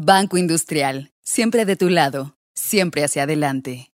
Banco 0.00 0.38
Industrial, 0.38 1.12
siempre 1.22 1.64
de 1.64 1.74
tu 1.74 1.88
lado, 1.90 2.36
siempre 2.54 3.02
hacia 3.02 3.24
adelante. 3.24 3.92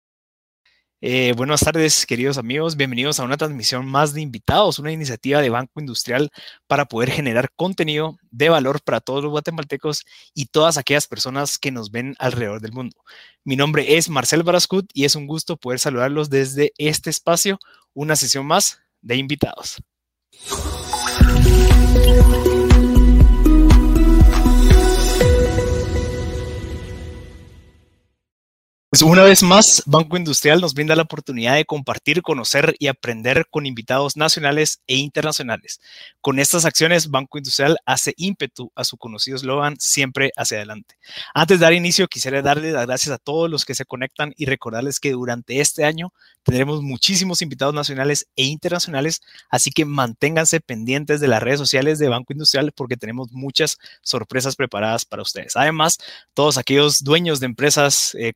Eh, 1.00 1.32
buenas 1.36 1.60
tardes, 1.60 2.06
queridos 2.06 2.38
amigos. 2.38 2.74
Bienvenidos 2.74 3.20
a 3.20 3.22
una 3.22 3.36
transmisión 3.36 3.86
más 3.86 4.12
de 4.12 4.20
invitados, 4.20 4.80
una 4.80 4.90
iniciativa 4.90 5.40
de 5.40 5.50
Banco 5.50 5.78
Industrial 5.78 6.28
para 6.66 6.86
poder 6.86 7.12
generar 7.12 7.52
contenido 7.54 8.16
de 8.32 8.48
valor 8.48 8.82
para 8.82 9.00
todos 9.00 9.22
los 9.22 9.30
guatemaltecos 9.30 10.04
y 10.34 10.46
todas 10.46 10.76
aquellas 10.76 11.06
personas 11.06 11.56
que 11.56 11.70
nos 11.70 11.92
ven 11.92 12.16
alrededor 12.18 12.60
del 12.60 12.72
mundo. 12.72 12.96
Mi 13.44 13.54
nombre 13.54 13.96
es 13.96 14.08
Marcel 14.08 14.42
Barascut 14.42 14.90
y 14.94 15.04
es 15.04 15.14
un 15.14 15.28
gusto 15.28 15.56
poder 15.56 15.78
saludarlos 15.78 16.30
desde 16.30 16.72
este 16.78 17.10
espacio, 17.10 17.60
una 17.94 18.16
sesión 18.16 18.44
más 18.44 18.80
de 19.02 19.14
invitados. 19.14 19.80
Pues 28.92 29.00
una 29.00 29.22
vez 29.22 29.42
más, 29.42 29.82
Banco 29.86 30.18
Industrial 30.18 30.60
nos 30.60 30.74
brinda 30.74 30.94
la 30.94 31.04
oportunidad 31.04 31.54
de 31.54 31.64
compartir, 31.64 32.20
conocer 32.20 32.76
y 32.78 32.88
aprender 32.88 33.46
con 33.48 33.64
invitados 33.64 34.18
nacionales 34.18 34.82
e 34.86 34.96
internacionales. 34.96 35.80
Con 36.20 36.38
estas 36.38 36.66
acciones, 36.66 37.08
Banco 37.08 37.38
Industrial 37.38 37.78
hace 37.86 38.12
ímpetu 38.18 38.70
a 38.74 38.84
su 38.84 38.98
conocido 38.98 39.38
eslogan 39.38 39.76
siempre 39.80 40.30
hacia 40.36 40.58
adelante. 40.58 40.96
Antes 41.32 41.58
de 41.58 41.64
dar 41.64 41.72
inicio, 41.72 42.06
quisiera 42.06 42.42
darle 42.42 42.70
las 42.70 42.84
gracias 42.84 43.14
a 43.14 43.16
todos 43.16 43.48
los 43.48 43.64
que 43.64 43.74
se 43.74 43.86
conectan 43.86 44.34
y 44.36 44.44
recordarles 44.44 45.00
que 45.00 45.12
durante 45.12 45.62
este 45.62 45.86
año 45.86 46.12
tendremos 46.42 46.82
muchísimos 46.82 47.40
invitados 47.40 47.74
nacionales 47.74 48.26
e 48.36 48.44
internacionales, 48.44 49.22
así 49.48 49.70
que 49.70 49.86
manténganse 49.86 50.60
pendientes 50.60 51.20
de 51.20 51.28
las 51.28 51.42
redes 51.42 51.58
sociales 51.58 51.98
de 51.98 52.08
Banco 52.08 52.34
Industrial 52.34 52.72
porque 52.72 52.98
tenemos 52.98 53.32
muchas 53.32 53.78
sorpresas 54.02 54.54
preparadas 54.54 55.06
para 55.06 55.22
ustedes. 55.22 55.56
Además, 55.56 55.96
todos 56.34 56.58
aquellos 56.58 57.02
dueños 57.02 57.40
de 57.40 57.46
empresas 57.46 58.14
eh, 58.18 58.34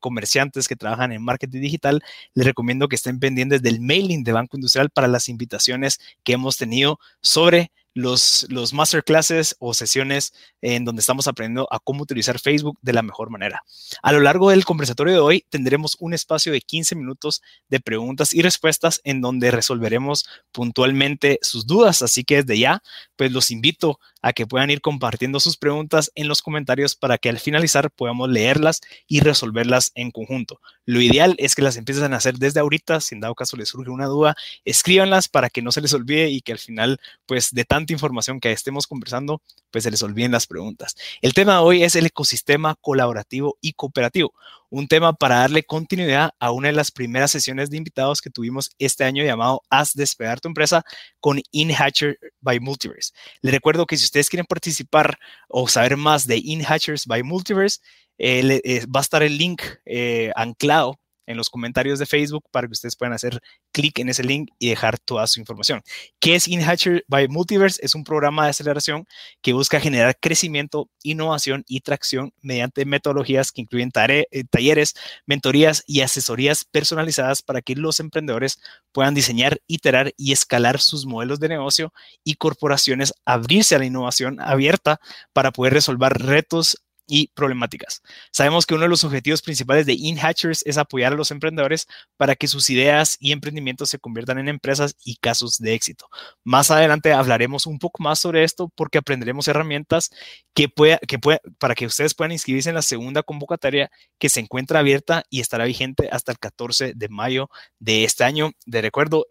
que 0.68 0.76
trabajan 0.76 1.12
en 1.12 1.22
marketing 1.22 1.60
digital, 1.60 2.02
les 2.34 2.46
recomiendo 2.46 2.88
que 2.88 2.96
estén 2.96 3.18
pendientes 3.18 3.62
del 3.62 3.80
mailing 3.80 4.24
de 4.24 4.32
Banco 4.32 4.56
Industrial 4.56 4.90
para 4.90 5.08
las 5.08 5.28
invitaciones 5.28 5.98
que 6.24 6.32
hemos 6.34 6.56
tenido 6.56 6.98
sobre 7.20 7.70
los, 7.96 8.46
los 8.50 8.74
masterclasses 8.74 9.56
o 9.58 9.72
sesiones 9.72 10.34
en 10.60 10.84
donde 10.84 11.00
estamos 11.00 11.26
aprendiendo 11.28 11.66
a 11.70 11.78
cómo 11.78 12.02
utilizar 12.02 12.38
Facebook 12.38 12.78
de 12.82 12.92
la 12.92 13.00
mejor 13.00 13.30
manera. 13.30 13.62
A 14.02 14.12
lo 14.12 14.20
largo 14.20 14.50
del 14.50 14.66
conversatorio 14.66 15.14
de 15.14 15.20
hoy 15.20 15.46
tendremos 15.48 15.96
un 15.98 16.12
espacio 16.12 16.52
de 16.52 16.60
15 16.60 16.94
minutos 16.94 17.40
de 17.70 17.80
preguntas 17.80 18.34
y 18.34 18.42
respuestas 18.42 19.00
en 19.04 19.22
donde 19.22 19.50
resolveremos 19.50 20.28
puntualmente 20.52 21.38
sus 21.40 21.66
dudas. 21.66 22.02
Así 22.02 22.22
que 22.22 22.42
desde 22.42 22.58
ya, 22.58 22.82
pues 23.16 23.32
los 23.32 23.50
invito 23.50 23.98
a 24.20 24.34
que 24.34 24.46
puedan 24.46 24.70
ir 24.70 24.82
compartiendo 24.82 25.40
sus 25.40 25.56
preguntas 25.56 26.12
en 26.14 26.28
los 26.28 26.42
comentarios 26.42 26.96
para 26.96 27.16
que 27.16 27.30
al 27.30 27.38
finalizar 27.38 27.90
podamos 27.90 28.28
leerlas 28.28 28.82
y 29.06 29.20
resolverlas 29.20 29.92
en 29.94 30.10
conjunto. 30.10 30.60
Lo 30.86 31.00
ideal 31.00 31.34
es 31.38 31.54
que 31.56 31.62
las 31.62 31.76
empiecen 31.76 32.14
a 32.14 32.16
hacer 32.16 32.36
desde 32.36 32.60
ahorita, 32.60 33.00
si 33.00 33.16
en 33.16 33.20
dado 33.20 33.34
caso 33.34 33.56
les 33.56 33.68
surge 33.68 33.90
una 33.90 34.06
duda, 34.06 34.36
escríbanlas 34.64 35.28
para 35.28 35.50
que 35.50 35.60
no 35.60 35.72
se 35.72 35.80
les 35.80 35.92
olvide 35.92 36.30
y 36.30 36.40
que 36.40 36.52
al 36.52 36.58
final, 36.58 37.00
pues 37.26 37.52
de 37.52 37.64
tanta 37.64 37.92
información 37.92 38.38
que 38.38 38.52
estemos 38.52 38.86
conversando, 38.86 39.42
pues 39.72 39.82
se 39.84 39.90
les 39.90 40.02
olviden 40.02 40.30
las 40.30 40.46
preguntas. 40.46 40.96
El 41.20 41.34
tema 41.34 41.54
de 41.54 41.58
hoy 41.58 41.82
es 41.82 41.96
el 41.96 42.06
ecosistema 42.06 42.76
colaborativo 42.80 43.58
y 43.60 43.72
cooperativo, 43.72 44.32
un 44.70 44.88
tema 44.88 45.12
para 45.12 45.38
darle 45.38 45.64
continuidad 45.64 46.30
a 46.38 46.50
una 46.52 46.68
de 46.68 46.74
las 46.74 46.90
primeras 46.90 47.30
sesiones 47.30 47.70
de 47.70 47.76
invitados 47.76 48.20
que 48.20 48.30
tuvimos 48.30 48.70
este 48.78 49.04
año 49.04 49.24
llamado 49.24 49.62
Haz 49.70 49.92
despegar 49.94 50.40
tu 50.40 50.48
empresa 50.48 50.84
con 51.20 51.40
InHatcher 51.50 52.18
by 52.40 52.60
Multiverse. 52.60 53.12
Les 53.42 53.52
recuerdo 53.52 53.86
que 53.86 53.96
si 53.96 54.04
ustedes 54.04 54.28
quieren 54.28 54.46
participar 54.46 55.18
o 55.48 55.68
saber 55.68 55.96
más 55.96 56.26
de 56.26 56.38
InHatchers 56.38 57.06
by 57.06 57.22
Multiverse, 57.22 57.80
eh, 58.18 58.60
eh, 58.64 58.86
va 58.86 59.00
a 59.00 59.02
estar 59.02 59.22
el 59.22 59.38
link 59.38 59.62
eh, 59.84 60.32
anclado 60.36 60.98
en 61.26 61.36
los 61.36 61.50
comentarios 61.50 61.98
de 61.98 62.06
Facebook 62.06 62.44
para 62.50 62.66
que 62.66 62.72
ustedes 62.72 62.96
puedan 62.96 63.12
hacer 63.12 63.40
clic 63.72 63.98
en 63.98 64.08
ese 64.08 64.22
link 64.22 64.50
y 64.58 64.70
dejar 64.70 64.98
toda 64.98 65.26
su 65.26 65.40
información. 65.40 65.82
¿Qué 66.20 66.36
es 66.36 66.48
InHatcher 66.48 67.04
by 67.08 67.28
Multiverse? 67.28 67.84
Es 67.84 67.94
un 67.94 68.04
programa 68.04 68.44
de 68.44 68.50
aceleración 68.50 69.06
que 69.42 69.52
busca 69.52 69.80
generar 69.80 70.16
crecimiento, 70.18 70.88
innovación 71.02 71.64
y 71.66 71.80
tracción 71.80 72.32
mediante 72.42 72.84
metodologías 72.84 73.52
que 73.52 73.62
incluyen 73.62 73.90
talleres, 73.90 74.94
mentorías 75.26 75.82
y 75.86 76.00
asesorías 76.00 76.64
personalizadas 76.64 77.42
para 77.42 77.60
que 77.60 77.74
los 77.74 78.00
emprendedores 78.00 78.60
puedan 78.92 79.14
diseñar, 79.14 79.60
iterar 79.66 80.12
y 80.16 80.32
escalar 80.32 80.80
sus 80.80 81.06
modelos 81.06 81.40
de 81.40 81.48
negocio 81.48 81.92
y 82.24 82.34
corporaciones 82.34 83.12
abrirse 83.24 83.74
a 83.74 83.78
la 83.78 83.86
innovación 83.86 84.40
abierta 84.40 85.00
para 85.32 85.50
poder 85.50 85.74
resolver 85.74 86.12
retos 86.12 86.78
y 87.06 87.28
problemáticas. 87.28 88.02
Sabemos 88.32 88.66
que 88.66 88.74
uno 88.74 88.84
de 88.84 88.88
los 88.88 89.04
objetivos 89.04 89.42
principales 89.42 89.86
de 89.86 89.94
InHatchers 89.94 90.62
es 90.66 90.78
apoyar 90.78 91.12
a 91.12 91.16
los 91.16 91.30
emprendedores 91.30 91.86
para 92.16 92.34
que 92.34 92.48
sus 92.48 92.70
ideas 92.70 93.16
y 93.20 93.32
emprendimientos 93.32 93.90
se 93.90 93.98
conviertan 93.98 94.38
en 94.38 94.48
empresas 94.48 94.96
y 95.04 95.16
casos 95.16 95.58
de 95.58 95.74
éxito. 95.74 96.08
Más 96.44 96.70
adelante 96.70 97.12
hablaremos 97.12 97.66
un 97.66 97.78
poco 97.78 98.02
más 98.02 98.18
sobre 98.18 98.44
esto 98.44 98.70
porque 98.74 98.98
aprenderemos 98.98 99.48
herramientas 99.48 100.10
que 100.54 100.68
pueda, 100.68 100.98
que 100.98 101.18
pueda, 101.18 101.40
para 101.58 101.74
que 101.74 101.86
ustedes 101.86 102.14
puedan 102.14 102.32
inscribirse 102.32 102.70
en 102.70 102.74
la 102.74 102.82
segunda 102.82 103.22
convocatoria 103.22 103.90
que 104.18 104.28
se 104.28 104.40
encuentra 104.40 104.80
abierta 104.80 105.24
y 105.30 105.40
estará 105.40 105.64
vigente 105.64 106.08
hasta 106.10 106.32
el 106.32 106.38
14 106.38 106.94
de 106.94 107.08
mayo 107.08 107.50
de 107.78 108.04
este 108.04 108.24
año. 108.24 108.52
De 108.64 108.80
recuerdo, 108.80 109.26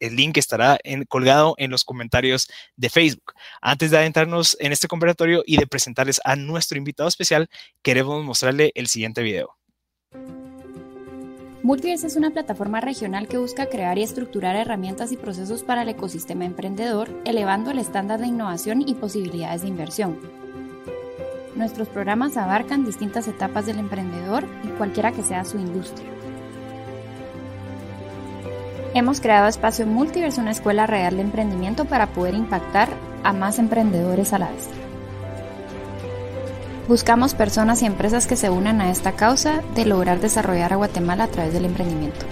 el 0.00 0.16
link 0.16 0.36
estará 0.36 0.78
colgado 1.08 1.54
en 1.58 1.70
los 1.70 1.84
comentarios 1.84 2.48
de 2.76 2.90
Facebook. 2.90 3.32
Antes 3.60 3.90
de 3.90 3.98
adentrarnos 3.98 4.56
en 4.60 4.72
este 4.72 4.88
conversatorio 4.88 5.42
y 5.46 5.56
de 5.56 5.66
presentarles 5.66 6.20
a 6.24 6.36
nuestro 6.36 6.78
invitado 6.78 7.08
especial, 7.14 7.48
queremos 7.82 8.24
mostrarle 8.24 8.72
el 8.74 8.86
siguiente 8.88 9.22
video. 9.22 9.56
Multiverse 11.62 12.06
es 12.06 12.16
una 12.16 12.30
plataforma 12.30 12.82
regional 12.82 13.26
que 13.26 13.38
busca 13.38 13.70
crear 13.70 13.96
y 13.96 14.02
estructurar 14.02 14.54
herramientas 14.54 15.12
y 15.12 15.16
procesos 15.16 15.62
para 15.62 15.80
el 15.80 15.88
ecosistema 15.88 16.44
emprendedor, 16.44 17.08
elevando 17.24 17.70
el 17.70 17.78
estándar 17.78 18.20
de 18.20 18.26
innovación 18.26 18.86
y 18.86 18.94
posibilidades 18.94 19.62
de 19.62 19.68
inversión. 19.68 20.18
Nuestros 21.56 21.88
programas 21.88 22.36
abarcan 22.36 22.84
distintas 22.84 23.28
etapas 23.28 23.64
del 23.64 23.78
emprendedor 23.78 24.44
y 24.64 24.68
cualquiera 24.76 25.12
que 25.12 25.22
sea 25.22 25.44
su 25.46 25.58
industria. 25.58 26.10
Hemos 28.92 29.22
creado 29.22 29.48
Espacio 29.48 29.86
Multiverse, 29.86 30.42
una 30.42 30.50
escuela 30.50 30.86
real 30.86 31.16
de 31.16 31.22
emprendimiento 31.22 31.86
para 31.86 32.08
poder 32.08 32.34
impactar 32.34 32.90
a 33.22 33.32
más 33.32 33.58
emprendedores 33.58 34.34
a 34.34 34.38
la 34.38 34.50
vez. 34.50 34.68
Buscamos 36.86 37.32
personas 37.32 37.80
y 37.80 37.86
empresas 37.86 38.26
que 38.26 38.36
se 38.36 38.50
unan 38.50 38.82
a 38.82 38.90
esta 38.90 39.12
causa 39.12 39.62
de 39.74 39.86
lograr 39.86 40.20
desarrollar 40.20 40.74
a 40.74 40.76
Guatemala 40.76 41.24
a 41.24 41.28
través 41.28 41.54
del 41.54 41.64
emprendimiento. 41.64 42.26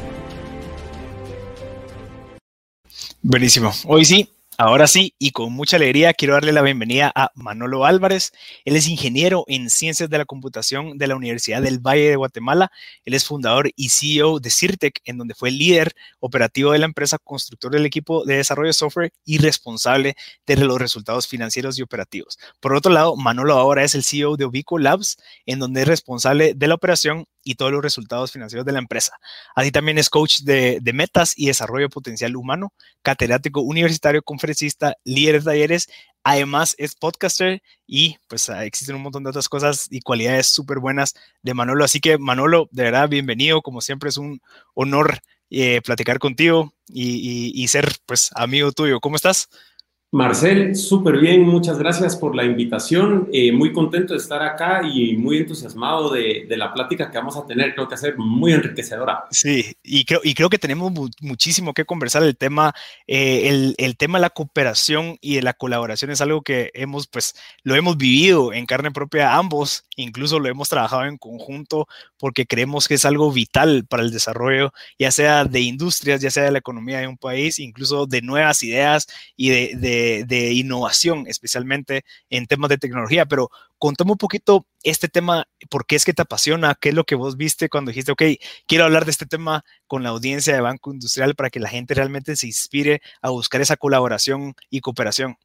Buenísimo. 3.23 3.73
Hoy 3.87 4.05
sí, 4.05 4.29
Ahora 4.65 4.87
sí, 4.87 5.17
y 5.19 5.33
con 5.33 5.53
mucha 5.53 5.75
alegría, 5.75 6.15
quiero 6.15 6.35
darle 6.35 6.53
la 6.53 6.63
bienvenida 6.63 7.11
a 7.17 7.33
Manolo 7.35 7.85
Álvarez. 7.85 8.31
Él 8.65 8.77
es 8.77 8.87
ingeniero 8.87 9.43
en 9.49 9.69
ciencias 9.69 10.09
de 10.09 10.19
la 10.19 10.25
computación 10.25 10.99
de 10.99 11.09
la 11.09 11.17
Universidad 11.17 11.61
del 11.61 11.81
Valle 11.81 12.11
de 12.11 12.15
Guatemala. 12.15 12.71
Él 13.05 13.15
es 13.15 13.27
fundador 13.27 13.73
y 13.75 13.89
CEO 13.89 14.39
de 14.39 14.51
Cirtec, 14.51 15.01
en 15.05 15.19
donde 15.19 15.35
fue 15.35 15.51
líder 15.51 15.91
operativo 16.21 16.71
de 16.71 16.79
la 16.79 16.87
empresa, 16.87 17.19
constructor 17.19 17.73
del 17.73 17.87
equipo 17.87 18.25
de 18.25 18.37
desarrollo 18.37 18.69
de 18.69 18.75
software 18.75 19.13
y 19.25 19.39
responsable 19.39 20.15
de 20.47 20.57
los 20.59 20.81
resultados 20.81 21.27
financieros 21.27 21.77
y 21.81 21.83
operativos. 21.83 22.39
Por 22.61 22.77
otro 22.77 22.93
lado, 22.93 23.17
Manolo 23.17 23.55
ahora 23.55 23.83
es 23.83 23.97
el 23.97 24.05
CEO 24.05 24.37
de 24.37 24.45
Ubico 24.45 24.79
Labs, 24.79 25.17
en 25.45 25.59
donde 25.59 25.83
es 25.83 25.89
responsable 25.89 26.55
de 26.55 26.69
la 26.69 26.77
operación 26.77 27.27
y 27.45 27.57
todos 27.57 27.73
los 27.73 27.83
resultados 27.83 28.33
financieros 28.33 28.65
de 28.65 28.73
la 28.73 28.79
empresa. 28.79 29.19
Así 29.55 29.73
también 29.73 29.99
es 29.99 30.11
coach 30.11 30.41
de, 30.41 30.81
metas 30.95 31.35
y 31.37 31.47
desarrollo 31.47 31.89
potencial 31.89 32.37
humano, 32.37 32.73
catedrático 33.03 33.61
universitario, 33.61 34.23
conferencista, 34.53 34.97
líder 35.05 35.41
de 35.41 35.45
talleres, 35.45 35.89
además 36.23 36.75
es 36.79 36.95
podcaster 36.95 37.63
y 37.87 38.17
pues 38.29 38.49
ah, 38.51 38.65
existen 38.65 38.97
un 38.97 39.03
montón 39.03 39.25
de 39.25 39.31
otras 39.31 39.49
cosas 39.49 39.89
y 39.91 40.01
cualidades 40.01 40.49
súper 40.49 40.79
buenas 40.79 41.15
de 41.43 41.55
Manolo. 41.55 41.85
Así 41.85 42.01
que 42.01 42.19
Manolo, 42.19 42.69
de 42.71 42.85
verdad, 42.85 43.09
bienvenido, 43.09 43.63
como 43.63 43.81
siempre 43.81 44.11
es 44.11 44.19
un 44.19 44.41
honor 44.75 45.19
eh, 45.51 45.81
platicar 45.83 46.19
contigo 46.19 46.73
y, 46.89 47.53
y 47.55 47.69
ser 47.69 47.93
pues 48.07 48.31
amigo 48.35 48.73
tuyo. 48.73 49.01
¿Cómo 49.01 49.17
estás? 49.17 49.49
Marcel, 50.15 50.77
súper 50.77 51.17
bien, 51.17 51.43
muchas 51.43 51.79
gracias 51.79 52.17
por 52.17 52.37
la 52.37 52.45
invitación. 52.45 53.31
Eh, 53.33 53.51
muy 53.51 53.73
contento 53.73 54.13
de 54.13 54.19
estar 54.19 54.43
acá 54.43 54.83
y 54.85 55.17
muy 55.17 55.39
entusiasmado 55.39 56.11
de, 56.13 56.47
la 56.51 56.75
plática 56.75 57.11
que 57.11 57.17
vamos 57.17 57.35
a 57.39 57.47
tener. 57.47 57.73
Creo 57.73 57.87
que 57.87 57.93
va 57.93 57.97
a 57.97 57.99
ser 57.99 58.19
muy 58.19 58.53
enriquecedora. 58.53 59.25
Sí, 59.31 59.75
y 59.83 60.05
creo, 60.05 60.21
y 60.23 60.35
creo 60.35 60.51
que 60.51 60.59
tenemos 60.59 60.93
muchísimo 61.23 61.73
que 61.73 61.87
conversar. 61.87 62.23
El 62.25 62.37
tema, 62.37 62.75
eh, 63.07 63.49
el, 63.49 63.75
el, 63.79 63.97
tema 63.97 64.19
de 64.19 64.23
la 64.23 64.29
cooperación 64.29 65.17
y 65.23 65.37
de 65.37 65.43
la 65.43 65.55
colaboración 65.55 66.11
es 66.11 66.21
algo 66.21 66.43
que 66.43 66.71
hemos, 66.75 67.07
pues, 67.07 67.35
lo 67.63 67.75
hemos 67.75 67.97
vivido 67.97 68.53
en 68.53 68.67
carne 68.67 68.91
propia 68.91 69.35
ambos, 69.37 69.87
incluso 69.97 70.39
lo 70.39 70.51
hemos 70.51 70.69
trabajado 70.69 71.07
en 71.07 71.17
conjunto 71.17 71.89
porque 72.19 72.47
creemos 72.47 72.87
que 72.87 72.95
es 72.95 73.07
algo 73.07 73.33
vital 73.33 73.87
para 73.89 74.03
el 74.03 74.11
desarrollo, 74.11 74.75
ya 74.99 75.11
sea 75.11 75.47
de 75.47 75.61
industrias, 75.61 76.21
ya 76.21 76.31
sea 76.31 76.45
de 76.45 76.53
la 76.53 76.59
economía 76.59 77.01
de 77.01 77.07
un 77.07 77.17
país, 77.17 77.59
incluso 77.59 78.07
de 78.07 78.21
nuevas 78.21 78.63
ideas 78.63 79.09
y 79.37 79.49
de 79.49 79.63
de, 79.75 80.02
innovación, 80.31 81.25
especialmente 81.27 82.05
en 82.31 82.47
temas 82.47 82.71
de 82.71 82.79
tecnología. 82.79 83.27
Pero 83.27 83.51
contame 83.79 84.13
un 84.13 84.19
poquito 84.19 84.67
este 84.83 85.09
tema, 85.09 85.47
por 85.71 85.87
qué 85.87 85.97
es 85.97 86.05
que 86.05 86.13
te 86.13 86.23
apasiona, 86.23 86.77
qué 86.81 86.91
es 86.91 86.95
lo 86.95 87.05
que 87.05 87.15
vos 87.15 87.37
viste 87.37 87.69
cuando 87.69 87.91
dijiste, 87.91 88.13
ok, 88.13 88.23
quiero 88.67 88.85
hablar 88.85 89.05
de 89.05 89.11
este 89.11 89.27
tema 89.27 89.65
con 89.87 90.03
la 90.03 90.11
audiencia 90.11 90.55
de 90.55 90.61
Banco 90.61 90.93
Industrial 90.93 91.35
para 91.35 91.51
que 91.51 91.61
la 91.61 91.69
gente 91.69 91.95
realmente 91.95 92.37
se 92.37 92.47
inspire 92.47 93.03
a 93.21 93.31
buscar 93.31 93.61
esa 93.61 93.77
colaboración 93.77 94.55
y 94.71 94.81
cooperación. 94.81 95.37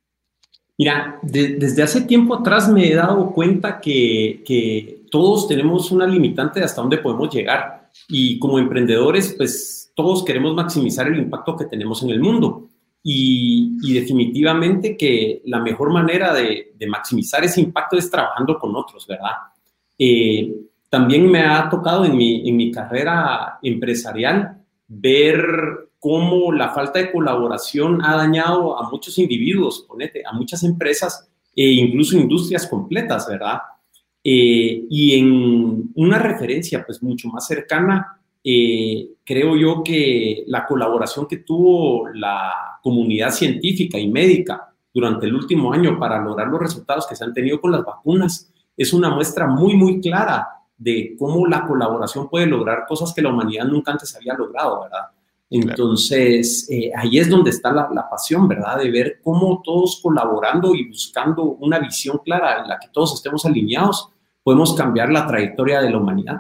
Mira, 0.78 1.18
desde 1.24 1.82
hace 1.82 2.02
tiempo 2.02 2.36
atrás 2.36 2.70
me 2.70 2.88
he 2.88 2.94
dado 2.94 3.32
cuenta 3.32 3.82
que, 3.82 4.44
que 4.46 5.06
todos 5.10 5.48
tenemos 5.48 5.90
una 5.92 6.06
limitante 6.06 6.60
de 6.60 6.66
hasta 6.66 6.82
dónde 6.82 7.00
podemos 7.00 7.34
llegar 7.34 7.90
y 8.08 8.38
como 8.38 8.60
emprendedores, 8.60 9.34
pues 9.36 9.92
todos 9.96 10.24
queremos 10.24 10.54
maximizar 10.54 11.08
el 11.08 11.18
impacto 11.18 11.58
que 11.58 11.66
tenemos 11.66 12.04
en 12.04 12.12
el 12.12 12.20
mundo. 12.20 12.70
Y, 13.10 13.94
definitivamente 13.94 14.98
que 14.98 15.42
la 15.46 15.60
mejor 15.62 15.94
manera 15.94 16.34
de, 16.34 16.74
maximizar 16.90 17.42
ese 17.42 17.62
impacto 17.62 17.98
es 17.98 18.12
trabajando 18.12 18.60
con 18.60 18.76
otros, 18.76 19.08
¿verdad? 19.08 19.32
Eh, 19.98 20.54
también 20.90 21.32
me 21.32 21.40
ha 21.40 21.70
tocado 21.70 22.04
en 22.04 22.18
mi, 22.18 22.50
en 22.50 22.58
mi 22.58 22.70
carrera 22.70 23.60
empresarial 23.64 24.58
ver 24.90 25.90
cómo 26.00 26.52
la 26.52 26.74
falta 26.74 27.00
de 27.00 27.10
colaboración 27.10 28.04
ha 28.04 28.18
dañado 28.18 28.78
a 28.78 28.90
muchos 28.90 29.18
individuos, 29.18 29.86
ponete, 29.88 30.24
a 30.26 30.34
muchas 30.34 30.64
empresas 30.64 31.30
e 31.56 31.64
incluso 31.64 32.18
industrias 32.18 32.68
completas, 32.68 33.26
¿verdad? 33.30 33.62
Eh, 34.22 34.84
y 34.90 35.18
en 35.18 35.92
una 35.96 36.20
referencia 36.20 36.86
pues 36.86 37.02
mucho 37.02 37.30
más 37.30 37.48
cercana 37.48 38.20
eh, 38.44 39.10
creo 39.26 39.58
yo 39.58 39.84
que 39.84 40.44
la 40.48 40.66
colaboración 40.66 41.28
que 41.28 41.38
tuvo 41.38 42.08
la 42.10 42.77
comunidad 42.88 43.32
científica 43.32 44.00
y 44.00 44.08
médica 44.08 44.74
durante 44.94 45.26
el 45.26 45.36
último 45.36 45.74
año 45.74 46.00
para 46.00 46.24
lograr 46.24 46.48
los 46.48 46.62
resultados 46.62 47.06
que 47.06 47.18
se 47.18 47.26
han 47.26 47.34
tenido 47.34 47.60
con 47.60 47.74
las 47.74 47.84
vacunas 47.84 48.50
es 48.78 48.94
una 48.94 49.10
muestra 49.10 49.46
muy, 49.46 49.76
muy 49.76 50.00
clara 50.00 50.48
de 50.78 51.18
cómo 51.20 51.46
la 51.46 51.68
colaboración 51.68 52.30
puede 52.30 52.46
lograr 52.46 52.86
cosas 52.88 53.14
que 53.14 53.22
la 53.22 53.28
humanidad 53.28 53.66
nunca 53.66 53.92
antes 53.92 54.16
había 54.16 54.36
logrado, 54.36 54.84
¿verdad? 54.84 55.08
Entonces, 55.50 56.66
eh, 56.70 56.92
ahí 56.96 57.20
es 57.20 57.30
donde 57.30 57.50
está 57.50 57.74
la, 57.74 57.90
la, 57.94 58.10
pasión, 58.10 58.48
¿verdad? 58.48 58.78
De 58.78 58.90
ver 58.90 59.20
cómo 59.22 59.62
todos 59.66 60.00
colaborando 60.02 60.74
y 60.74 60.88
buscando 60.88 61.44
una 61.44 61.80
visión 61.80 62.20
clara 62.24 62.62
en 62.62 62.70
la 62.70 62.80
que 62.80 62.88
todos 62.88 63.16
estemos 63.16 63.46
alineados, 63.46 64.10
podemos 64.44 64.74
cambiar 64.76 65.10
la 65.10 65.28
trayectoria 65.28 65.82
de 65.82 65.90
la 65.90 65.98
humanidad. 65.98 66.38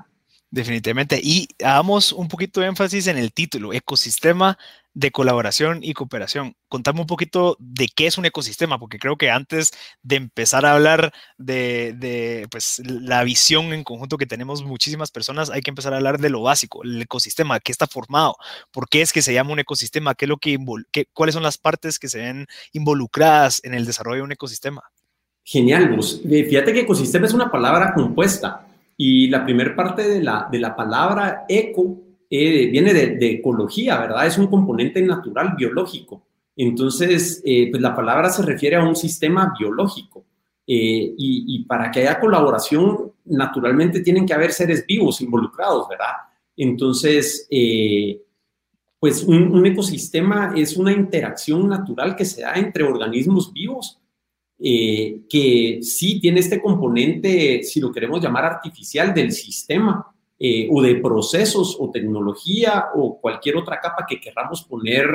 Definitivamente. 0.50 1.19
Y 1.21 1.50
hagamos 1.61 2.13
un 2.13 2.27
poquito 2.29 2.61
de 2.61 2.67
énfasis 2.67 3.07
en 3.07 3.17
el 3.17 3.33
título, 3.33 3.73
ecosistema 3.73 4.57
de 4.97 5.11
colaboración 5.11 5.81
y 5.83 5.94
cooperación. 5.94 6.55
Contame 6.69 7.01
un 7.01 7.05
poquito 7.05 7.55
de 7.59 7.88
qué 7.88 8.07
es 8.07 8.17
un 8.17 8.25
ecosistema, 8.25 8.79
porque 8.79 8.97
creo 8.97 9.15
que 9.15 9.29
antes 9.29 9.69
de 10.01 10.15
empezar 10.15 10.65
a 10.65 10.73
hablar 10.73 11.13
de, 11.38 12.47
pues, 12.49 12.81
la 12.83 13.23
visión 13.23 13.73
en 13.73 13.83
conjunto 13.83 14.17
que 14.17 14.25
tenemos 14.25 14.63
muchísimas 14.63 15.11
personas, 15.11 15.51
hay 15.51 15.61
que 15.61 15.69
empezar 15.69 15.94
a 15.94 15.97
hablar 15.97 16.19
de 16.19 16.31
lo 16.31 16.41
básico, 16.41 16.83
el 16.83 16.99
ecosistema, 16.99 17.59
qué 17.59 17.71
está 17.71 17.85
formado, 17.85 18.38
por 18.71 18.89
qué 18.89 19.03
es 19.03 19.13
que 19.13 19.21
se 19.21 19.35
llama 19.35 19.53
un 19.53 19.59
ecosistema, 19.59 20.15
qué 20.15 20.25
es 20.25 20.29
lo 20.29 20.38
que, 20.38 20.57
cuáles 21.13 21.33
son 21.35 21.43
las 21.43 21.59
partes 21.59 22.00
que 22.00 22.09
se 22.09 22.17
ven 22.17 22.47
involucradas 22.73 23.61
en 23.63 23.75
el 23.75 23.85
desarrollo 23.85 24.17
de 24.17 24.23
un 24.23 24.31
ecosistema. 24.31 24.81
Genial, 25.43 25.95
Gus. 25.95 26.23
Fíjate 26.27 26.73
que 26.73 26.79
ecosistema 26.79 27.27
es 27.27 27.33
una 27.33 27.51
palabra 27.51 27.93
compuesta 27.93 28.65
y 28.97 29.27
la 29.27 29.45
primera 29.45 29.75
parte 29.75 30.09
de 30.09 30.23
la, 30.23 30.47
de 30.51 30.57
la 30.57 30.75
palabra 30.75 31.45
eco 31.47 32.06
eh, 32.29 32.68
viene 32.68 32.94
de, 32.94 33.31
ecología, 33.31 33.97
¿verdad? 34.00 34.27
Es 34.27 34.38
un 34.38 34.47
componente 34.47 35.01
natural 35.01 35.56
biológico. 35.57 36.24
Entonces, 36.56 37.41
eh, 37.45 37.69
pues 37.69 37.81
la 37.81 37.95
palabra 37.95 38.29
se 38.29 38.44
refiere 38.44 38.75
a 38.75 38.83
un 38.83 38.95
sistema 38.95 39.53
biológico. 39.57 40.25
Eh, 40.69 41.13
y, 41.18 41.63
para 41.63 41.89
que 41.89 42.01
haya 42.01 42.19
colaboración, 42.19 43.13
naturalmente 43.24 44.01
tienen 44.01 44.25
que 44.25 44.33
haber 44.33 44.51
seres 44.51 44.85
vivos 44.85 45.21
involucrados, 45.21 45.88
¿verdad? 45.88 46.12
Entonces, 46.57 47.47
pues 49.00 49.24
un, 49.24 49.65
ecosistema 49.65 50.53
es 50.57 50.75
una 50.75 50.91
interacción 50.91 51.69
natural 51.69 52.18
que 52.18 52.25
se 52.25 52.41
da 52.41 52.56
entre 52.56 52.83
organismos 52.83 53.53
vivos 53.53 54.00
que 54.59 55.79
sí 55.81 56.19
tiene 56.19 56.41
este 56.41 56.62
componente, 56.62 57.63
si 57.63 57.79
lo 57.79 57.91
queremos 57.91 58.21
llamar 58.21 58.44
artificial, 58.44 59.13
del 59.13 59.31
sistema 59.31 60.13
eh, 60.39 60.68
o 60.72 60.81
de 60.81 60.95
procesos 60.95 61.78
o 61.80 61.89
tecnología 61.92 62.88
o 62.95 63.19
cualquier 63.19 63.57
otra 63.57 63.80
capa 63.80 64.06
que 64.07 64.19
queramos 64.19 64.63
poner 64.63 65.07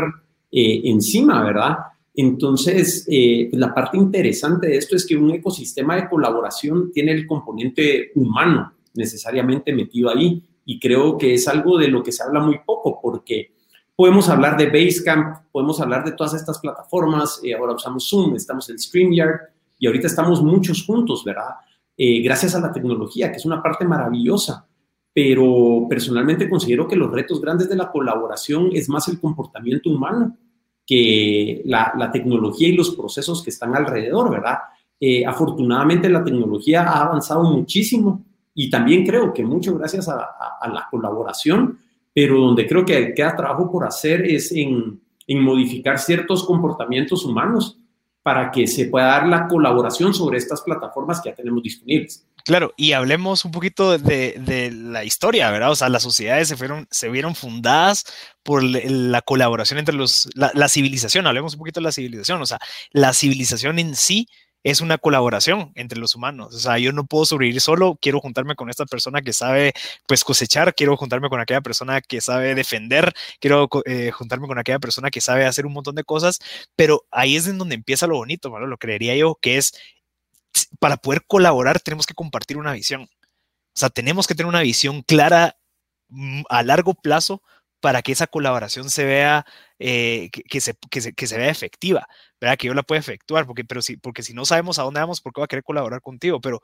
eh, 0.50 0.82
encima, 0.84 1.42
¿verdad? 1.44 1.76
Entonces, 2.14 3.04
pues 3.06 3.52
la 3.52 3.72
parte 3.72 3.96
interesante 3.96 4.66
de 4.66 4.76
esto 4.76 4.96
es 4.96 5.06
que 5.06 5.16
un 5.16 5.30
ecosistema 5.30 5.96
de 5.96 6.08
colaboración 6.08 6.92
tiene 6.92 7.12
el 7.12 7.26
componente 7.26 8.12
humano 8.14 8.74
necesariamente 8.94 9.72
metido 9.72 10.10
ahí 10.10 10.42
y 10.66 10.78
creo 10.78 11.16
que 11.16 11.34
es 11.34 11.48
algo 11.48 11.78
de 11.78 11.88
lo 11.88 12.02
que 12.02 12.12
se 12.12 12.22
habla 12.22 12.40
muy 12.40 12.58
poco 12.66 13.00
porque 13.00 13.52
Podemos 13.94 14.28
hablar 14.30 14.56
de 14.56 14.70
Basecamp, 14.70 15.44
podemos 15.52 15.80
hablar 15.80 16.04
de 16.04 16.12
todas 16.12 16.34
estas 16.34 16.58
plataformas. 16.58 17.40
Eh, 17.44 17.54
ahora 17.54 17.74
usamos 17.74 18.08
Zoom, 18.08 18.34
estamos 18.34 18.68
en 18.70 18.78
StreamYard 18.78 19.38
y 19.78 19.86
ahorita 19.86 20.06
estamos 20.06 20.42
muchos 20.42 20.84
juntos, 20.84 21.22
¿verdad? 21.24 21.50
Eh, 21.96 22.22
gracias 22.22 22.54
a 22.54 22.60
la 22.60 22.72
tecnología, 22.72 23.30
que 23.30 23.36
es 23.36 23.44
una 23.44 23.62
parte 23.62 23.84
maravillosa. 23.84 24.66
Pero 25.14 25.86
personalmente 25.88 26.48
considero 26.48 26.88
que 26.88 26.96
los 26.96 27.10
retos 27.10 27.40
grandes 27.40 27.68
de 27.68 27.76
la 27.76 27.90
colaboración 27.90 28.70
es 28.72 28.88
más 28.88 29.08
el 29.08 29.20
comportamiento 29.20 29.90
humano 29.90 30.36
que 30.86 31.62
la, 31.64 32.10
tecnología 32.12 32.68
y 32.68 32.76
los 32.76 32.94
procesos 32.96 33.42
que 33.42 33.50
están 33.50 33.74
alrededor, 33.76 34.30
¿verdad? 34.30 34.58
Eh, 34.98 35.24
afortunadamente 35.24 36.08
la 36.08 36.24
tecnología 36.24 36.82
ha 36.82 37.04
avanzado 37.04 37.44
muchísimo 37.44 38.24
y 38.54 38.70
también 38.70 39.04
creo 39.06 39.32
que 39.32 39.44
mucho 39.44 39.76
gracias 39.76 40.08
a 40.08 40.68
la 40.68 40.88
colaboración 40.90 41.78
pero 42.14 42.38
donde 42.38 42.66
creo 42.66 42.84
que 42.84 43.14
queda 43.14 43.36
trabajo 43.36 43.70
por 43.70 43.84
hacer 43.84 44.24
es 44.26 44.52
en, 44.52 45.00
modificar 45.28 45.98
ciertos 45.98 46.44
comportamientos 46.44 47.24
humanos 47.24 47.78
para 48.22 48.50
que 48.50 48.66
se 48.66 48.86
pueda 48.86 49.06
dar 49.06 49.26
la 49.26 49.48
colaboración 49.48 50.12
sobre 50.12 50.36
estas 50.36 50.60
plataformas 50.60 51.20
que 51.20 51.30
ya 51.30 51.34
tenemos 51.34 51.62
disponibles. 51.62 52.26
Claro, 52.44 52.74
y 52.76 52.92
hablemos 52.92 53.44
un 53.44 53.52
poquito 53.52 53.98
de, 53.98 54.70
la 54.72 55.04
historia, 55.04 55.50
¿verdad? 55.50 55.70
O 55.70 55.76
sea, 55.76 55.88
las 55.88 56.02
sociedades 56.02 56.48
se, 56.48 56.56
fueron, 56.56 56.88
se 56.90 57.08
vieron 57.08 57.34
fundadas 57.34 58.04
por 58.42 58.62
la 58.64 59.22
colaboración 59.22 59.78
entre 59.78 59.94
los, 59.94 60.28
la, 60.34 60.68
civilización, 60.68 61.26
hablemos 61.26 61.54
un 61.54 61.60
poquito 61.60 61.80
de 61.80 61.84
la 61.84 61.92
civilización, 61.92 62.42
o 62.42 62.46
sea, 62.46 62.58
la 62.90 63.12
civilización 63.12 63.78
en 63.78 63.94
sí 63.94 64.26
es 64.64 64.80
una 64.80 64.98
colaboración 64.98 65.72
entre 65.74 65.98
los 65.98 66.14
humanos. 66.14 66.54
O 66.54 66.58
sea, 66.58 66.78
yo 66.78 66.92
no 66.92 67.04
puedo 67.04 67.24
sobrevivir 67.24 67.60
solo, 67.60 67.98
quiero 68.00 68.20
juntarme 68.20 68.54
con 68.54 68.70
esta 68.70 68.86
persona 68.86 69.22
que 69.22 69.32
sabe 69.32 69.72
pues 70.06 70.24
cosechar, 70.24 70.74
quiero 70.74 70.96
juntarme 70.96 71.28
con 71.28 71.40
aquella 71.40 71.60
persona 71.60 72.00
que 72.00 72.20
sabe 72.20 72.54
defender, 72.54 73.12
quiero 73.40 73.68
eh, 73.86 74.10
juntarme 74.12 74.46
con 74.46 74.58
aquella 74.58 74.78
persona 74.78 75.10
que 75.10 75.20
sabe 75.20 75.46
hacer 75.46 75.66
un 75.66 75.72
montón 75.72 75.94
de 75.94 76.04
cosas, 76.04 76.38
pero 76.76 77.04
ahí 77.10 77.36
es 77.36 77.46
en 77.48 77.58
donde 77.58 77.74
empieza 77.74 78.06
lo 78.06 78.16
bonito, 78.16 78.50
¿vale? 78.50 78.66
lo 78.66 78.78
creería 78.78 79.16
yo, 79.16 79.36
que 79.40 79.58
es 79.58 79.72
para 80.78 80.96
poder 80.96 81.24
colaborar 81.26 81.80
tenemos 81.80 82.06
que 82.06 82.14
compartir 82.14 82.56
una 82.56 82.72
visión. 82.72 83.02
O 83.02 83.78
sea, 83.78 83.90
tenemos 83.90 84.26
que 84.26 84.34
tener 84.34 84.48
una 84.48 84.62
visión 84.62 85.02
clara 85.02 85.56
mm, 86.08 86.42
a 86.48 86.62
largo 86.62 86.94
plazo 86.94 87.42
para 87.80 88.02
que 88.02 88.12
esa 88.12 88.28
colaboración 88.28 88.90
se 88.90 89.04
vea, 89.04 89.44
eh, 89.80 90.30
que, 90.30 90.60
se, 90.60 90.76
que, 90.90 91.26
se, 91.26 91.38
vea 91.38 91.50
efectiva, 91.50 92.06
¿verdad? 92.40 92.56
Que 92.56 92.68
yo 92.68 92.74
la 92.74 92.84
pueda 92.84 93.00
efectuar, 93.00 93.46
porque, 93.46 93.64
pero 93.64 93.82
si, 93.82 93.96
porque 93.96 94.22
si 94.22 94.34
no 94.34 94.44
sabemos 94.44 94.78
a 94.78 94.84
dónde 94.84 95.00
vamos, 95.00 95.20
¿por 95.20 95.32
qué 95.32 95.40
va 95.40 95.46
a 95.46 95.48
querer 95.48 95.64
colaborar 95.64 96.00
contigo? 96.00 96.40
Pero, 96.40 96.62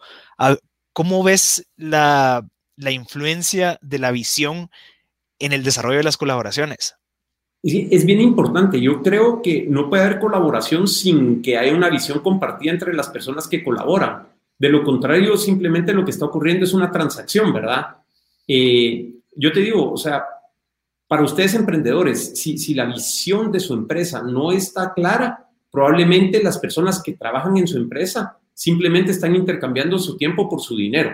¿cómo 0.93 1.25
ves 1.25 1.67
la, 1.77 2.47
la 2.77 2.93
influencia 2.93 3.79
de 3.83 3.99
la 3.99 4.13
visión 4.13 4.71
en 5.41 5.53
el 5.53 5.65
desarrollo 5.65 5.99
de 5.99 6.05
las 6.05 6.19
colaboraciones? 6.19 6.98
Es 7.63 8.05
bien 8.05 8.21
importante. 8.21 8.81
Yo 8.81 9.03
creo 9.03 9.43
que 9.43 9.67
no 9.69 9.89
puede 9.89 10.05
haber 10.05 10.21
colaboración 10.21 10.87
sin 10.87 11.43
que 11.43 11.59
haya 11.59 11.75
una 11.75 11.91
visión 11.91 12.21
compartida 12.21 12.73
entre 12.73 12.95
las 12.95 13.09
personas 13.09 13.49
que 13.49 13.65
colaboran. 13.65 14.29
De 14.59 14.69
lo 14.69 14.85
contrario, 14.85 15.37
simplemente 15.37 15.93
lo 15.93 16.05
que 16.05 16.13
está 16.13 16.27
ocurriendo 16.27 16.65
es 16.65 16.73
una 16.73 16.91
transacción, 16.91 17.53
¿verdad? 17.53 17.97
Eh, 18.47 19.13
yo 19.35 19.53
te 19.53 19.61
digo, 19.61 19.93
o 19.93 19.97
sea, 19.97 20.25
para 21.09 21.23
ustedes 21.23 21.55
emprendedores, 21.55 22.39
si, 22.39 22.75
la 22.75 22.85
visión 22.85 23.51
de 23.51 23.61
su 23.61 23.75
empresa 23.75 24.23
no 24.23 24.53
está 24.53 24.93
clara, 24.93 25.49
probablemente 25.71 26.43
las 26.43 26.59
personas 26.59 27.03
que 27.03 27.15
trabajan 27.15 27.57
en 27.57 27.67
su 27.67 27.79
empresa 27.79 28.37
simplemente 28.53 29.13
están 29.13 29.35
intercambiando 29.35 29.99
su 29.99 30.17
tiempo 30.17 30.49
por 30.49 30.61
su 30.61 30.77
dinero, 30.77 31.13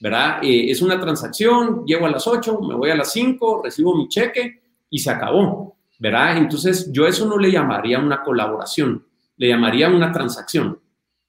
¿verdad? 0.00 0.38
Eh, 0.42 0.70
es 0.70 0.80
una 0.80 1.00
transacción, 1.00 1.84
llego 1.84 2.06
a 2.06 2.10
las 2.10 2.26
8, 2.26 2.60
me 2.60 2.74
voy 2.74 2.90
a 2.90 2.96
las 2.96 3.12
5, 3.12 3.62
recibo 3.64 3.96
mi 3.96 4.08
cheque 4.08 4.60
y 4.90 4.98
se 4.98 5.10
acabó, 5.10 5.76
¿verdad? 6.02 6.36
Entonces 6.36 6.90
yo 6.92 7.06
eso 7.06 7.26
no 7.26 7.38
le 7.38 7.52
llamaría 7.52 8.00
una 8.00 8.24
colaboración, 8.24 9.06
le 9.36 9.46
llamaría 9.46 9.88
una 9.88 10.10
transacción, 10.10 10.80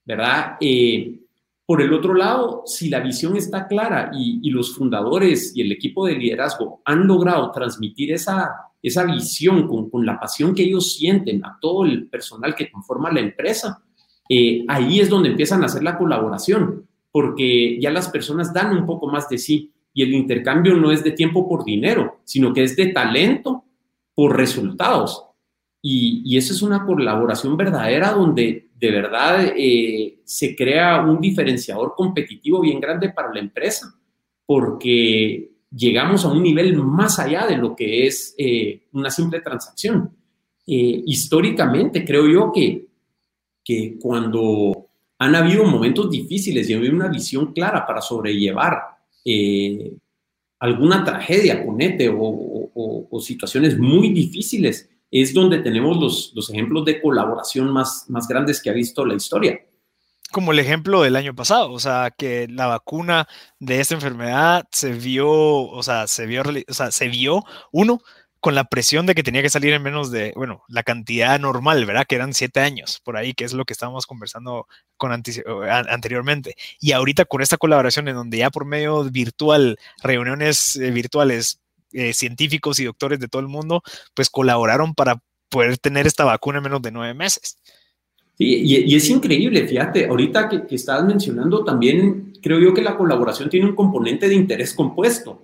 ¿verdad? 0.03 0.58
Eh, 0.60 1.20
por 1.63 1.80
el 1.84 1.94
otro 1.94 2.15
lado, 2.15 2.63
si 2.65 2.89
la 2.89 3.00
visión 3.00 3.38
está 3.38 3.68
clara 3.68 4.10
y, 4.15 4.50
los 4.50 4.75
fundadores 4.75 5.56
y 5.56 5.62
el 5.62 5.72
equipo 5.72 6.08
de 6.08 6.15
liderazgo 6.15 6.82
han 6.86 7.06
logrado 7.06 7.51
transmitir 7.51 8.13
esa, 8.13 8.51
esa 8.82 9.06
visión 9.06 9.68
con, 9.68 10.03
la 10.08 10.20
pasión 10.20 10.56
que 10.56 10.63
ellos 10.63 10.96
sienten 10.96 11.46
a 11.46 11.60
todo 11.62 11.86
el 11.86 12.08
personal 12.08 12.56
que 12.56 12.72
conforma 12.72 13.12
la 13.12 13.20
empresa, 13.20 13.84
eh, 14.27 14.65
ahí 14.68 15.00
es 15.00 15.08
donde 15.08 15.30
empiezan 15.30 15.62
a 15.62 15.68
hacer 15.68 15.84
la 15.84 16.00
colaboración. 16.00 16.88
porque 17.12 17.80
ya 17.80 17.92
las 17.92 18.10
personas 18.10 18.51
dan 18.51 18.75
un 18.75 18.88
poco 18.88 19.06
más 19.06 19.30
de 19.30 19.38
sí 19.38 19.72
y 19.94 20.01
el 20.01 20.15
intercambio 20.15 20.74
no 20.74 20.92
es 20.92 21.03
de 21.03 21.12
tiempo 21.12 21.48
por 21.48 21.63
dinero, 21.63 22.22
sino 22.24 22.51
que 22.51 22.63
es 22.63 22.75
de 22.75 22.88
talento 22.88 23.62
por 24.15 24.38
resultados. 24.38 25.24
Y, 25.82 26.38
eso 26.38 26.53
es 26.53 26.62
una 26.62 26.86
colaboración 26.86 27.58
verdadera 27.58 28.12
donde 28.12 28.70
de 28.74 28.91
verdad 28.91 29.53
eh, 29.55 30.20
se 30.24 30.55
crea 30.55 31.01
un 31.01 31.20
diferenciador 31.20 31.93
competitivo 31.96 32.62
bien 32.62 32.79
grande 32.79 33.10
para 33.10 33.34
la 33.34 33.39
empresa, 33.39 33.93
porque 34.46 35.51
llegamos 35.70 36.24
a 36.24 36.29
un 36.29 36.41
nivel 36.41 36.75
más 36.75 37.20
allá 37.20 37.48
de 37.48 37.58
lo 37.58 37.75
que 37.75 38.08
es 38.08 38.34
eh, 38.38 38.84
una 38.93 39.10
simple 39.10 39.41
transacción. 39.41 40.10
Eh, 40.65 41.03
históricamente 41.05 42.05
creo 42.05 42.27
yo 42.27 42.51
que, 42.53 42.88
que 43.63 43.98
cuando 44.00 44.88
han 45.20 45.36
habido 45.36 45.65
momentos 45.65 46.10
difíciles 46.10 46.70
y 46.70 46.74
hay 46.74 46.88
una 46.88 47.10
visión 47.10 47.53
clara 47.53 47.86
para 47.86 48.01
sobrellevar 48.01 48.82
alguna 50.63 51.03
tragedia, 51.03 51.62
ponete, 51.62 52.08
o, 52.08 52.72
o, 52.74 53.20
situaciones 53.20 53.77
muy 53.77 54.13
difíciles, 54.13 54.89
es 55.12 55.34
donde 55.34 55.60
tenemos 55.60 55.98
los, 55.98 56.32
los 56.36 56.50
ejemplos 56.50 56.86
de 56.86 57.01
colaboración 57.01 57.70
más, 57.70 58.05
más 58.08 58.29
grandes 58.29 58.62
que 58.62 58.70
ha 58.70 58.74
visto 58.74 59.05
la 59.05 59.13
historia. 59.13 59.60
Como 60.32 60.53
el 60.53 60.60
ejemplo 60.60 61.01
del 61.01 61.17
año 61.17 61.36
pasado, 61.36 61.74
o 61.74 61.79
sea, 61.79 62.12
que 62.17 62.48
la 62.48 62.67
vacuna 62.67 63.27
de 63.60 63.82
esta 63.82 63.96
enfermedad 63.96 64.65
se 64.72 64.93
vio, 64.93 65.29
o 65.29 65.84
sea, 65.84 66.08
se 66.08 66.25
vio, 66.25 66.41
o 66.41 66.74
sea, 66.74 66.91
se 66.91 67.10
vio, 67.10 67.43
uno, 67.74 68.00
con 68.43 68.55
la 68.55 68.65
presión 68.65 69.05
de 69.05 69.15
que 69.15 69.23
tenía 69.23 69.41
que 69.41 69.50
salir 69.50 69.71
en 69.71 69.81
menos 69.81 70.12
de, 70.12 70.33
bueno, 70.35 70.63
la 70.67 70.83
cantidad 70.83 71.39
normal, 71.39 71.85
¿verdad? 71.85 72.05
Que 72.05 72.15
eran 72.15 72.33
siete 72.33 72.59
años, 72.59 73.00
por 73.05 73.15
ahí, 73.15 73.33
que 73.33 73.45
es 73.45 73.53
lo 73.53 73.63
que 73.63 73.71
estábamos 73.71 74.05
conversando 74.05 74.67
con 74.97 75.13
anteriormente. 75.13 76.57
Y 76.81 76.91
ahorita 76.91 77.23
con 77.23 77.41
esta 77.41 77.55
colaboración 77.55 78.09
en 78.09 78.15
donde 78.15 78.39
ya 78.39 78.50
por 78.50 78.65
medio 78.65 79.05
virtual, 79.05 79.77
reuniones 80.03 80.75
eh, 80.75 80.91
virtuales, 80.91 81.62
eh, 81.93 82.12
científicos 82.12 82.81
y 82.81 82.83
doctores 82.83 83.21
de 83.21 83.29
todo 83.29 83.41
el 83.41 83.47
mundo, 83.47 83.81
pues 84.13 84.29
colaboraron 84.29 84.93
para 84.93 85.21
poder 85.47 85.77
tener 85.77 86.05
esta 86.05 86.25
vacuna 86.25 86.57
en 86.57 86.65
menos 86.65 86.81
de 86.81 86.91
nueve 86.91 87.13
meses. 87.13 87.55
Sí, 88.38 88.62
y, 88.65 88.93
es 88.93 89.09
increíble, 89.09 89.65
fíjate, 89.65 90.07
ahorita 90.07 90.50
que, 90.50 90.67
que 90.67 90.77
mencionando 91.07 91.63
también, 91.63 92.33
creo 92.41 92.59
yo 92.59 92.73
que 92.73 92.81
la 92.81 92.97
colaboración 92.97 93.50
tiene 93.50 93.67
un 93.67 93.75
componente 93.75 94.27
de 94.27 94.35
interés 94.35 94.73
compuesto 94.73 95.43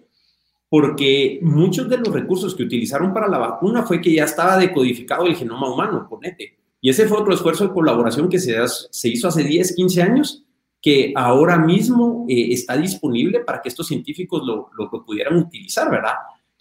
porque 0.70 1.40
muchos 1.42 1.90
de 1.90 1.98
los 1.98 2.14
recursos 2.14 2.54
que 2.54 2.64
utilizaron 2.64 3.14
para 3.14 3.28
la 3.28 3.40
vacuna 3.40 3.84
fue 3.84 4.00
que 4.00 4.14
ya 4.14 4.26
estaba 4.26 4.58
decodificado 4.58 5.26
el 5.26 5.36
genoma 5.36 5.74
humano, 5.74 6.08
ponete. 6.08 6.58
Y 6.80 6.90
ese 6.90 7.08
fue 7.08 7.18
otro 7.18 7.34
esfuerzo 7.34 7.68
de 7.68 7.74
colaboración 7.74 8.30
que 8.30 8.40
se, 8.40 8.56
se 8.68 9.10
hizo 9.10 9.28
hace 9.28 9.44
10, 9.44 9.76
15 9.76 10.02
años, 10.02 10.46
que 10.82 11.12
ahora 11.16 11.58
mismo 11.58 12.26
eh, 12.30 12.54
está 12.54 12.78
disponible 12.78 13.42
para 13.42 13.62
que 13.62 13.70
estos 13.70 13.88
científicos 13.88 14.44
lo, 14.46 14.70
lo, 14.78 14.90
pudieran 15.04 15.38
utilizar, 15.38 15.90
¿verdad? 15.92 16.14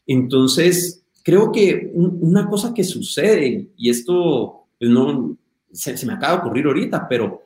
Entonces, 0.07 1.05
creo 1.23 1.53
que 1.53 1.93
una 1.95 2.49
cosa 2.49 2.73
que 2.75 2.83
sucede, 2.83 3.69
y 3.77 3.91
esto 3.91 4.65
pues 4.79 4.91
no, 4.91 5.37
se, 5.71 6.07
me 6.07 6.15
acaba 6.15 6.35
de 6.35 6.39
ocurrir 6.41 6.67
ahorita, 6.67 7.07
pero 7.09 7.43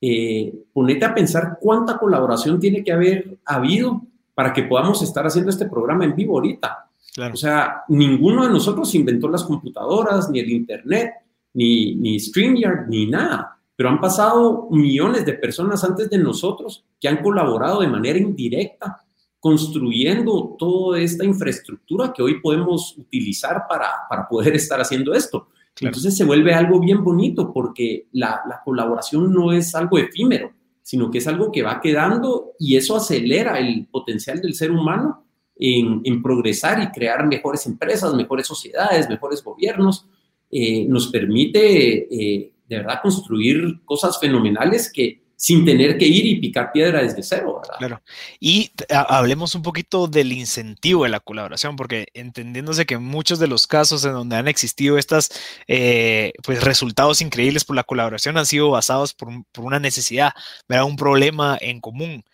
eh, 0.00 0.54
ponete 0.72 1.04
a 1.04 1.14
pensar 1.14 1.58
cuánta 1.60 1.98
colaboración 1.98 2.60
tiene 2.60 2.84
que 2.84 2.92
haber 2.92 3.38
habido 3.44 4.02
para 4.34 4.52
que 4.52 4.64
podamos 4.64 5.02
estar 5.02 5.26
haciendo 5.26 5.50
este 5.50 5.66
programa 5.66 6.04
en 6.04 6.14
vivo 6.14 6.34
ahorita. 6.34 6.90
O 7.32 7.36
sea, 7.36 7.84
ninguno 7.88 8.44
de 8.44 8.50
nosotros 8.50 8.94
inventó 8.94 9.28
las 9.28 9.44
computadoras, 9.44 10.28
ni 10.30 10.40
el 10.40 10.50
Internet, 10.50 11.12
ni, 11.54 11.94
ni 11.94 12.18
StreamYard, 12.18 12.88
ni 12.88 13.06
nada. 13.06 13.56
Pero 13.76 13.88
han 13.88 14.00
pasado 14.00 14.68
millones 14.70 15.24
de 15.24 15.34
personas 15.34 15.84
antes 15.84 16.10
de 16.10 16.18
nosotros 16.18 16.84
que 17.00 17.08
han 17.08 17.22
colaborado 17.22 17.80
de 17.80 17.88
manera 17.88 18.18
indirecta 18.18 19.04
construyendo 19.44 20.56
toda 20.58 20.98
esta 20.98 21.22
infraestructura 21.22 22.12
que 22.14 22.22
hoy 22.22 22.40
podemos 22.40 22.96
utilizar 22.96 23.64
para, 23.68 23.90
para 24.08 24.26
poder 24.26 24.54
estar 24.56 24.80
haciendo 24.80 25.12
esto. 25.12 25.48
Entonces 25.80 26.16
se 26.16 26.24
vuelve 26.24 26.54
algo 26.54 26.80
bien 26.80 27.04
bonito 27.04 27.52
porque 27.52 28.06
la, 28.12 28.40
la 28.48 28.62
colaboración 28.64 29.32
no 29.32 29.52
es 29.52 29.74
algo 29.74 29.98
efímero, 29.98 30.52
sino 30.84 31.10
que 31.10 31.16
es 31.16 31.26
algo 31.26 31.50
que 31.50 31.62
va 31.62 31.80
quedando 31.80 32.52
y 32.58 32.76
eso 32.76 32.94
acelera 32.94 33.58
el 33.58 33.86
potencial 33.86 34.40
del 34.42 34.52
ser 34.52 34.70
humano 34.70 35.24
en, 35.56 36.22
progresar 36.22 36.82
y 36.82 36.92
crear 36.92 37.26
mejores 37.26 37.64
empresas, 37.64 38.12
mejores 38.14 38.46
sociedades, 38.46 39.08
mejores 39.08 39.42
gobiernos. 39.42 40.06
Eh, 40.50 40.84
nos 40.86 41.08
permite 41.08 41.96
eh, 42.14 42.52
de 42.68 42.76
verdad 42.76 43.00
construir 43.02 43.82
cosas 43.86 44.20
fenomenales 44.20 44.92
que, 44.92 45.23
sin 45.44 45.62
tener 45.66 45.98
que 45.98 46.06
ir 46.06 46.24
y 46.24 46.36
picar 46.36 46.72
piedra 46.72 47.02
desde 47.02 47.22
cero, 47.22 47.60
¿verdad? 47.60 47.76
Claro. 47.76 48.02
Y 48.40 48.72
hablemos 48.88 49.54
un 49.54 49.60
poquito 49.60 50.06
del 50.06 50.32
incentivo 50.32 51.04
de 51.04 51.10
la 51.10 51.20
colaboración, 51.20 51.76
porque 51.76 52.06
entendiéndose 52.14 52.86
que 52.86 52.96
muchos 52.96 53.38
de 53.38 53.46
los 53.46 53.66
casos 53.66 54.06
en 54.06 54.12
donde 54.12 54.36
han 54.36 54.48
existido 54.48 54.96
estos 54.96 55.28
eh, 55.68 56.32
pues, 56.42 56.64
resultados 56.64 57.20
increíbles 57.20 57.66
por 57.66 57.76
la 57.76 57.84
colaboración 57.84 58.38
han 58.38 58.46
sido 58.46 58.70
basados 58.70 59.12
por, 59.12 59.28
una 59.58 59.78
necesidad, 59.78 60.32
¿verdad? 60.66 60.86
un 60.86 60.96
problema 60.96 61.58
en 61.60 61.82
común. 61.82 62.24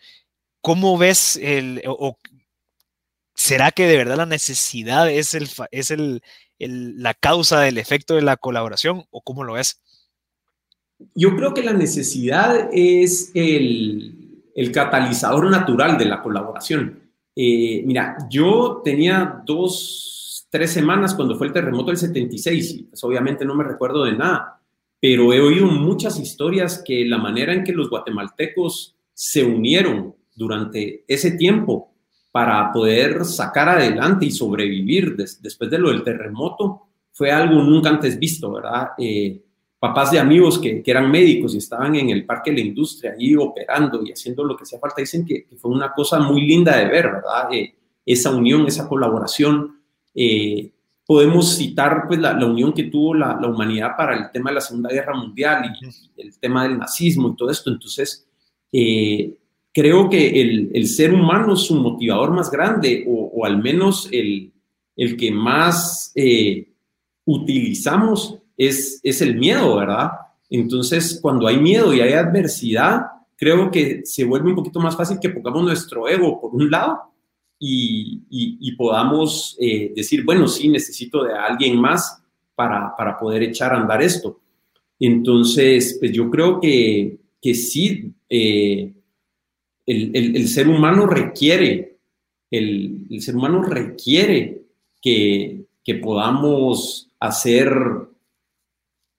¿Cómo 0.61 0.97
ves 0.97 1.35
el, 1.35 1.83
o, 1.85 2.17
será 3.35 3.71
que 3.71 3.87
de 3.87 3.97
verdad 3.97 4.15
la 4.15 4.25
necesidad 4.25 5.11
es, 5.11 5.33
el, 5.33 5.49
es 5.71 5.91
el, 5.91 6.23
la 6.59 7.13
causa 7.13 7.59
del 7.59 7.77
efecto 7.77 8.15
de 8.15 8.21
la 8.21 8.37
colaboración 8.37 9.05
o 9.11 9.21
cómo 9.21 9.43
lo 9.43 9.55
ves? 9.55 9.81
Yo 11.15 11.35
creo 11.35 11.53
que 11.53 11.63
la 11.63 11.73
necesidad 11.73 12.69
es 12.71 13.31
el, 13.33 14.17
catalizador 14.73 15.49
natural 15.49 15.97
de 15.97 16.05
la 16.05 16.21
colaboración. 16.21 16.99
Eh, 17.35 17.81
mira, 17.85 18.17
yo 18.29 18.81
tenía 18.83 19.41
dos, 19.45 20.47
tres 20.49 20.71
semanas 20.71 21.15
cuando 21.15 21.35
fue 21.35 21.47
el 21.47 21.53
terremoto 21.53 21.87
del 21.87 21.97
76 21.97 22.71
y 22.71 22.83
pues 22.83 23.03
obviamente 23.03 23.43
no 23.43 23.55
me 23.55 23.63
recuerdo 23.63 24.03
de 24.03 24.13
nada, 24.13 24.61
pero 24.99 25.33
he 25.33 25.41
oído 25.41 25.65
muchas 25.65 26.19
historias 26.19 26.83
que 26.85 27.05
la 27.05 27.17
manera 27.17 27.53
en 27.53 27.63
que 27.63 27.73
los 27.73 27.89
guatemaltecos 27.89 28.95
se 29.13 29.43
unieron 29.43 30.15
durante 30.35 31.03
ese 31.07 31.31
tiempo 31.31 31.91
para 32.31 32.71
poder 32.71 33.25
sacar 33.25 33.69
adelante 33.69 34.25
y 34.25 34.31
sobrevivir 34.31 35.15
después 35.15 35.69
de 35.69 35.79
lo 35.79 35.89
del 35.89 36.03
terremoto 36.03 36.83
fue 37.11 37.31
algo 37.31 37.61
nunca 37.61 37.89
antes 37.89 38.17
visto, 38.17 38.51
¿verdad? 38.51 38.89
Eh, 38.97 39.41
papás 39.81 40.11
de 40.11 40.19
amigos 40.19 40.59
que, 40.59 40.83
eran 40.85 41.09
médicos 41.09 41.55
y 41.55 41.57
estaban 41.57 41.95
en 41.95 42.11
el 42.11 42.23
parque 42.23 42.51
de 42.51 42.57
la 42.57 42.67
industria 42.67 43.15
ahí 43.17 43.35
operando 43.35 44.03
y 44.05 44.11
haciendo 44.11 44.43
lo 44.43 44.55
que 44.55 44.61
hacía 44.61 44.77
falta, 44.77 45.01
dicen 45.01 45.25
que, 45.25 45.47
fue 45.57 45.71
una 45.71 45.91
cosa 45.91 46.19
muy 46.19 46.45
linda 46.45 46.77
de 46.77 46.85
ver, 46.85 47.05
¿verdad? 47.07 47.51
Eh, 47.51 47.73
esa 48.05 48.29
unión, 48.29 48.67
esa 48.67 48.87
colaboración. 48.87 49.81
Eh, 50.13 50.69
podemos 51.03 51.57
citar 51.57 52.03
pues, 52.07 52.19
la, 52.19 52.33
unión 52.45 52.73
que 52.73 52.83
tuvo 52.83 53.15
la, 53.15 53.39
humanidad 53.39 53.97
para 53.97 54.15
el 54.15 54.29
tema 54.31 54.51
de 54.51 54.55
la 54.55 54.61
Segunda 54.61 54.91
Guerra 54.91 55.15
Mundial 55.15 55.73
y, 55.81 56.21
el 56.21 56.37
tema 56.37 56.61
del 56.61 56.77
nazismo 56.77 57.29
y 57.29 57.35
todo 57.35 57.49
esto. 57.49 57.71
Entonces, 57.71 58.27
eh, 58.71 59.33
creo 59.73 60.07
que 60.11 60.41
el, 60.41 60.87
ser 60.87 61.11
humano, 61.11 61.55
su 61.55 61.73
motivador 61.73 62.29
más 62.29 62.51
grande, 62.51 63.03
o, 63.07 63.43
al 63.43 63.57
menos 63.57 64.07
el, 64.11 64.53
el 64.95 65.17
que 65.17 65.31
más 65.31 66.13
utilizamos, 67.25 68.40
es, 68.67 69.21
el 69.21 69.37
miedo, 69.37 69.77
¿verdad? 69.77 70.11
Entonces, 70.49 71.19
cuando 71.21 71.47
hay 71.47 71.57
miedo 71.57 71.93
y 71.93 72.01
hay 72.01 72.13
adversidad, 72.13 73.05
creo 73.35 73.71
que 73.71 74.01
se 74.03 74.23
vuelve 74.23 74.49
un 74.49 74.55
poquito 74.55 74.79
más 74.79 74.95
fácil 74.95 75.19
que 75.19 75.29
pongamos 75.29 75.63
nuestro 75.63 76.07
ego 76.07 76.39
por 76.39 76.53
un 76.53 76.69
lado 76.69 76.99
y, 77.57 78.75
podamos 78.77 79.55
eh, 79.59 79.91
decir, 79.95 80.23
bueno, 80.23 80.47
sí, 80.47 80.67
necesito 80.67 81.23
de 81.23 81.33
alguien 81.33 81.79
más 81.79 82.21
para, 82.55 83.17
poder 83.19 83.43
echar 83.43 83.73
a 83.73 83.81
andar 83.81 84.01
esto. 84.01 84.39
Entonces, 84.99 85.97
pues 85.99 86.11
yo 86.11 86.29
creo 86.29 86.59
que, 86.59 87.17
que 87.41 87.55
sí, 87.55 88.13
eh, 88.29 88.93
el, 89.85 90.47
ser 90.47 90.67
humano 90.67 91.07
requiere, 91.07 91.97
el, 92.51 93.07
ser 93.19 93.35
humano 93.35 93.63
requiere 93.63 94.63
que, 95.01 95.65
que 95.83 95.95
podamos 95.95 97.09
hacer 97.19 98.10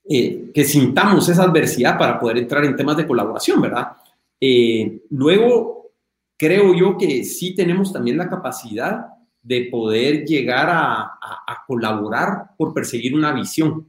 eh, 0.09 0.51
que 0.53 0.65
sintamos 0.65 1.29
esa 1.29 1.45
adversidad 1.45 1.97
para 1.97 2.19
poder 2.19 2.39
entrar 2.39 2.65
en 2.65 2.75
temas 2.75 2.97
de 2.97 3.07
colaboración, 3.07 3.61
¿verdad? 3.61 3.93
Eh, 4.41 5.03
luego, 5.11 5.93
creo 6.37 6.75
yo 6.75 6.99
que 6.99 7.25
sí 7.25 7.55
tenemos 7.55 7.93
también 7.93 8.17
la 8.17 8.29
capacidad 8.29 9.07
de 9.43 9.69
poder 9.71 10.25
llegar 10.25 10.69
a, 10.71 11.19
colaborar 11.67 12.51
por 12.57 12.75
perseguir 12.75 13.15
una 13.15 13.33
visión, 13.33 13.89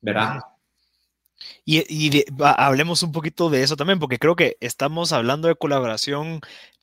¿verdad? 0.00 0.40
Y, 1.64 2.24
hablemos 2.38 3.02
un 3.02 3.12
poquito 3.12 3.48
de 3.48 3.62
eso 3.62 3.76
también, 3.76 3.98
porque 3.98 4.18
creo 4.18 4.36
que 4.36 4.56
estamos 4.60 5.12
hablando 5.12 5.48
de 5.48 5.56
colaboración 5.56 6.40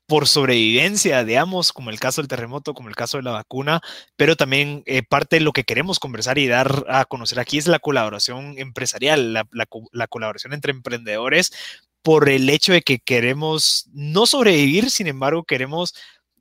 por 0.07 0.27
sobrevivencia, 0.27 1.24
digamos, 1.24 1.74
como 1.74 1.89
el 1.89 2.00
caso 2.00 2.21
del 2.21 2.27
terremoto, 2.27 2.74
como 2.74 2.89
el 2.89 2.95
caso 2.95 3.17
de 3.17 3.24
la 3.24 3.31
vacuna, 3.31 3.81
pero 4.15 4.35
también 4.35 4.83
eh, 4.85 5.03
parte 5.03 5.38
de 5.38 5.41
lo 5.41 5.51
que 5.51 5.63
queremos 5.63 6.00
conversar 6.00 6.38
y 6.38 6.47
dar 6.47 6.85
a 6.89 7.05
conocer 7.05 7.39
aquí 7.39 7.57
es 7.57 7.67
la 7.67 7.79
colaboración 7.79 8.55
empresarial, 8.57 9.33
la, 9.33 10.07
colaboración 10.07 10.53
entre 10.53 10.71
emprendedores 10.71 11.51
por 12.03 12.29
el 12.29 12.50
hecho 12.50 12.74
de 12.74 12.81
que 12.81 13.00
queremos 13.00 13.89
no 13.93 14.27
sobrevivir, 14.27 14.91
sin 14.91 15.07
embargo, 15.07 15.43
queremos 15.43 15.95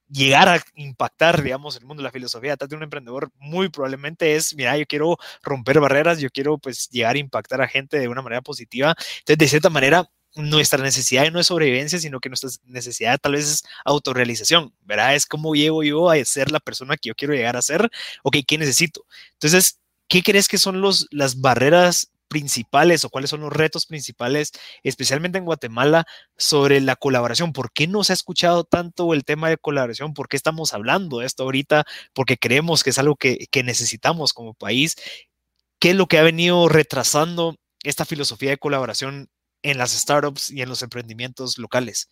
llegar 0.09 0.49
a 0.49 0.62
impactar, 0.75 1.42
digamos, 1.42 1.76
el 1.76 1.87
mundo 1.87 2.02
de 2.02 2.04
la 2.04 2.12
filosofía 2.12 2.56
de 2.56 2.76
un 2.76 2.83
emprendedor 2.83 3.30
muy 3.37 3.71
probablemente 3.71 4.37
es, 4.37 4.54
mira, 4.54 4.76
yo 4.76 4.85
quiero 4.87 5.16
romper 5.42 5.80
barreras, 5.80 6.21
yo 6.21 6.28
quiero 6.30 6.59
pues 6.59 6.88
llegar 6.90 7.16
a 7.16 7.18
impactar 7.18 7.62
a 7.62 7.68
gente 7.68 7.99
de 7.99 8.09
una 8.09 8.23
manera 8.23 8.42
positiva. 8.42 8.94
Entonces, 9.21 9.38
de 9.38 9.49
cierta 9.49 9.71
manera, 9.71 10.06
nuestra 10.35 10.83
necesidad 10.83 11.31
no 11.31 11.41
es 11.41 11.47
sobrevivencia, 11.47 11.99
sino 11.99 12.21
que 12.21 12.29
nuestra 12.29 12.50
necesidad 12.64 13.19
tal 13.21 13.33
vez 13.33 13.47
es 13.47 13.64
autorrealización, 13.85 14.75
¿verdad? 14.83 15.14
Es 15.14 15.26
cómo 15.26 15.55
llego 15.55 15.83
yo 15.83 16.11
a 16.11 16.25
ser 16.25 16.50
la 16.50 16.61
persona 16.61 16.97
que 16.97 17.09
yo 17.09 17.14
quiero 17.14 17.35
llegar 17.35 17.57
a 17.57 17.62
ser, 17.62 17.91
ok, 18.23 18.38
¿qué 18.47 18.59
necesito? 18.59 19.07
Entonces, 19.35 19.79
¿qué 20.09 20.23
crees 20.23 20.49
que 20.49 20.59
son 20.59 20.81
los, 20.81 21.07
las 21.11 21.41
barreras 21.41 22.11
principales 22.29 23.05
o 23.05 23.11
cuáles 23.11 23.31
son 23.31 23.43
los 23.43 23.53
retos 23.53 23.87
principales, 23.87 24.50
especialmente 24.83 25.38
en 25.38 25.45
Guatemala, 25.45 26.05
sobre 26.37 26.81
la 26.81 26.97
colaboración? 26.97 27.53
¿Por 27.53 27.73
qué 27.73 27.87
no 27.87 28.03
se 28.03 28.12
ha 28.12 28.14
escuchado 28.14 28.64
tanto 28.64 29.14
el 29.14 29.25
tema 29.25 29.49
de 29.49 29.59
colaboración? 29.59 30.14
¿Por 30.14 30.29
qué 30.29 30.37
estamos 30.37 30.75
hablando 30.75 31.19
de 31.21 31.26
esto 31.26 31.45
ahorita? 31.45 31.85
Porque 32.12 32.38
creemos 32.38 32.83
que 32.83 32.91
es 32.91 32.99
algo 32.99 33.17
que, 33.17 33.47
que 33.50 33.62
necesitamos 33.62 34.33
como 34.33 34.55
país. 34.55 34.97
¿Qué 35.79 35.91
es 35.91 35.97
lo 35.97 36.07
que 36.07 36.19
ha 36.19 36.23
venido 36.23 36.69
retrasando 36.69 37.57
esta 37.85 38.05
filosofía 38.05 38.50
de 38.50 38.59
colaboración 38.59 39.29
en 39.64 39.78
las 39.78 39.90
startups 39.90 40.52
y 40.52 40.62
en 40.62 40.68
los 40.68 40.83
emprendimientos 40.83 41.59
locales? 41.59 42.09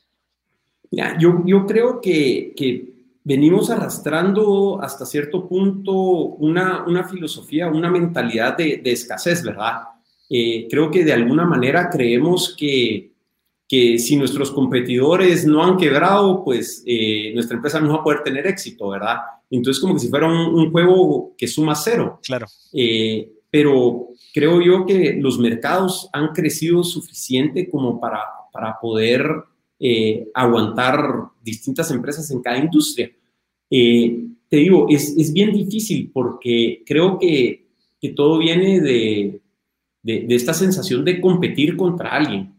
Ya, 0.91 1.17
yo, 1.19 1.43
yo 1.47 1.67
creo 1.67 2.01
que, 2.01 2.55
que, 2.57 2.91
venimos 3.25 3.71
arrastrando 3.71 4.83
hasta 4.83 5.07
cierto 5.07 5.47
punto 5.47 5.93
una, 5.93 6.85
una 6.85 7.05
filosofía, 7.05 7.69
una 7.69 7.89
mentalidad 7.89 8.57
de, 8.57 8.79
de 8.79 8.91
escasez, 8.91 9.45
¿verdad? 9.45 9.83
Eh, 10.29 10.67
creo 10.69 10.91
que 10.91 11.05
de 11.05 11.13
alguna 11.13 11.45
manera 11.45 11.89
creemos 11.89 12.57
que, 12.59 13.13
que, 13.69 13.99
si 14.01 14.17
nuestros 14.17 14.51
competidores 14.51 15.47
no 15.47 15.63
han 15.63 15.77
quebrado, 15.77 16.43
pues 16.43 16.83
eh, 16.85 17.31
nuestra 17.35 17.57
empresa 17.57 17.79
no 17.79 17.91
va 17.91 18.01
a 18.01 18.03
poder 18.03 18.25
tener 18.25 18.47
éxito, 18.49 18.89
¿verdad? 18.89 19.19
Entonces, 19.51 19.81
como 19.81 19.95
que 19.95 20.01
si 20.01 20.09
fuera 20.09 20.27
un, 20.27 20.55
un 20.55 20.73
juego 20.73 21.35
que 21.39 21.47
suma 21.47 21.77
cero. 21.77 22.19
Claro. 22.25 22.47
Eh, 22.73 23.31
pero 23.53 24.09
creo 24.33 24.63
yo 24.63 24.87
que 24.87 25.13
los 25.21 25.39
mercados 25.39 26.09
han 26.15 26.29
crecido 26.29 26.83
suficiente 26.83 27.69
como 27.69 28.01
para, 28.01 28.21
para 28.51 28.81
poder 28.81 29.23
eh, 29.79 30.27
aguantar 30.33 31.29
distintas 31.43 31.91
empresas 31.91 32.31
en 32.31 32.41
cada 32.41 32.57
industria. 32.57 33.13
Eh, 33.69 34.25
te 34.49 34.57
digo, 34.57 34.87
es, 34.89 35.15
es, 35.19 35.35
bien 35.35 35.53
difícil 35.53 36.11
porque 36.15 36.83
creo 36.87 37.19
que, 37.19 37.67
que 38.01 38.09
todo 38.11 38.39
viene 38.39 38.81
de, 38.81 39.43
de, 40.03 40.21
de, 40.21 40.35
esta 40.35 40.55
sensación 40.55 41.05
de 41.05 41.21
competir 41.21 41.77
contra 41.77 42.09
alguien, 42.09 42.55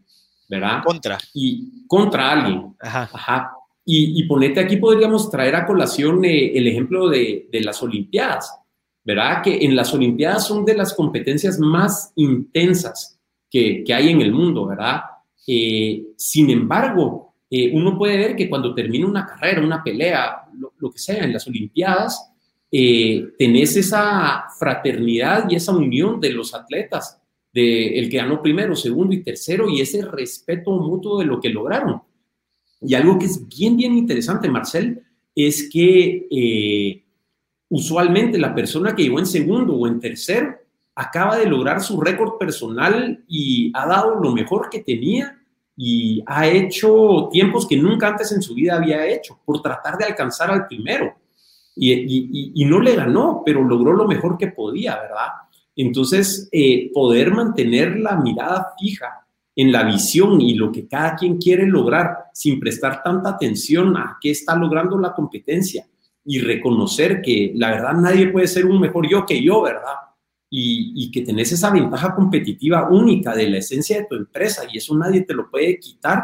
¿verdad? 0.48 0.84
Contra. 0.84 1.18
Y 1.34 1.84
contra 1.88 2.30
alguien. 2.30 2.72
Ajá. 2.78 3.10
Ajá. 3.12 3.52
Y, 3.84 4.20
y 4.20 4.28
ponete 4.28 4.60
aquí, 4.60 4.76
podríamos 4.76 5.28
traer 5.28 5.56
a 5.56 5.66
colación 5.66 6.24
eh, 6.24 6.56
el 6.56 6.68
ejemplo 6.68 7.08
de, 7.08 7.48
de 7.50 7.60
las 7.62 7.82
Olimpiadas. 7.82 8.63
¿Verdad? 9.04 9.42
Que 9.42 9.64
en 9.64 9.76
las 9.76 9.92
Olimpiadas 9.92 10.46
son 10.46 10.64
de 10.64 10.74
las 10.74 10.94
competencias 10.94 11.58
más 11.58 12.12
intensas 12.16 13.20
que, 13.50 13.84
que 13.84 13.94
hay 13.94 14.08
en 14.08 14.20
el 14.22 14.32
mundo, 14.32 14.66
¿verdad? 14.66 15.02
Eh, 15.46 16.06
sin 16.16 16.50
embargo, 16.50 17.34
eh, 17.50 17.70
uno 17.72 17.96
puede 17.96 18.16
ver 18.16 18.34
que 18.34 18.48
cuando 18.48 18.74
termina 18.74 19.06
una 19.06 19.26
carrera, 19.26 19.60
una 19.60 19.82
pelea, 19.82 20.46
lo, 20.58 20.72
lo 20.78 20.90
que 20.90 20.98
sea, 20.98 21.22
en 21.22 21.32
las 21.32 21.46
Olimpiadas, 21.46 22.34
eh, 22.76 23.28
tenés 23.38 23.76
esa 23.76 24.46
fraternidad 24.58 25.48
y 25.48 25.54
esa 25.54 25.70
unión 25.70 26.20
de 26.20 26.30
los 26.30 26.54
atletas, 26.54 27.20
de 27.52 28.00
el 28.00 28.10
que 28.10 28.16
ganó 28.16 28.42
primero, 28.42 28.74
segundo 28.74 29.14
y 29.14 29.22
tercero, 29.22 29.68
y 29.68 29.80
ese 29.80 30.04
respeto 30.04 30.72
mutuo 30.72 31.20
de 31.20 31.26
lo 31.26 31.40
que 31.40 31.50
lograron. 31.50 32.02
Y 32.80 32.94
algo 32.94 33.16
que 33.16 33.26
es 33.26 33.46
bien, 33.46 33.76
bien 33.76 33.96
interesante, 33.96 34.50
Marcel, 34.50 35.02
es 35.36 35.70
que 35.70 36.26
eh, 36.28 37.03
usualmente 37.74 38.38
la 38.38 38.54
persona 38.54 38.94
que 38.94 39.02
llegó 39.02 39.18
en 39.18 39.26
segundo 39.26 39.74
o 39.74 39.88
en 39.88 39.98
tercero 39.98 40.54
acaba 40.94 41.36
de 41.36 41.46
lograr 41.46 41.82
su 41.82 42.00
récord 42.00 42.38
personal 42.38 43.24
y 43.26 43.72
ha 43.74 43.84
dado 43.84 44.14
lo 44.14 44.30
mejor 44.30 44.70
que 44.70 44.84
tenía 44.84 45.36
y 45.76 46.22
ha 46.24 46.46
hecho 46.46 47.28
tiempos 47.32 47.66
que 47.66 47.76
nunca 47.76 48.06
antes 48.06 48.30
en 48.30 48.42
su 48.42 48.54
vida 48.54 48.76
había 48.76 49.04
hecho 49.08 49.40
por 49.44 49.60
tratar 49.60 49.98
de 49.98 50.04
alcanzar 50.04 50.52
al 50.52 50.68
primero. 50.68 51.16
Y, 51.74 52.64
no 52.64 52.78
le 52.78 52.94
ganó, 52.94 53.42
pero 53.44 53.64
logró 53.64 53.92
lo 53.92 54.06
mejor 54.06 54.38
que 54.38 54.46
podía, 54.46 54.94
¿verdad? 54.94 55.32
Entonces, 55.74 56.48
eh, 56.52 56.92
poder 56.94 57.32
mantener 57.32 57.98
la 57.98 58.14
mirada 58.14 58.68
fija 58.78 59.26
en 59.56 59.72
la 59.72 59.82
visión 59.82 60.40
y 60.40 60.54
lo 60.54 60.70
que 60.70 60.86
cada 60.86 61.16
quien 61.16 61.38
quiere 61.38 61.66
lograr 61.66 62.26
sin 62.32 62.60
prestar 62.60 63.02
tanta 63.02 63.30
atención 63.30 63.96
a 63.96 64.16
qué 64.20 64.30
está 64.30 64.54
logrando 64.54 64.96
la 64.96 65.12
competencia 65.12 65.84
y 66.24 66.40
reconocer 66.40 67.20
que 67.22 67.52
la 67.54 67.70
verdad 67.70 67.94
nadie 67.94 68.28
puede 68.28 68.46
ser 68.46 68.66
un 68.66 68.80
mejor 68.80 69.08
yo 69.08 69.26
que 69.26 69.42
yo, 69.42 69.62
¿verdad? 69.62 69.94
Y, 70.50 70.92
y, 70.94 71.10
que 71.10 71.22
tenés 71.22 71.50
esa 71.52 71.70
ventaja 71.70 72.14
competitiva 72.14 72.88
única 72.88 73.34
de 73.34 73.48
la 73.48 73.58
esencia 73.58 73.98
de 73.98 74.06
tu 74.06 74.14
empresa 74.14 74.62
y 74.72 74.78
eso 74.78 74.96
nadie 74.96 75.22
te 75.22 75.34
lo 75.34 75.50
puede 75.50 75.80
quitar, 75.80 76.22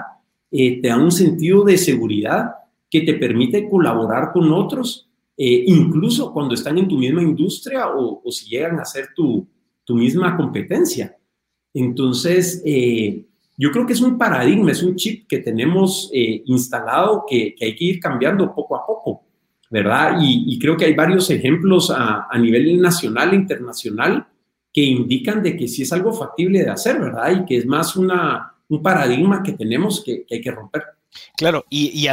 eh, 0.51 0.81
te 0.81 0.89
da 0.89 0.97
un 0.97 1.11
sentido 1.11 1.65
de 1.65 1.77
seguridad 1.77 2.53
que 2.89 3.01
te 3.01 3.15
permite 3.15 3.69
colaborar 3.69 4.33
con 4.33 4.53
otros, 4.53 5.09
eh, 5.37 5.65
incluso 5.67 6.33
cuando 6.33 6.55
están 6.55 6.79
en 6.79 6.87
tu 6.87 6.97
misma 6.97 7.23
industria 7.23 7.89
o, 7.89 8.23
o 8.25 8.31
si 8.31 8.49
llegan 8.49 8.79
a 8.79 8.85
ser 8.85 9.09
tu, 9.17 9.49
tu 9.85 9.97
misma 9.97 10.37
competencia. 10.37 11.17
Entonces, 11.75 12.63
eh, 12.65 13.25
yo 13.57 13.71
creo 13.71 13.87
que 13.87 13.93
es 13.93 14.01
un 14.01 14.19
paradigma, 14.19 14.73
es 14.73 14.83
un 14.83 14.97
chip 14.97 15.27
que 15.29 15.39
tenemos 15.39 16.11
eh, 16.13 16.43
instalado 16.47 17.25
que, 17.29 17.55
que 17.55 17.65
hay 17.65 17.77
que 17.77 17.85
ir 17.85 18.01
cambiando 18.01 18.55
poco 18.55 18.77
a 18.77 18.87
poco. 18.87 19.23
¿Verdad? 19.71 20.19
Y, 20.21 20.59
creo 20.59 20.77
que 20.77 20.85
hay 20.85 20.95
varios 20.95 21.31
ejemplos 21.31 21.91
a, 21.91 22.29
nivel 22.39 22.81
nacional 22.81 23.33
e 23.33 23.37
internacional 23.37 24.27
que 24.73 24.83
indican 24.83 25.43
de 25.43 25.57
que 25.57 25.69
sí 25.69 25.83
es 25.83 25.93
algo 25.93 26.13
factible 26.13 26.65
de 26.65 26.71
hacer, 26.71 27.01
¿verdad? 27.01 27.31
Y 27.41 27.45
que 27.47 27.57
es 27.59 27.67
más 27.67 27.97
una, 27.97 28.55
un 28.69 28.83
paradigma 28.83 29.43
que 29.43 29.53
tenemos 29.53 30.03
que, 30.05 30.27
hay 30.31 30.41
que 30.41 30.51
romper. 30.51 30.83
Claro, 31.37 31.65
y, 31.71 32.09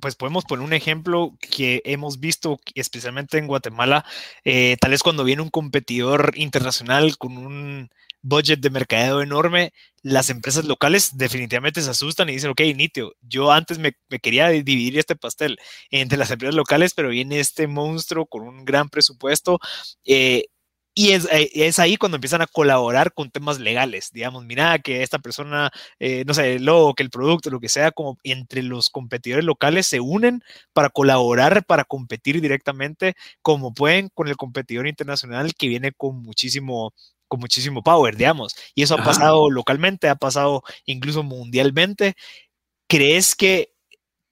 pues 0.00 0.16
podemos 0.16 0.44
poner 0.44 0.64
un 0.64 0.72
ejemplo 0.72 1.34
que 1.40 1.82
hemos 1.84 2.20
visto 2.20 2.60
especialmente 2.74 3.38
en 3.38 3.46
Guatemala, 3.46 4.04
eh, 4.44 4.76
tal 4.80 4.92
vez 4.92 5.02
cuando 5.02 5.24
viene 5.24 5.42
un 5.42 5.50
competidor 5.50 6.32
internacional 6.36 7.18
con 7.18 7.36
un 7.36 7.90
budget 8.22 8.60
de 8.60 8.70
mercadeo 8.70 9.22
enorme, 9.22 9.72
las 10.02 10.30
empresas 10.30 10.64
locales 10.64 11.16
definitivamente 11.16 11.82
se 11.82 11.90
asustan 11.90 12.28
y 12.28 12.32
dicen, 12.32 12.50
ok, 12.50 12.60
Nitio, 12.74 13.14
yo 13.20 13.52
antes 13.52 13.78
me, 13.78 13.92
me, 14.08 14.18
quería 14.20 14.48
dividir 14.48 14.98
este 14.98 15.16
pastel 15.16 15.58
entre 15.90 16.18
las 16.18 16.30
empresas 16.30 16.54
locales, 16.54 16.94
pero 16.94 17.08
viene 17.10 17.40
este 17.40 17.66
monstruo 17.66 18.26
con 18.26 18.42
un 18.42 18.64
gran 18.64 18.88
presupuesto. 18.88 19.60
Eh, 20.04 20.46
y 20.98 21.12
es, 21.12 21.28
eh, 21.30 21.48
es, 21.54 21.78
ahí 21.78 21.96
cuando 21.96 22.16
empiezan 22.16 22.42
a 22.42 22.48
colaborar 22.48 23.14
con 23.14 23.30
temas 23.30 23.60
legales, 23.60 24.10
digamos, 24.12 24.44
mira 24.44 24.80
que 24.80 25.04
esta 25.04 25.20
persona, 25.20 25.70
eh, 26.00 26.24
no 26.26 26.34
sé, 26.34 26.58
logo, 26.58 26.94
que 26.94 27.04
el 27.04 27.10
producto, 27.10 27.50
lo 27.50 27.60
que 27.60 27.68
sea, 27.68 27.92
como 27.92 28.18
entre 28.24 28.64
los 28.64 28.90
competidores 28.90 29.44
locales 29.44 29.86
se 29.86 30.00
unen 30.00 30.42
para 30.72 30.90
colaborar, 30.90 31.64
para 31.66 31.84
competir 31.84 32.40
directamente, 32.40 33.14
como 33.42 33.72
pueden 33.74 34.08
con 34.12 34.26
el 34.26 34.36
competidor 34.36 34.88
internacional 34.88 35.54
que 35.54 35.68
viene 35.68 35.92
con 35.92 36.20
muchísimo 36.20 36.92
con 37.28 37.40
muchísimo 37.40 37.82
power, 37.82 38.16
digamos. 38.16 38.56
Y 38.74 38.82
eso 38.82 38.94
ha 38.94 39.04
pasado 39.04 39.50
localmente, 39.50 40.08
ha 40.08 40.16
pasado 40.16 40.62
incluso 40.86 41.22
mundialmente. 41.22 42.14
¿Crees 42.88 43.34
que 43.36 43.72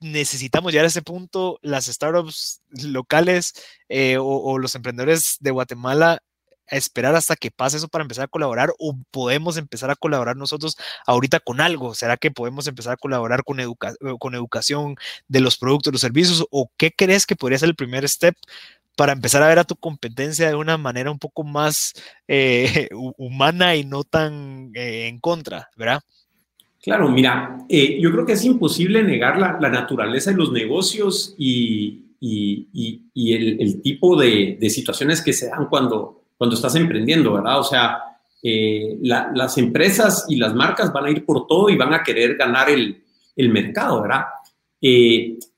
necesitamos 0.01 0.73
llegar 0.73 0.85
a 0.85 0.89
ese 0.89 1.03
punto, 1.03 1.59
las 1.63 1.87
startups 1.87 2.63
locales 2.83 3.55
eh, 3.89 4.19
o, 4.19 4.25
o, 4.25 4.59
los 4.59 4.75
emprendedores 4.75 5.37
de 5.41 5.51
Guatemala, 5.51 6.23
a 6.69 6.77
esperar 6.77 7.15
hasta 7.15 7.37
que 7.37 7.51
pase 7.51 7.77
eso 7.77 7.89
para 7.89 8.03
empezar 8.03 8.25
a 8.25 8.29
colaborar 8.29 8.73
o 8.79 8.97
podemos 9.11 9.57
empezar 9.57 9.91
a 9.91 9.97
colaborar 9.97 10.37
nosotros 10.37 10.77
ahorita 11.07 11.41
con 11.41 11.61
algo? 11.61 11.95
¿Será 11.95 12.17
que 12.17 12.31
podemos 12.31 12.67
empezar 12.67 12.95
a 12.95 12.97
colaborar 12.97 13.45
con, 13.45 13.61
educa 13.61 13.95
con 14.19 14.35
educación 14.35 14.97
de 15.29 15.41
los 15.41 15.59
productos, 15.59 15.93
los 15.93 16.01
servicios? 16.01 16.47
¿O 16.51 16.71
qué 16.77 16.93
crees 16.93 17.27
que 17.27 17.37
podría 17.37 17.59
ser 17.59 17.69
el 17.69 17.77
primer 17.77 18.09
step 18.09 18.37
para 18.97 19.13
empezar 19.13 19.43
a 19.43 19.49
ver 19.49 19.59
a 19.59 19.65
tu 19.65 19.77
competencia 19.77 20.49
de 20.49 20.55
una 20.55 20.79
manera 20.79 21.11
un 21.11 21.19
poco 21.19 21.45
más 21.45 21.93
eh, 22.27 22.89
humana 23.19 23.77
y 23.77 23.85
no 23.85 24.03
tan 24.03 24.73
eh, 24.75 25.07
en 25.07 25.21
contra, 25.21 25.69
¿verdad? 25.77 26.01
Claro, 26.83 27.09
mira, 27.11 27.59
eh, 27.69 27.99
yo 28.01 28.11
creo 28.11 28.25
que 28.25 28.33
es 28.33 28.45
imposible 28.45 29.03
negar 29.03 29.39
la, 29.39 29.59
la 29.61 29.69
naturaleza 29.69 30.31
de 30.31 30.37
los 30.37 30.53
negocios 30.53 31.35
y, 31.37 32.15
y, 32.21 32.69
y, 33.13 33.33
el, 33.35 33.83
tipo 33.83 34.19
de, 34.19 34.57
de, 34.59 34.71
situaciones 34.71 35.21
que 35.21 35.33
se 35.33 35.49
dan 35.49 35.67
cuando, 35.67 36.23
cuando 36.39 36.55
estás 36.55 36.77
emprendiendo, 36.77 37.33
¿verdad? 37.33 37.59
O 37.59 37.65
sea, 37.65 37.99
la, 38.43 39.33
las 39.35 39.59
empresas 39.59 40.27
y 40.29 40.37
las 40.37 40.55
marcas 40.55 40.93
van 40.93 41.07
a 41.07 41.11
ir 41.11 41.25
por 41.25 41.49
todo 41.49 41.69
y 41.69 41.77
van 41.77 41.93
a 41.93 42.05
querer 42.05 42.37
ganar 42.37 42.71
el, 42.71 43.03
el 43.35 43.49
mercado, 43.49 44.03
¿verdad? 44.03 44.27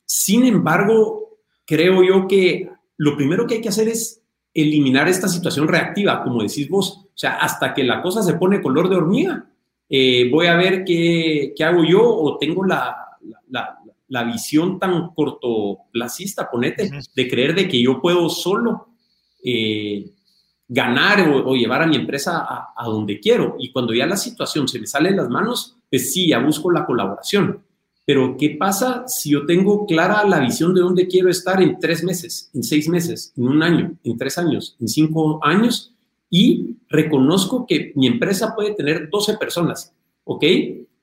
Sin 0.07 0.47
embargo, 0.47 1.41
creo 1.67 2.03
yo 2.03 2.27
que 2.27 2.71
lo 2.99 3.17
primero 3.17 3.47
que 3.47 3.55
hay 3.57 3.61
que 3.61 3.71
hacer 3.71 3.89
es 3.89 4.23
eliminar 4.53 5.09
esta 5.09 5.29
situación 5.29 5.69
reactiva, 5.69 6.23
como 6.23 6.43
decís 6.43 6.69
vos. 6.69 7.07
O 7.07 7.19
sea, 7.19 7.37
hasta 7.37 7.73
que 7.73 7.85
la 7.85 8.03
cosa 8.03 8.23
se 8.23 8.35
pone 8.35 8.61
color 8.61 8.89
de 8.89 8.97
hormiga, 8.97 9.47
eh, 9.89 10.29
voy 10.31 10.47
a 10.47 10.57
ver 10.57 10.85
qué, 10.85 11.55
qué, 11.57 11.65
hago 11.65 11.85
yo 11.85 12.03
o 12.05 12.39
tengo 12.39 12.65
la, 12.65 12.97
la, 13.49 13.79
la 14.09 14.25
visión 14.25 14.79
tan 14.79 15.11
cortoplacista, 15.15 16.51
ponete, 16.51 16.91
de 17.15 17.29
creer 17.29 17.55
de 17.55 17.69
que 17.69 17.81
yo 17.81 18.01
puedo 18.01 18.29
solo 18.29 18.89
eh, 19.45 20.11
ganar 20.67 21.29
o, 21.31 21.55
llevar 21.55 21.83
a 21.83 21.87
mi 21.87 21.97
empresa 21.97 22.39
a, 22.39 22.75
a, 22.77 22.85
donde 22.87 23.21
quiero. 23.21 23.57
Y 23.59 23.71
cuando 23.71 23.95
ya 23.95 24.07
la 24.07 24.17
situación 24.17 24.69
se 24.69 24.81
me 24.81 24.87
sale 24.87 25.11
de 25.11 25.17
las 25.17 25.29
manos, 25.29 25.77
pues 25.91 26.13
sí, 26.13 26.29
ya 26.29 26.39
busco 26.41 26.71
la 26.71 26.85
colaboración. 26.85 27.63
Pero 28.09 28.39
¿qué 28.39 28.57
pasa 28.59 29.05
si 29.07 29.33
yo 29.33 29.45
tengo 29.45 29.85
clara 29.85 30.27
la 30.27 30.41
visión 30.41 30.73
de 30.73 30.81
dónde 30.81 31.07
quiero 31.07 31.29
estar 31.29 31.61
en 31.61 31.79
tres 31.79 32.03
meses, 32.03 32.51
en 32.55 32.63
seis 32.63 32.89
meses, 32.89 33.35
en 33.37 33.47
un 33.47 33.63
año, 33.63 33.99
en 34.03 34.17
tres 34.17 34.39
años, 34.39 34.79
en 34.81 34.89
cinco 34.89 35.45
años? 35.45 35.93
Y 36.31 36.79
reconozco 36.89 37.67
que 37.67 37.93
mi 37.97 38.07
empresa 38.07 38.55
puede 38.57 38.73
tener 38.73 39.11
12 39.11 39.37
personas, 39.37 39.93
¿ok? 40.25 40.43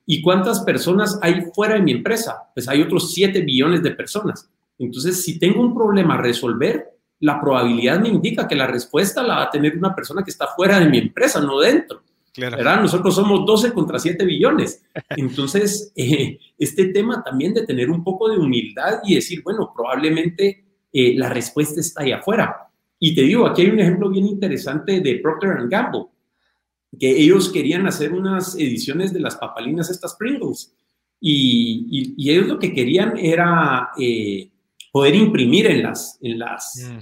¿Y 0.07 0.23
cuántas 0.23 0.61
personas 0.61 1.19
hay 1.21 1.43
fuera 1.53 1.75
de 1.75 1.83
mi 1.83 1.91
empresa? 1.91 2.37
Pues 2.55 2.67
hay 2.67 2.81
otros 2.81 3.13
7 3.13 3.39
billones 3.41 3.83
de 3.83 3.91
personas. 3.91 4.49
Entonces, 4.79 5.23
si 5.23 5.37
tengo 5.37 5.61
un 5.61 5.75
problema 5.75 6.15
a 6.15 6.21
resolver, 6.23 6.89
la 7.19 7.39
probabilidad 7.39 7.99
me 7.99 8.09
indica 8.09 8.47
que 8.47 8.55
la 8.55 8.65
respuesta 8.65 9.21
la 9.21 9.35
va 9.35 9.43
a 9.43 9.51
tener 9.51 9.77
una 9.77 9.93
persona 9.93 10.23
que 10.23 10.31
está 10.31 10.47
fuera 10.55 10.79
de 10.79 10.89
mi 10.89 10.97
empresa, 10.97 11.39
no 11.39 11.59
dentro. 11.59 12.01
Claro. 12.35 12.57
¿verdad? 12.57 12.81
Nosotros 12.81 13.15
somos 13.15 13.45
12 13.45 13.71
contra 13.71 13.97
7 13.97 14.25
billones. 14.25 14.83
Entonces, 15.09 15.93
eh, 15.95 16.37
este 16.57 16.87
tema 16.87 17.23
también 17.23 17.53
de 17.53 17.65
tener 17.65 17.89
un 17.89 18.03
poco 18.03 18.29
de 18.29 18.37
humildad 18.37 18.99
y 19.05 19.15
decir, 19.15 19.41
bueno, 19.41 19.71
probablemente 19.73 20.65
eh, 20.91 21.13
la 21.15 21.29
respuesta 21.29 21.79
está 21.79 22.03
ahí 22.03 22.11
afuera. 22.11 22.69
Y 22.99 23.15
te 23.15 23.21
digo, 23.21 23.45
aquí 23.45 23.61
hay 23.61 23.69
un 23.69 23.79
ejemplo 23.79 24.09
bien 24.09 24.25
interesante 24.25 24.99
de 24.99 25.15
Procter 25.19 25.67
Gamble 25.69 26.07
que 26.99 27.09
ellos 27.09 27.49
querían 27.49 27.87
hacer 27.87 28.13
unas 28.13 28.55
ediciones 28.55 29.13
de 29.13 29.19
las 29.19 29.35
papalinas, 29.35 29.89
estas 29.89 30.15
Pringles. 30.15 30.73
Y, 31.19 32.13
y, 32.17 32.29
ellos 32.29 32.47
lo 32.47 32.59
que 32.59 32.73
querían 32.73 33.17
era 33.17 33.89
eh, 33.97 34.49
poder 34.91 35.15
imprimir 35.15 35.67
en 35.67 35.83
las, 35.83 36.19
en, 36.21 36.39
las, 36.39 36.75
mm. 36.75 36.99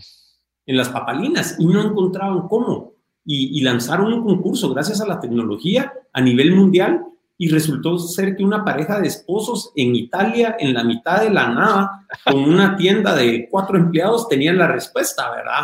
en 0.68 0.78
las 0.78 0.90
papalinas 0.90 1.56
y 1.60 1.66
no 1.66 1.82
encontraban 1.82 2.48
cómo. 2.48 2.93
Y, 3.26 3.58
y, 3.58 3.62
lanzaron 3.62 4.12
un 4.12 4.24
concurso 4.24 4.74
gracias 4.74 5.00
a 5.00 5.08
la 5.08 5.20
tecnología 5.20 5.94
a 6.12 6.20
nivel 6.20 6.54
mundial 6.54 7.06
y 7.38 7.50
resultó 7.50 7.98
ser 7.98 8.36
que 8.36 8.44
una 8.44 8.64
pareja 8.64 9.00
de 9.00 9.08
esposos 9.08 9.72
en 9.76 9.96
Italia, 9.96 10.56
en 10.60 10.74
la 10.74 10.84
mitad 10.84 11.22
de 11.22 11.30
la 11.30 11.50
nada, 11.50 12.06
con 12.24 12.44
una 12.44 12.76
tienda 12.76 13.16
de 13.16 13.48
cuatro 13.50 13.78
empleados, 13.78 14.28
tenían 14.28 14.58
la 14.58 14.68
respuesta, 14.68 15.32
¿verdad? 15.32 15.64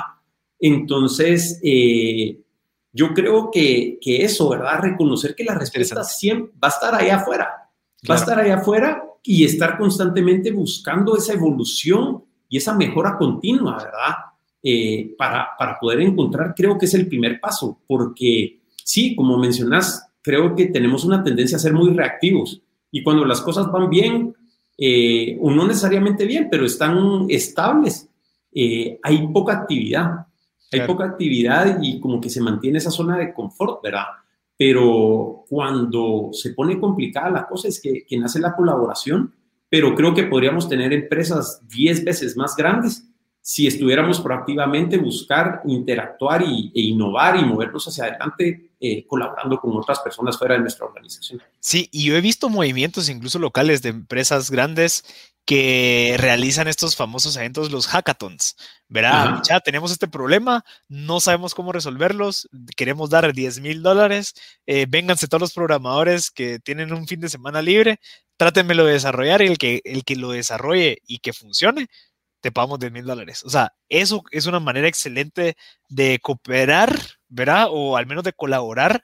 Entonces, 0.60 1.60
eh, 1.63 2.41
yo 2.91 3.13
creo 3.13 3.50
que, 3.52 4.00
que, 4.02 4.24
eso, 4.24 4.50
¿verdad? 4.50 4.80
Reconocer 4.82 5.36
que 5.36 5.43
la 5.43 5.56
respuesta 5.56 6.04
siempre 6.04 6.54
va 6.62 6.67
a 6.69 6.72
estar 6.72 6.95
allá 6.95 7.17
afuera, 7.17 7.69
va 8.10 8.15
a 8.15 8.17
estar 8.17 8.39
allá 8.39 8.56
afuera 8.56 9.04
y 9.24 9.45
estar 9.45 9.78
constantemente 9.78 10.52
buscando 10.52 11.15
esa 11.15 11.34
evolución 11.34 12.24
y 12.50 12.58
esa 12.58 12.74
mejora 12.74 13.17
continua, 13.17 13.78
¿verdad? 13.78 14.15
Eh, 14.62 15.15
para, 15.17 15.50
para 15.58 15.80
poder 15.80 16.02
encontrar, 16.02 16.54
creo 16.54 16.78
que 16.78 16.86
es 16.86 16.93
el 16.93 17.08
primer 17.08 17.39
paso, 17.39 17.80
porque 17.88 18.60
sí, 18.84 19.15
como 19.15 19.38
mencionas, 19.38 20.12
creo 20.22 20.54
que 20.54 20.65
tenemos 20.65 21.06
una 21.06 21.24
tendencia 21.24 21.56
a 21.56 21.62
ser 21.62 21.72
muy 21.72 21.93
reactivos 21.93 22.62
y 22.91 23.02
cuando 23.02 23.24
las 23.24 23.39
cosas 23.39 23.72
van 23.72 23.89
bien, 23.89 24.36
eh, 24.78 25.38
o 25.41 25.52
no 25.52 25.67
necesariamente 25.67 26.26
bien, 26.26 26.48
pero 26.50 26.65
están 26.65 27.26
estables, 27.30 28.10
eh, 28.54 29.00
hay 29.04 29.28
poca 29.28 29.54
actividad. 29.54 30.26
Hay 30.72 30.82
poca 30.82 31.06
actividad 31.06 31.80
y 31.82 32.00
como 32.00 32.22
que 32.22 32.30
se 32.30 32.41
mantiene 32.41 32.78
esa 32.78 32.91
zona 32.91 33.17
de 33.17 33.34
confort, 33.34 33.82
¿verdad? 33.82 34.06
Pero 34.56 35.45
cuando 35.50 36.30
se 36.32 36.52
pone 36.52 36.80
complicada 36.80 37.32
la 37.32 37.48
cosa 37.48 37.67
es 37.67 37.82
que, 37.82 38.06
que 38.06 38.17
nace 38.17 38.39
la 38.39 38.56
colaboración, 38.56 39.34
pero 39.67 39.95
creo 39.95 40.13
que 40.13 40.26
podríamos 40.26 40.69
tener 40.69 40.93
empresas 40.93 41.63
10 41.67 42.06
veces 42.06 42.38
más 42.38 42.56
grandes 42.56 43.09
si 43.41 43.67
estuviéramos 43.67 44.19
proactivamente 44.21 44.97
buscar 44.97 45.62
interactuar 45.65 46.43
y, 46.43 46.71
e 46.75 46.82
innovar 46.82 47.38
y 47.38 47.45
movernos 47.45 47.88
hacia 47.88 48.06
adelante 48.06 48.71
eh, 48.80 49.06
colaborando 49.08 49.60
con 49.60 49.75
otras 49.75 49.99
personas 49.99 50.38
fuera 50.38 50.56
de 50.56 50.62
nuestra 50.62 50.86
organización. 50.86 51.41
Sí, 51.60 51.89
y 51.91 52.06
yo 52.06 52.15
he 52.15 52.21
visto 52.21 52.49
movimientos 52.49 53.10
incluso 53.10 53.39
locales 53.39 53.82
de 53.82 53.89
empresas 53.89 54.52
grandes 54.52 55.04
que 55.49 56.15
realizan 56.19 56.67
estos 56.67 56.95
famosos 56.95 57.36
eventos, 57.36 57.71
los 57.71 57.88
hackathons. 57.88 58.56
Verá, 58.88 59.41
ya 59.49 59.60
tenemos 59.60 59.91
este 59.91 60.08
problema, 60.08 60.63
no 60.88 61.19
sabemos 61.19 61.56
cómo 61.56 61.71
resolverlos, 61.71 62.47
queremos 62.78 63.10
dar 63.10 63.34
10 63.34 63.60
mil 63.62 63.82
dólares, 63.82 64.36
eh, 64.67 64.86
vénganse 64.88 65.28
todos 65.28 65.41
los 65.41 65.54
programadores 65.54 66.30
que 66.30 66.60
tienen 66.60 66.93
un 66.93 67.08
fin 67.08 67.19
de 67.19 67.30
semana 67.30 67.63
libre, 67.63 67.99
trátenmelo 68.38 68.86
de 68.86 68.93
desarrollar 68.93 69.41
y 69.41 69.47
el 69.47 69.58
que, 69.58 69.82
el 69.86 70.04
que 70.04 70.15
lo 70.15 70.30
desarrolle 70.30 71.02
y 71.08 71.17
que 71.17 71.34
funcione, 71.34 71.88
te 72.41 72.52
pagamos 72.52 72.80
10 72.80 72.91
mil 72.91 73.06
dólares. 73.06 73.43
O 73.43 73.49
sea, 73.49 73.73
eso 73.89 74.23
es 74.32 74.45
una 74.45 74.60
manera 74.60 74.88
excelente 74.88 75.56
de 75.89 76.19
cooperar, 76.21 76.95
¿verdad? 77.28 77.67
O 77.69 77.97
al 77.97 78.06
menos 78.08 78.23
de 78.23 78.34
colaborar 78.34 79.02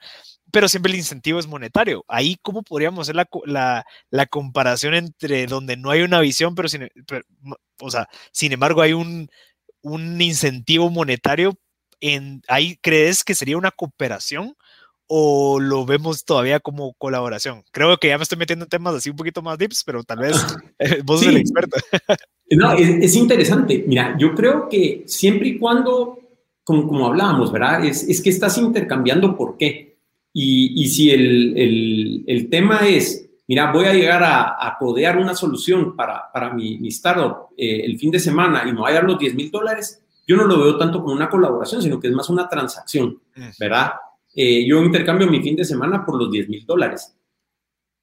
pero 0.56 0.68
siempre 0.68 0.90
el 0.90 0.98
incentivo 0.98 1.38
es 1.38 1.46
monetario. 1.46 2.04
Ahí, 2.08 2.38
¿cómo 2.40 2.62
podríamos 2.62 3.00
hacer 3.02 3.16
la, 3.16 3.28
la, 3.44 3.84
la 4.10 4.26
comparación 4.26 4.94
entre 4.94 5.46
donde 5.46 5.76
no 5.76 5.90
hay 5.90 6.00
una 6.02 6.20
visión, 6.20 6.54
pero, 6.54 6.66
sin, 6.68 6.88
o 7.80 7.90
sea, 7.90 8.08
sin 8.32 8.52
embargo 8.52 8.80
hay 8.80 8.92
un, 8.92 9.28
un 9.82 10.20
incentivo 10.22 10.88
monetario? 10.90 11.58
En, 12.00 12.42
¿Ahí 12.48 12.78
crees 12.80 13.24
que 13.24 13.34
sería 13.34 13.58
una 13.58 13.70
cooperación 13.70 14.56
o 15.06 15.60
lo 15.60 15.84
vemos 15.84 16.24
todavía 16.24 16.60
como 16.60 16.94
colaboración? 16.94 17.62
Creo 17.72 17.96
que 17.98 18.08
ya 18.08 18.16
me 18.16 18.22
estoy 18.22 18.38
metiendo 18.38 18.64
en 18.64 18.70
temas 18.70 18.94
así 18.94 19.10
un 19.10 19.16
poquito 19.16 19.42
más 19.42 19.58
deeps, 19.58 19.82
pero 19.84 20.04
tal 20.04 20.20
vez 20.20 20.36
vos 21.04 21.20
sos 21.20 21.28
el 21.28 21.36
experto. 21.38 21.76
no, 22.50 22.72
es, 22.72 22.88
es, 23.02 23.16
interesante. 23.16 23.84
Mira, 23.86 24.16
yo 24.18 24.34
creo 24.34 24.68
que 24.68 25.04
siempre 25.06 25.48
y 25.48 25.58
cuando, 25.58 26.18
como, 26.62 26.86
como 26.86 27.06
hablábamos, 27.06 27.52
¿verdad? 27.52 27.84
Es, 27.84 28.02
es 28.08 28.22
que 28.22 28.30
estás 28.30 28.58
intercambiando 28.58 29.36
por 29.36 29.56
qué. 29.56 29.96
Y, 30.38 30.86
si 30.88 31.10
el, 31.10 32.24
el, 32.26 32.50
tema 32.50 32.86
es, 32.86 33.26
mira, 33.48 33.72
voy 33.72 33.86
a 33.86 33.94
llegar 33.94 34.22
a, 34.22 34.56
a 34.60 34.76
codear 34.78 35.16
una 35.16 35.34
solución 35.34 35.96
para, 35.96 36.30
para 36.30 36.52
mi, 36.52 36.76
mi 36.76 36.88
startup 36.88 37.48
eh, 37.56 37.80
el 37.86 37.98
fin 37.98 38.10
de 38.10 38.18
semana 38.20 38.62
y 38.68 38.72
me 38.72 38.80
voy 38.80 38.90
a 38.90 38.96
dar 38.96 39.04
los 39.04 39.18
10 39.18 39.34
mil 39.34 39.50
dólares, 39.50 40.02
yo 40.26 40.36
no 40.36 40.44
lo 40.44 40.62
veo 40.62 40.76
tanto 40.76 41.00
como 41.00 41.14
una 41.14 41.30
colaboración, 41.30 41.80
sino 41.80 41.98
que 41.98 42.08
es 42.08 42.12
más 42.12 42.28
una 42.28 42.50
transacción, 42.50 43.18
¿verdad? 43.58 43.92
Eh, 44.34 44.66
yo 44.66 44.82
intercambio 44.84 45.26
mi 45.26 45.40
fin 45.40 45.56
de 45.56 45.64
semana 45.64 46.04
por 46.04 46.18
los 46.18 46.30
10 46.30 46.50
mil 46.50 46.66
dólares, 46.66 47.16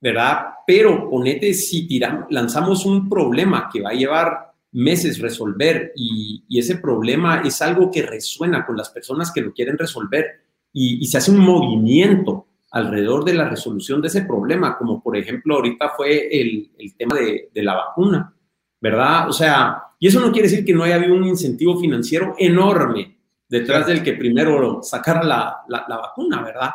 ¿verdad? 0.04 0.48
Pero 0.68 1.10
ponete, 1.10 1.54
si 1.54 1.88
tiramos, 1.88 2.26
lanzamos 2.30 2.86
un 2.86 3.08
problema 3.08 3.70
que 3.72 3.82
va 3.82 3.92
a 3.92 3.94
llevar 3.94 4.52
meses 4.74 5.20
resolver 5.20 5.94
y, 5.96 6.44
y, 6.50 6.60
ese 6.60 6.76
problema 6.76 7.42
es 7.46 7.62
algo 7.62 7.90
que 7.90 8.02
resuena 8.02 8.66
con 8.66 8.76
las 8.76 8.90
personas 8.90 9.32
que 9.32 9.40
lo 9.40 9.54
quieren 9.54 9.78
resolver 9.78 10.26
y, 10.74 11.06
se 11.06 11.20
hace 11.20 11.32
un 11.32 11.38
movimiento 11.38 12.48
alrededor 12.72 13.24
de 13.24 13.34
la 13.34 13.48
resolución 13.48 14.02
de 14.02 14.10
ese 14.10 14.24
problema, 14.24 14.78
como 14.78 15.02
por 15.02 15.16
ejemplo 15.16 15.56
ahorita 15.56 15.94
fue 15.96 16.28
el, 16.30 16.72
el 16.78 16.98
tema 16.98 17.16
de, 17.16 17.50
de, 17.54 17.64
la 17.64 17.76
vacuna, 17.76 18.34
¿verdad? 18.82 19.30
O 19.30 19.32
sea, 19.32 19.84
y 20.00 20.08
eso 20.08 20.20
no 20.20 20.34
quiere 20.34 20.50
decir 20.50 20.66
que 20.66 20.74
no 20.74 20.84
haya 20.84 20.96
habido 20.96 21.16
un 21.16 21.24
incentivo 21.24 21.80
financiero 21.80 22.36
enorme 22.38 23.20
detrás 23.48 23.88
del 23.88 24.04
que 24.04 24.14
primero 24.14 24.84
sacara 24.84 25.24
la, 25.24 25.58
la, 25.70 25.86
la 25.88 25.98
vacuna, 25.98 26.42
¿verdad? 26.42 26.72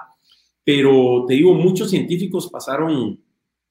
Pero 0.69 1.25
te 1.27 1.33
digo, 1.33 1.55
muchos 1.55 1.89
científicos 1.89 2.51
pasaron 2.51 3.19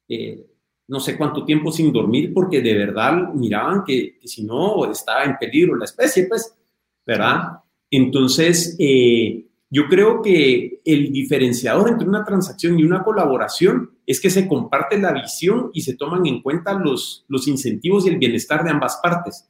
eh, 0.10 0.48
no 0.88 1.00
sé 1.00 1.16
cuánto 1.16 1.46
tiempo 1.46 1.72
sin 1.72 1.94
dormir 1.94 2.34
porque 2.34 2.60
de 2.60 2.74
verdad 2.74 3.36
miraban 3.36 3.84
que, 3.86 4.18
que, 4.18 4.28
si 4.28 4.44
no 4.44 4.92
estaba 4.92 5.24
en 5.24 5.38
peligro 5.38 5.76
la 5.76 5.86
especie, 5.86 6.26
pues, 6.26 6.58
¿verdad? 7.06 7.60
Entonces, 7.92 8.76
eh, 8.80 9.46
yo 9.70 9.88
creo 9.88 10.24
que 10.24 10.82
el 10.84 11.12
diferenciador 11.12 11.88
entre 11.88 12.08
una 12.08 12.26
transacción 12.26 12.80
y 12.80 12.84
una 12.84 13.04
colaboración 13.04 13.92
es 14.08 14.20
que 14.20 14.32
se 14.32 14.48
comparte 14.48 14.98
la 14.98 15.14
visión 15.14 15.70
y 15.74 15.82
se 15.82 15.98
toman 15.98 16.26
en 16.26 16.42
cuenta 16.42 16.74
los, 16.74 17.26
los 17.28 17.48
incentivos 17.48 18.08
y 18.08 18.10
el 18.10 18.18
bienestar 18.18 18.64
de 18.64 18.72
ambas 18.72 19.00
partes, 19.04 19.48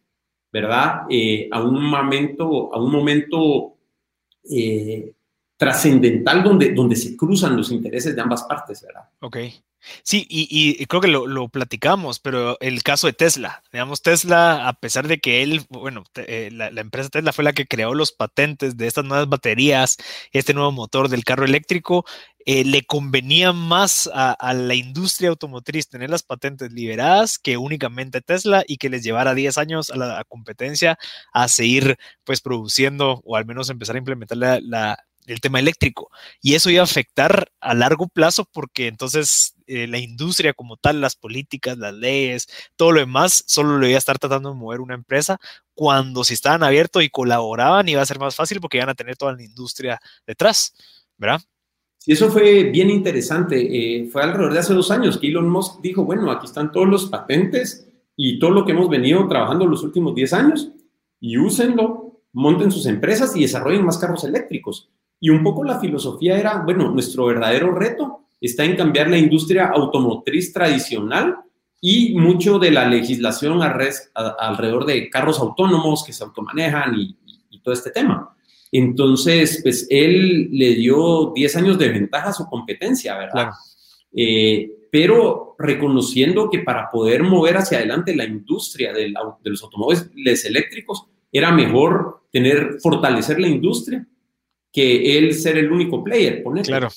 ¿verdad? 0.51 1.03
Eh, 1.09 1.47
a 1.49 1.63
un 1.63 1.81
momento, 1.81 2.73
a 2.73 2.83
un 2.83 2.91
momento 2.91 3.77
eh, 4.51 5.13
trascendental 5.57 6.43
donde, 6.43 6.73
donde 6.73 6.95
se 6.95 7.17
cruzan 7.17 7.57
los 7.57 7.71
intereses 7.71 8.15
de 8.15 8.21
ambas 8.21 8.43
partes, 8.43 8.81
¿verdad? 8.83 9.09
Ok. 9.19 9.37
Sí, 10.03 10.25
y, 10.29 10.85
creo 10.87 11.01
que 11.01 11.07
lo, 11.07 11.49
platicamos, 11.49 12.19
pero 12.19 12.57
el 12.59 12.83
caso 12.83 13.07
de 13.07 13.13
Tesla, 13.13 13.63
digamos, 13.71 14.01
Tesla, 14.01 14.67
a 14.67 14.73
pesar 14.73 15.07
de 15.07 15.19
que 15.19 15.43
él, 15.43 15.65
bueno, 15.69 16.03
eh, 16.15 16.49
la, 16.51 16.67
empresa 16.81 17.09
Tesla 17.09 17.31
fue 17.31 17.43
la 17.43 17.53
que 17.53 17.67
creó 17.67 17.93
los 17.93 18.11
patentes 18.11 18.77
de 18.77 18.87
estas 18.87 19.05
nuevas 19.05 19.29
baterías, 19.29 19.97
este 20.31 20.53
nuevo 20.53 20.71
motor 20.71 21.09
del 21.09 21.23
carro 21.23 21.45
eléctrico, 21.45 22.05
eh, 22.45 22.63
le 22.63 22.83
convenía 22.83 23.51
más 23.51 24.09
a, 24.13 24.53
la 24.53 24.73
industria 24.73 25.29
automotriz 25.29 25.89
tener 25.89 26.09
las 26.09 26.23
patentes 26.23 26.71
liberadas 26.71 27.37
que 27.39 27.57
únicamente 27.57 28.21
Tesla 28.21 28.63
y 28.65 28.77
que 28.77 28.89
les 28.89 29.03
llevara 29.03 29.33
10 29.33 29.57
años 29.57 29.89
a 29.89 29.97
la 29.97 30.23
competencia 30.29 30.97
a 31.33 31.49
seguir 31.49 31.97
pues 32.23 32.39
produciendo 32.39 33.21
o 33.25 33.35
al 33.35 33.45
menos 33.45 33.69
empezar 33.69 33.95
a 33.95 33.99
implementar 33.99 34.37
la, 34.37 34.97
el 35.27 35.41
tema 35.41 35.59
eléctrico. 35.59 36.09
Y 36.41 36.55
eso 36.55 36.69
iba 36.69 36.81
a 36.81 36.85
afectar 36.85 37.51
a 37.59 37.73
largo 37.73 38.07
plazo 38.07 38.47
porque 38.51 38.87
entonces 38.87 39.55
eh, 39.67 39.87
la 39.87 39.97
industria 39.97 40.53
como 40.53 40.77
tal, 40.77 41.01
las 41.01 41.15
políticas, 41.15 41.77
las 41.77 41.93
leyes, 41.93 42.47
todo 42.75 42.91
lo 42.93 42.99
demás, 42.99 43.43
solo 43.47 43.77
lo 43.77 43.87
iba 43.87 43.95
a 43.95 43.99
estar 43.99 44.17
tratando 44.17 44.49
de 44.49 44.55
mover 44.55 44.79
una 44.79 44.95
empresa 44.95 45.37
cuando 45.73 46.23
si 46.23 46.33
estaban 46.33 46.63
abiertos 46.63 47.03
y 47.03 47.09
colaboraban 47.09 47.87
iba 47.87 48.01
a 48.01 48.05
ser 48.05 48.19
más 48.19 48.35
fácil 48.35 48.59
porque 48.59 48.77
iban 48.77 48.89
a 48.89 48.95
tener 48.95 49.15
toda 49.15 49.33
la 49.33 49.43
industria 49.43 49.99
detrás, 50.25 50.73
¿verdad? 51.17 51.41
Y 52.05 52.13
eso 52.13 52.31
fue 52.31 52.63
bien 52.63 52.89
interesante. 52.89 53.57
Eh, 53.59 54.09
fue 54.09 54.23
alrededor 54.23 54.53
de 54.53 54.59
hace 54.59 54.73
dos 54.73 54.91
años 54.91 55.17
que 55.17 55.27
Elon 55.27 55.49
Musk 55.49 55.81
dijo, 55.81 56.05
bueno, 56.05 56.31
aquí 56.31 56.45
están 56.45 56.71
todos 56.71 56.87
los 56.87 57.05
patentes 57.07 57.85
y 58.15 58.39
todo 58.39 58.51
lo 58.51 58.65
que 58.65 58.71
hemos 58.71 58.89
venido 58.89 59.27
trabajando 59.27 59.67
los 59.67 59.83
últimos 59.83 60.15
10 60.15 60.33
años 60.33 60.71
y 61.19 61.37
úsenlo, 61.37 62.21
monten 62.31 62.71
sus 62.71 62.85
empresas 62.85 63.35
y 63.35 63.41
desarrollen 63.41 63.85
más 63.85 63.97
carros 63.97 64.23
eléctricos. 64.23 64.89
Y 65.19 65.29
un 65.29 65.43
poco 65.43 65.63
la 65.63 65.79
filosofía 65.79 66.37
era, 66.37 66.63
bueno, 66.63 66.91
nuestro 66.91 67.25
verdadero 67.25 67.73
reto 67.73 68.25
está 68.39 68.63
en 68.63 68.75
cambiar 68.75 69.09
la 69.09 69.17
industria 69.17 69.67
automotriz 69.67 70.53
tradicional 70.53 71.37
y 71.81 72.13
mucho 72.15 72.59
de 72.59 72.71
la 72.71 72.87
legislación 72.87 73.61
alrededor 73.61 74.85
de 74.85 75.09
carros 75.09 75.39
autónomos 75.39 76.03
que 76.03 76.13
se 76.13 76.23
automanejan 76.23 76.95
y, 76.95 77.17
y 77.49 77.59
todo 77.61 77.73
este 77.73 77.91
tema. 77.91 78.35
Entonces, 78.71 79.59
pues 79.63 79.87
él 79.89 80.49
le 80.51 80.75
dio 80.75 81.31
10 81.33 81.55
años 81.55 81.77
de 81.77 81.89
ventaja 81.89 82.29
a 82.29 82.33
su 82.33 82.45
competencia, 82.47 83.17
¿verdad? 83.17 83.51
Eh, 84.13 84.71
pero 84.91 85.55
reconociendo 85.57 86.49
que 86.49 86.59
para 86.59 86.89
poder 86.89 87.23
mover 87.23 87.57
hacia 87.57 87.77
adelante 87.77 88.15
la 88.15 88.25
industria 88.25 88.93
de 88.93 89.13
los 89.43 89.63
automóviles 89.63 90.45
eléctricos, 90.45 91.05
era 91.31 91.51
mejor 91.51 92.23
tener, 92.31 92.77
fortalecer 92.81 93.39
la 93.39 93.47
industria 93.47 94.05
que 94.77 95.17
él 95.17 95.33
ser 95.33 95.57
el 95.57 95.71
único 95.71 96.03
player, 96.03 96.43
Claro. 96.63 96.89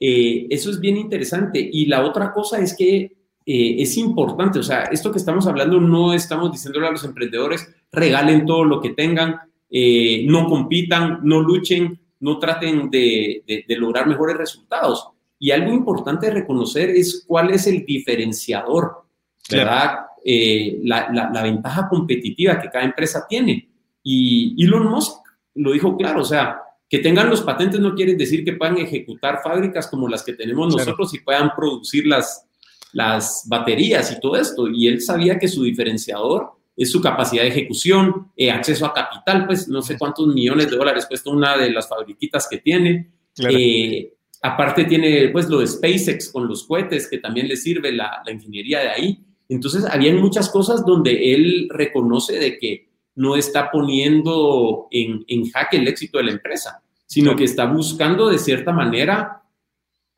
Eh, 0.00 0.48
eso 0.50 0.68
es 0.68 0.80
bien 0.80 0.96
interesante. 0.96 1.60
Y 1.60 1.86
la 1.86 2.04
otra 2.04 2.32
cosa 2.32 2.58
es 2.58 2.76
que 2.76 3.02
eh, 3.46 3.76
es 3.78 3.96
importante, 3.98 4.58
o 4.58 4.64
sea, 4.64 4.82
esto 4.90 5.12
que 5.12 5.18
estamos 5.18 5.46
hablando 5.46 5.80
no 5.80 6.12
estamos 6.12 6.50
diciéndole 6.50 6.88
a 6.88 6.90
los 6.90 7.04
emprendedores, 7.04 7.72
regalen 7.92 8.44
todo 8.44 8.64
lo 8.64 8.80
que 8.80 8.90
tengan, 8.94 9.38
eh, 9.70 10.24
no 10.26 10.48
compitan, 10.48 11.20
no 11.22 11.40
luchen, 11.40 12.00
no 12.18 12.40
traten 12.40 12.90
de, 12.90 13.64
lograr 13.68 14.08
mejores 14.08 14.36
resultados. 14.36 15.06
Y 15.38 15.52
algo 15.52 15.72
importante 15.72 16.26
de 16.26 16.32
reconocer 16.32 16.90
es 16.90 17.24
cuál 17.28 17.52
es 17.52 17.68
el 17.68 17.86
diferenciador, 17.86 19.04
¿verdad? 19.48 19.98
Eh, 20.24 20.80
la, 20.82 21.42
ventaja 21.44 21.88
competitiva 21.88 22.60
que 22.60 22.70
cada 22.70 22.84
empresa 22.84 23.24
tiene. 23.28 23.68
Y 24.02 24.60
Elon 24.64 24.90
Musk 24.90 25.22
lo 25.54 25.70
dijo 25.70 25.96
claro, 25.96 26.22
o 26.22 26.24
sea, 26.24 26.60
que 26.94 27.00
tengan 27.00 27.28
los 27.28 27.40
patentes 27.40 27.80
no 27.80 27.96
quiere 27.96 28.14
decir 28.14 28.44
que 28.44 28.52
puedan 28.52 28.78
ejecutar 28.78 29.40
fábricas 29.42 29.88
como 29.88 30.08
las 30.08 30.22
que 30.22 30.34
tenemos 30.34 30.76
nosotros 30.76 31.12
y 31.12 31.18
puedan 31.18 31.50
producir 31.56 32.06
las, 32.06 32.46
las 32.92 33.42
baterías 33.48 34.12
y 34.12 34.20
todo 34.20 34.36
esto. 34.36 34.68
Y 34.68 34.86
él 34.86 35.00
sabía 35.00 35.36
que 35.36 35.48
su 35.48 35.64
diferenciador 35.64 36.52
es 36.76 36.92
su 36.92 37.00
capacidad 37.00 37.42
de 37.42 37.48
ejecución, 37.48 38.30
eh, 38.36 38.52
acceso 38.52 38.86
a 38.86 38.94
capital, 38.94 39.44
pues 39.44 39.66
no 39.66 39.82
sé 39.82 39.98
cuántos 39.98 40.28
millones 40.28 40.70
de 40.70 40.76
dólares 40.76 41.06
cuesta 41.06 41.30
una 41.30 41.56
de 41.56 41.72
las 41.72 41.88
fabriquitas 41.88 42.46
que 42.48 42.58
tiene. 42.58 43.10
Eh, 43.38 44.12
aparte 44.42 44.84
tiene 44.84 45.30
pues 45.30 45.48
lo 45.48 45.58
de 45.58 45.66
SpaceX 45.66 46.30
con 46.30 46.46
los 46.46 46.62
cohetes, 46.62 47.08
que 47.08 47.18
también 47.18 47.48
le 47.48 47.56
sirve 47.56 47.90
la, 47.90 48.22
ingeniería 48.32 48.78
de 48.78 48.88
ahí. 48.90 49.24
Entonces, 49.48 49.84
había 49.84 50.14
muchas 50.14 50.48
cosas 50.48 50.86
donde 50.86 51.34
él 51.34 51.66
reconoce 51.70 52.38
de 52.38 52.56
que 52.56 52.88
no 53.16 53.34
está 53.34 53.72
poniendo 53.72 54.86
en, 54.92 55.24
en 55.26 55.50
jaque 55.50 55.78
el 55.78 55.88
éxito 55.88 56.18
de 56.18 56.24
la 56.24 56.30
empresa, 56.30 56.83
sino 57.06 57.36
que 57.36 57.44
está 57.44 57.66
buscando 57.66 58.28
de 58.28 58.38
cierta 58.38 58.72
manera 58.72 59.42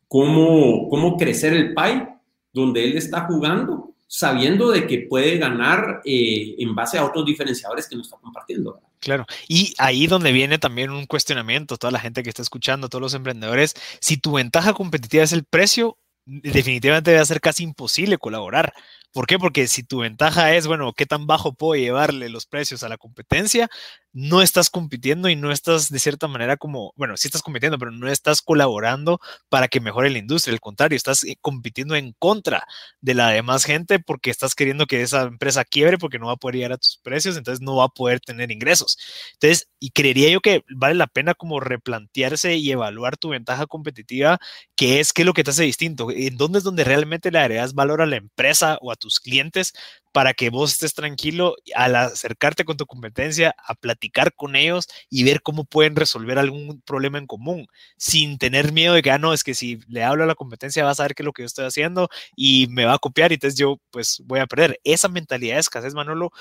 cómo, 0.09 0.89
cómo 0.89 1.17
crecer 1.17 1.53
el 1.53 1.75
pie 1.75 2.09
donde 2.53 2.85
él 2.85 2.97
está 2.97 3.23
jugando 3.27 3.97
sabiendo 4.09 4.71
de 4.71 4.87
que 4.87 5.07
puede 5.09 5.39
ganar 5.39 6.01
eh, 6.05 6.55
en 6.59 6.75
base 6.75 6.99
a 6.99 7.05
otros 7.05 7.25
diferenciadores 7.27 7.89
que 7.89 7.97
nos 7.97 8.07
está 8.07 8.19
compartiendo. 8.19 8.81
Claro, 9.01 9.27
y 9.49 9.75
ahí 9.79 10.07
donde 10.07 10.33
viene 10.33 10.59
también 10.59 10.91
un 10.91 11.07
cuestionamiento, 11.07 11.77
toda 11.77 11.91
la 11.91 12.01
gente 12.01 12.23
que 12.23 12.29
está 12.29 12.43
escuchando, 12.43 12.89
todos 12.89 13.03
los 13.03 13.15
emprendedores, 13.15 13.75
si 14.01 14.17
tu 14.17 14.33
ventaja 14.33 14.73
competitiva 14.73 15.25
es 15.25 15.33
el 15.33 15.45
precio, 15.45 15.99
definitivamente 16.25 17.11
debe 17.11 17.25
ser 17.25 17.41
casi 17.41 17.63
imposible 17.63 18.19
colaborar. 18.19 18.73
¿Por 19.17 19.27
qué? 19.27 19.39
Porque 19.39 19.67
si 19.67 19.83
tu 19.83 20.01
ventaja 20.01 20.55
es, 20.55 20.67
bueno, 20.67 20.93
¿qué 20.93 21.07
tan 21.07 21.27
bajo 21.27 21.55
puedo 21.55 21.81
llevarle 21.81 22.29
los 22.29 22.45
precios 22.45 22.83
a 22.83 22.91
la 22.91 22.99
competencia? 22.99 23.71
No 24.13 24.43
estás 24.43 24.69
compitiendo 24.69 25.31
y 25.31 25.37
no 25.37 25.53
estás 25.53 25.89
de 25.89 25.99
cierta 25.99 26.29
manera 26.29 26.59
como, 26.59 26.93
bueno, 26.97 27.17
sí 27.17 27.27
estás 27.29 27.41
compitiendo, 27.41 27.79
pero 27.79 27.93
no 27.93 28.09
estás 28.09 28.43
colaborando 28.43 29.19
para 29.49 29.69
que 29.69 29.81
mejore 29.81 30.11
la 30.11 30.19
industria. 30.19 30.53
Al 30.53 30.61
contrario, 30.61 30.97
estás 30.97 31.25
eh, 31.25 31.37
compitiendo 31.41 31.97
en 31.97 32.13
contra 32.19 32.67
de 33.01 33.15
la 33.15 33.31
demás 33.31 33.65
gente 33.65 34.01
porque 34.01 34.29
estás 34.31 34.55
queriendo 34.55 34.85
que 34.85 35.01
esa 35.01 35.23
empresa 35.23 35.65
quiebre 35.65 35.97
porque 35.97 36.19
no 36.19 36.27
va 36.27 36.33
a 36.33 36.37
poder 36.37 36.57
llegar 36.57 36.73
a 36.73 36.77
tus 36.79 36.99
precios, 37.03 37.39
entonces 37.39 37.63
no 37.63 37.77
va 37.77 37.85
a 37.85 37.89
poder 37.89 38.21
tener 38.21 38.53
ingresos. 38.53 38.99
Entonces, 39.41 39.71
y 39.81 39.93
creería 39.93 40.29
yo 40.29 40.41
que 40.43 40.63
vale 40.69 40.95
la 40.95 41.07
pena 41.07 41.33
como 41.33 41.59
replantearse 41.61 42.57
y 42.57 42.71
evaluar 42.71 43.17
tu 43.17 43.31
ventaja 43.31 43.67
competitiva, 43.67 44.39
que 44.77 45.01
es 45.01 45.15
qué 45.15 45.23
es 45.23 45.27
lo 45.27 45.33
que 45.33 45.43
te 45.43 45.53
hace 45.53 45.63
distinto, 45.65 46.11
en 46.11 46.37
dónde 46.37 46.59
es 46.59 46.65
donde 46.65 46.85
realmente 46.85 47.31
le 47.31 47.39
agregas 47.39 47.73
valor 47.73 48.03
a 48.03 48.07
la 48.07 48.17
empresa 48.17 48.79
o 48.83 48.93
a 48.93 48.97
tus 49.07 49.21
clientes 49.21 49.73
para 50.11 50.35
que 50.35 50.51
vos 50.51 50.73
estés 50.73 50.95
tranquilo 50.95 51.55
al 51.75 51.95
acercarte 51.95 52.65
con 52.65 52.77
tu 52.77 52.87
competencia, 52.87 53.55
a 53.65 53.75
platicar 53.75 54.35
con 54.35 54.57
ellos 54.57 54.89
y 55.09 55.23
ver 55.23 55.43
cómo 55.43 55.65
pueden 55.65 55.95
resolver 55.95 56.39
algún 56.39 56.83
problema 56.83 57.19
en 57.19 57.27
común, 57.27 57.69
sin 57.97 58.39
tener 58.39 58.73
miedo 58.73 58.95
de 58.95 59.03
que, 59.03 59.13
ah, 59.13 59.19
no, 59.19 59.33
es 59.33 59.45
que 59.45 59.55
si 59.55 59.79
le 59.87 60.03
hablo 60.03 60.25
a 60.25 60.27
la 60.27 60.35
competencia 60.35 60.85
va 60.85 60.91
a 60.91 60.95
saber 60.97 61.15
qué 61.15 61.23
es 61.23 61.27
lo 61.27 61.33
que 61.33 61.43
yo 61.43 61.47
estoy 61.47 61.67
haciendo 61.67 62.09
y 62.35 62.67
me 62.69 62.85
va 62.85 62.95
a 62.95 62.99
copiar 62.99 63.31
y 63.31 63.35
entonces 63.35 63.59
yo 63.59 63.79
pues 63.91 64.23
voy 64.25 64.41
a 64.41 64.47
perder. 64.47 64.81
Esa 64.83 65.09
mentalidad 65.09 65.55
de 65.55 65.61
escasez, 65.61 65.95
Manolo, 65.95 66.33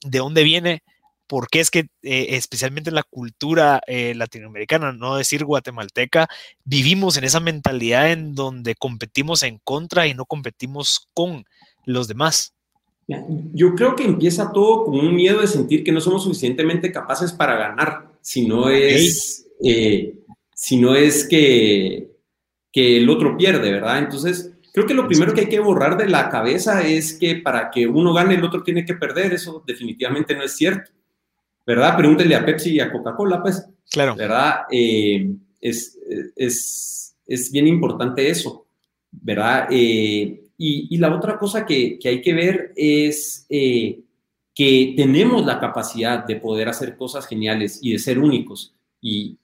¿de 0.00 0.18
dónde 0.18 0.44
viene? 0.44 0.82
porque 1.26 1.60
es 1.60 1.70
que 1.70 1.88
eh, 2.02 2.26
especialmente 2.30 2.90
en 2.90 2.96
la 2.96 3.02
cultura 3.02 3.80
eh, 3.86 4.14
latinoamericana, 4.14 4.92
no 4.92 5.16
decir 5.16 5.44
guatemalteca, 5.44 6.28
vivimos 6.64 7.16
en 7.16 7.24
esa 7.24 7.40
mentalidad 7.40 8.12
en 8.12 8.34
donde 8.34 8.74
competimos 8.74 9.42
en 9.42 9.58
contra 9.58 10.06
y 10.06 10.14
no 10.14 10.26
competimos 10.26 11.08
con 11.14 11.44
los 11.86 12.08
demás. 12.08 12.54
Yo 13.52 13.74
creo 13.74 13.94
que 13.94 14.04
empieza 14.04 14.50
todo 14.52 14.84
con 14.84 14.98
un 14.98 15.14
miedo 15.14 15.40
de 15.40 15.46
sentir 15.46 15.84
que 15.84 15.92
no 15.92 16.00
somos 16.00 16.22
suficientemente 16.22 16.90
capaces 16.90 17.32
para 17.32 17.56
ganar, 17.56 18.12
si 18.22 18.46
no 18.46 18.70
es, 18.70 19.46
eh, 19.62 20.14
si 20.54 20.78
no 20.78 20.94
es 20.94 21.28
que, 21.28 22.10
que 22.72 22.96
el 22.96 23.10
otro 23.10 23.36
pierde, 23.36 23.70
¿verdad? 23.70 23.98
Entonces, 23.98 24.52
creo 24.72 24.86
que 24.86 24.94
lo 24.94 25.06
primero 25.06 25.34
que 25.34 25.42
hay 25.42 25.48
que 25.48 25.60
borrar 25.60 25.98
de 25.98 26.08
la 26.08 26.30
cabeza 26.30 26.82
es 26.82 27.12
que 27.12 27.36
para 27.36 27.70
que 27.70 27.86
uno 27.86 28.14
gane, 28.14 28.36
el 28.36 28.44
otro 28.44 28.62
tiene 28.62 28.86
que 28.86 28.94
perder. 28.94 29.34
Eso 29.34 29.62
definitivamente 29.66 30.34
no 30.34 30.42
es 30.42 30.56
cierto, 30.56 30.90
¿verdad? 31.66 31.96
Pregúntele 31.98 32.34
a 32.34 32.44
Pepsi 32.44 32.72
y 32.72 32.80
a 32.80 32.90
Coca-Cola, 32.90 33.42
pues. 33.42 33.66
Claro. 33.90 34.16
¿Verdad? 34.16 34.62
Eh, 34.70 35.30
es, 35.60 35.98
es, 36.34 37.14
es, 37.26 37.52
bien 37.52 37.68
importante 37.68 38.28
eso, 38.28 38.66
¿verdad? 39.10 39.68
Eh, 39.70 40.43
y, 40.56 40.96
la 40.98 41.14
otra 41.14 41.38
cosa 41.38 41.66
que, 41.66 41.98
hay 42.04 42.20
que 42.20 42.32
ver 42.32 42.72
es 42.76 43.46
eh, 43.48 44.00
que 44.54 44.94
tenemos 44.96 45.44
la 45.44 45.58
capacidad 45.58 46.24
de 46.24 46.36
poder 46.36 46.68
hacer 46.68 46.96
cosas 46.96 47.26
geniales 47.26 47.80
y 47.82 47.92
de 47.92 47.98
ser 47.98 48.18
únicos. 48.18 48.72
Y, 49.00 49.36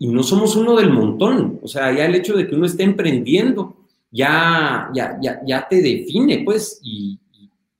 no 0.00 0.22
somos 0.22 0.54
uno 0.56 0.76
del 0.76 0.90
montón. 0.90 1.58
O 1.62 1.68
sea, 1.68 1.92
ya 1.92 2.06
el 2.06 2.14
hecho 2.14 2.36
de 2.36 2.46
que 2.46 2.54
uno 2.54 2.66
esté 2.66 2.84
emprendiendo 2.84 3.76
ya, 4.10 4.88
ya, 4.94 5.18
ya, 5.20 5.68
te 5.68 5.82
define, 5.82 6.42
pues, 6.44 6.80
y, 6.82 7.18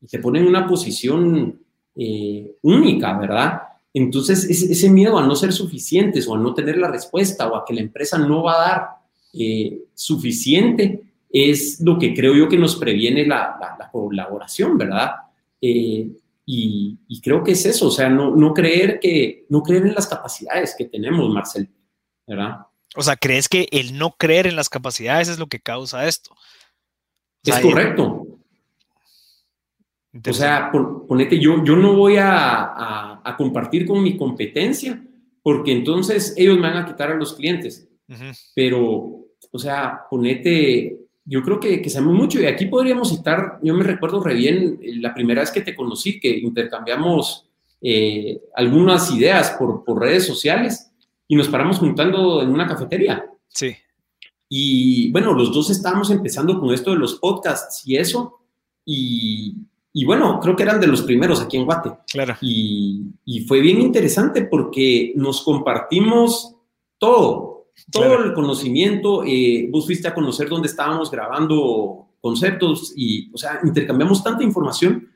te 0.08 0.18
pone 0.18 0.40
en 0.40 0.46
una 0.46 0.66
posición 0.66 1.60
eh, 1.94 2.56
única, 2.62 3.18
¿verdad? 3.18 3.62
Entonces, 3.94 4.44
ese, 4.44 4.90
miedo 4.90 5.18
a 5.18 5.26
no 5.26 5.34
ser 5.34 5.52
suficientes 5.52 6.28
o 6.28 6.34
a 6.34 6.38
no 6.38 6.52
tener 6.52 6.76
la 6.76 6.88
respuesta 6.88 7.48
o 7.48 7.56
a 7.56 7.64
que 7.64 7.72
la 7.72 7.80
empresa 7.80 8.18
no 8.18 8.42
va 8.42 8.52
a 8.52 8.68
dar 8.68 8.88
eh, 9.32 9.84
suficiente, 9.94 11.05
es 11.30 11.80
lo 11.80 11.98
que 11.98 12.14
creo 12.14 12.34
yo 12.34 12.48
que 12.48 12.58
nos 12.58 12.76
previene 12.76 13.26
la, 13.26 13.58
colaboración, 13.92 14.76
¿verdad? 14.76 15.12
Eh, 15.60 16.10
y, 16.44 17.20
creo 17.22 17.42
que 17.42 17.52
es 17.52 17.66
eso, 17.66 17.88
o 17.88 17.90
sea, 17.90 18.08
no, 18.08 18.36
no, 18.36 18.54
creer 18.54 19.00
que, 19.00 19.46
no 19.48 19.62
creer 19.62 19.86
en 19.86 19.94
las 19.94 20.06
capacidades 20.06 20.74
que 20.78 20.84
tenemos, 20.84 21.28
Marcel, 21.32 21.68
¿verdad? 22.26 22.66
O 22.94 23.02
sea, 23.02 23.16
¿crees 23.16 23.48
que 23.48 23.68
el 23.72 23.98
no 23.98 24.12
creer 24.12 24.46
en 24.46 24.56
las 24.56 24.68
capacidades 24.68 25.28
es 25.28 25.38
lo 25.38 25.48
que 25.48 25.60
causa 25.60 26.06
esto? 26.06 26.34
es 27.42 27.60
correcto. 27.60 28.26
O 30.28 30.32
sea, 30.32 30.70
ponete, 30.70 31.38
yo, 31.38 31.62
yo 31.64 31.76
no 31.76 31.94
voy 31.94 32.16
a, 32.16 33.20
a, 33.22 33.36
compartir 33.36 33.86
con 33.86 34.02
mi 34.02 34.16
competencia 34.16 35.02
porque 35.42 35.72
entonces 35.72 36.34
ellos 36.36 36.56
me 36.56 36.62
van 36.62 36.78
a 36.78 36.86
quitar 36.86 37.10
a 37.10 37.16
los 37.16 37.34
clientes. 37.34 37.86
Pero, 38.54 39.26
o 39.50 39.58
sea, 39.58 40.06
ponete, 40.08 40.96
yo 41.26 41.42
creo 41.42 41.58
que, 41.58 41.82
que 41.82 41.90
sabemos 41.90 42.14
mucho 42.14 42.40
y 42.40 42.46
aquí 42.46 42.66
podríamos 42.66 43.10
citar, 43.10 43.58
yo 43.62 43.74
me 43.74 43.84
recuerdo 43.84 44.22
re 44.22 44.34
bien 44.34 44.78
eh, 44.80 44.94
la 44.96 45.12
primera 45.12 45.40
vez 45.40 45.50
que 45.50 45.60
te 45.60 45.74
conocí, 45.74 46.20
que 46.20 46.30
intercambiamos 46.38 47.48
eh, 47.82 48.40
algunas 48.54 49.10
ideas 49.10 49.50
por, 49.58 49.84
por, 49.84 50.00
redes 50.00 50.24
sociales 50.24 50.90
y 51.26 51.34
nos 51.34 51.48
paramos 51.48 51.78
juntando 51.78 52.40
en 52.42 52.50
una 52.50 52.66
cafetería. 52.66 53.26
Sí. 53.48 53.74
Y 54.48 55.10
bueno, 55.10 55.34
los 55.34 55.52
dos 55.52 55.68
estábamos 55.70 56.10
empezando 56.10 56.60
con 56.60 56.72
esto 56.72 56.92
de 56.92 56.98
los 56.98 57.16
podcasts 57.16 57.82
y 57.84 57.96
eso, 57.96 58.38
y, 58.84 59.56
y 59.92 60.04
bueno, 60.04 60.38
creo 60.40 60.54
que 60.54 60.62
eran 60.62 60.80
de 60.80 60.86
los 60.86 61.02
primeros 61.02 61.42
aquí 61.42 61.56
en 61.56 61.64
Guate. 61.64 61.90
Claro. 62.08 62.36
Y, 62.40 63.02
y 63.24 63.40
fue 63.40 63.60
bien 63.60 63.80
interesante 63.80 64.42
porque 64.42 65.12
nos 65.16 65.42
compartimos 65.42 66.54
todo, 66.98 67.55
todo 67.90 68.04
Claro. 68.04 68.24
el 68.24 68.32
conocimiento. 68.32 69.22
eh, 69.24 69.68
vos 69.70 69.86
fuiste 69.86 70.08
a 70.08 70.14
conocer 70.14 70.48
dónde 70.48 70.68
estábamos 70.68 71.10
grabando 71.10 72.08
conceptos 72.20 72.92
y, 72.96 73.30
o 73.32 73.38
sea, 73.38 73.60
intercambiamos 73.62 74.22
tanta 74.24 74.42
información, 74.42 75.08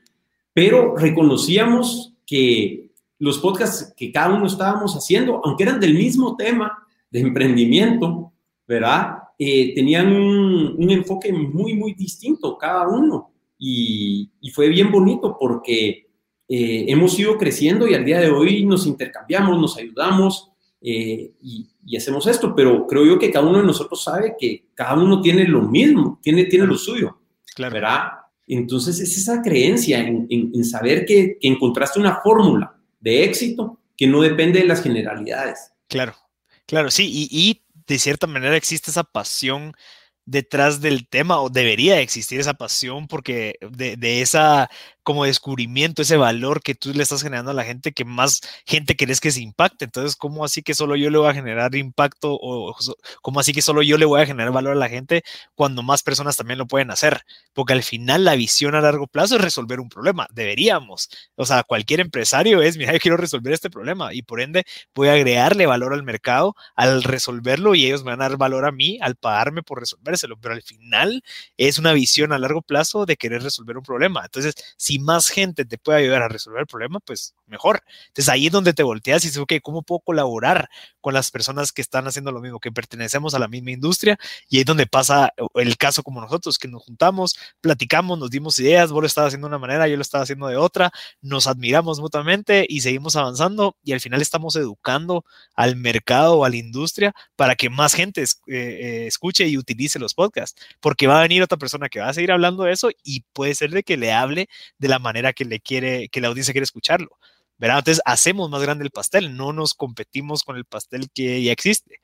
pero 0.53 0.95
reconocíamos 0.95 2.13
que 2.25 2.91
los 3.19 3.39
podcasts 3.39 3.93
que 3.95 4.11
cada 4.11 4.33
uno 4.35 4.47
estábamos 4.47 4.95
haciendo, 4.95 5.41
aunque 5.43 5.63
eran 5.63 5.79
del 5.79 5.93
mismo 5.93 6.35
tema 6.37 6.77
de 7.09 7.19
emprendimiento, 7.19 8.31
¿verdad? 8.67 9.17
Eh, 9.37 9.73
tenían 9.75 10.11
un, 10.13 10.75
un 10.77 10.89
enfoque 10.91 11.33
muy, 11.33 11.73
muy 11.73 11.93
distinto 11.93 12.57
cada 12.57 12.87
uno. 12.87 13.31
Y, 13.57 14.31
y 14.39 14.49
fue 14.49 14.69
bien 14.69 14.91
bonito 14.91 15.37
porque 15.39 16.07
eh, 16.47 16.85
hemos 16.87 17.17
ido 17.19 17.37
creciendo 17.37 17.87
y 17.87 17.93
al 17.93 18.05
día 18.05 18.19
de 18.19 18.29
hoy 18.31 18.65
nos 18.65 18.87
intercambiamos, 18.87 19.59
nos 19.59 19.77
ayudamos 19.77 20.49
eh, 20.81 21.33
y, 21.41 21.69
y 21.85 21.97
hacemos 21.97 22.27
esto, 22.27 22.55
pero 22.55 22.85
creo 22.87 23.05
yo 23.05 23.19
que 23.19 23.31
cada 23.31 23.45
uno 23.45 23.59
de 23.59 23.65
nosotros 23.65 24.03
sabe 24.03 24.35
que 24.39 24.65
cada 24.75 24.93
uno 24.95 25.21
tiene 25.21 25.45
lo 25.45 25.61
mismo, 25.63 26.19
tiene, 26.21 26.45
tiene 26.45 26.65
lo 26.65 26.77
suyo, 26.77 27.17
Claro. 27.55 27.73
¿verdad? 27.73 28.03
Entonces 28.47 28.99
es 28.99 29.17
esa 29.17 29.41
creencia 29.41 29.99
en, 29.99 30.27
en- 30.29 30.51
en 30.53 30.65
saber 30.65 31.05
que, 31.05 31.37
que 31.39 31.47
encontraste 31.47 31.99
una 31.99 32.19
fórmula 32.21 32.75
de 32.99 33.23
éxito 33.23 33.79
que 33.97 34.07
no 34.07 34.21
depende 34.21 34.59
de 34.59 34.65
las 34.67 34.81
generalidades. 34.83 35.71
Claro, 35.87 36.15
claro, 36.65 36.91
sí, 36.91 37.09
y, 37.11 37.27
y 37.31 37.61
de 37.87 37.99
cierta 37.99 38.27
manera 38.27 38.55
existe 38.55 38.91
esa 38.91 39.03
pasión 39.03 39.73
detrás 40.25 40.81
del 40.81 41.07
tema, 41.07 41.41
o 41.41 41.49
debería 41.49 41.99
existir 41.99 42.39
esa 42.39 42.53
pasión, 42.53 43.07
porque 43.07 43.55
de, 43.71 43.97
de 43.97 44.21
esa 44.21 44.69
como 45.03 45.25
descubrimiento, 45.25 46.01
ese 46.01 46.17
valor 46.17 46.61
que 46.61 46.75
tú 46.75 46.93
le 46.93 47.03
estás 47.03 47.23
generando 47.23 47.51
a 47.51 47.53
la 47.53 47.63
gente, 47.63 47.91
que 47.91 48.05
más 48.05 48.41
gente 48.65 48.95
querés 48.95 49.19
que 49.19 49.31
se 49.31 49.41
impacte. 49.41 49.85
Entonces, 49.85 50.15
¿cómo 50.15 50.45
así 50.45 50.61
que 50.61 50.73
solo 50.73 50.95
yo 50.95 51.09
le 51.09 51.17
voy 51.17 51.29
a 51.29 51.33
generar 51.33 51.75
impacto 51.75 52.37
o 52.39 52.75
cómo 53.21 53.39
así 53.39 53.53
que 53.53 53.61
solo 53.61 53.81
yo 53.81 53.97
le 53.97 54.05
voy 54.05 54.21
a 54.21 54.25
generar 54.25 54.51
valor 54.51 54.73
a 54.73 54.75
la 54.79 54.89
gente 54.89 55.23
cuando 55.55 55.83
más 55.83 56.03
personas 56.03 56.37
también 56.37 56.59
lo 56.59 56.67
pueden 56.67 56.91
hacer? 56.91 57.21
Porque 57.53 57.73
al 57.73 57.83
final 57.83 58.25
la 58.25 58.35
visión 58.35 58.75
a 58.75 58.81
largo 58.81 59.07
plazo 59.07 59.35
es 59.35 59.41
resolver 59.41 59.79
un 59.79 59.89
problema. 59.89 60.27
Deberíamos. 60.31 61.09
O 61.35 61.45
sea, 61.45 61.63
cualquier 61.63 61.99
empresario 61.99 62.61
es, 62.61 62.77
mira, 62.77 62.93
yo 62.93 62.99
quiero 62.99 63.17
resolver 63.17 63.53
este 63.53 63.69
problema 63.69 64.13
y 64.13 64.21
por 64.21 64.41
ende 64.41 64.65
voy 64.93 65.07
a 65.09 65.13
agregarle 65.13 65.65
valor 65.65 65.93
al 65.93 66.03
mercado 66.03 66.55
al 66.75 67.03
resolverlo 67.03 67.75
y 67.75 67.85
ellos 67.85 68.03
me 68.03 68.11
van 68.11 68.21
a 68.21 68.29
dar 68.29 68.37
valor 68.37 68.65
a 68.65 68.71
mí 68.71 68.99
al 69.01 69.15
pagarme 69.15 69.63
por 69.63 69.79
resolvérselo. 69.79 70.37
Pero 70.39 70.53
al 70.55 70.61
final 70.63 71.23
es 71.57 71.79
una 71.79 71.93
visión 71.93 72.33
a 72.33 72.39
largo 72.39 72.61
plazo 72.61 73.05
de 73.05 73.17
querer 73.17 73.43
resolver 73.43 73.77
un 73.77 73.83
problema. 73.83 74.23
Entonces, 74.25 74.55
si 74.77 74.90
más 74.99 75.29
gente 75.29 75.65
te 75.65 75.77
puede 75.77 75.99
ayudar 75.99 76.21
a 76.23 76.27
resolver 76.27 76.61
el 76.61 76.67
problema, 76.67 76.99
pues 76.99 77.35
mejor. 77.47 77.81
Entonces 78.07 78.29
ahí 78.29 78.47
es 78.47 78.51
donde 78.51 78.73
te 78.73 78.83
volteas 78.83 79.23
y 79.23 79.27
dices, 79.27 79.41
ok, 79.41 79.53
¿cómo 79.61 79.83
puedo 79.83 79.99
colaborar 79.99 80.69
con 81.01 81.13
las 81.13 81.31
personas 81.31 81.71
que 81.71 81.81
están 81.81 82.07
haciendo 82.07 82.31
lo 82.31 82.39
mismo, 82.41 82.59
que 82.59 82.71
pertenecemos 82.71 83.33
a 83.33 83.39
la 83.39 83.47
misma 83.47 83.71
industria? 83.71 84.17
Y 84.49 84.57
ahí 84.57 84.61
es 84.61 84.65
donde 84.65 84.87
pasa 84.87 85.33
el 85.55 85.77
caso 85.77 86.03
como 86.03 86.21
nosotros, 86.21 86.57
que 86.57 86.67
nos 86.67 86.83
juntamos, 86.83 87.35
platicamos, 87.61 88.17
nos 88.19 88.29
dimos 88.29 88.57
ideas, 88.59 88.91
vos 88.91 89.01
lo 89.01 89.07
estabas 89.07 89.29
haciendo 89.29 89.47
de 89.47 89.55
una 89.55 89.59
manera, 89.59 89.87
yo 89.87 89.95
lo 89.95 90.01
estaba 90.01 90.23
haciendo 90.23 90.47
de 90.47 90.57
otra, 90.57 90.91
nos 91.21 91.47
admiramos 91.47 91.99
mutuamente 91.99 92.65
y 92.67 92.81
seguimos 92.81 93.15
avanzando 93.15 93.77
y 93.83 93.93
al 93.93 93.99
final 93.99 94.21
estamos 94.21 94.55
educando 94.55 95.25
al 95.55 95.75
mercado 95.75 96.37
o 96.39 96.45
a 96.45 96.49
la 96.49 96.55
industria 96.57 97.13
para 97.35 97.55
que 97.55 97.69
más 97.69 97.93
gente 97.93 98.21
es- 98.21 98.41
eh, 98.47 99.03
eh, 99.03 99.07
escuche 99.07 99.47
y 99.47 99.57
utilice 99.57 99.99
los 99.99 100.13
podcasts, 100.13 100.61
porque 100.79 101.07
va 101.07 101.19
a 101.19 101.21
venir 101.21 101.41
otra 101.43 101.57
persona 101.57 101.89
que 101.89 101.99
va 101.99 102.09
a 102.09 102.13
seguir 102.13 102.31
hablando 102.31 102.63
de 102.63 102.71
eso 102.73 102.89
y 103.03 103.21
puede 103.33 103.55
ser 103.55 103.71
de 103.71 103.83
que 103.83 103.97
le 103.97 104.11
hable 104.13 104.47
de 104.81 104.87
la 104.87 104.99
manera 104.99 105.31
que 105.31 105.45
le 105.45 105.59
quiere, 105.59 106.09
que 106.09 106.19
la 106.19 106.27
audiencia 106.27 106.53
quiere 106.53 106.63
escucharlo. 106.63 107.17
¿verdad? 107.57 107.77
Entonces 107.77 108.01
hacemos 108.05 108.49
más 108.49 108.63
grande 108.63 108.83
el 108.83 108.89
pastel, 108.89 109.37
no 109.37 109.53
nos 109.53 109.75
competimos 109.75 110.43
con 110.43 110.57
el 110.57 110.65
pastel 110.65 111.11
que 111.13 111.43
ya 111.43 111.51
existe. 111.51 111.99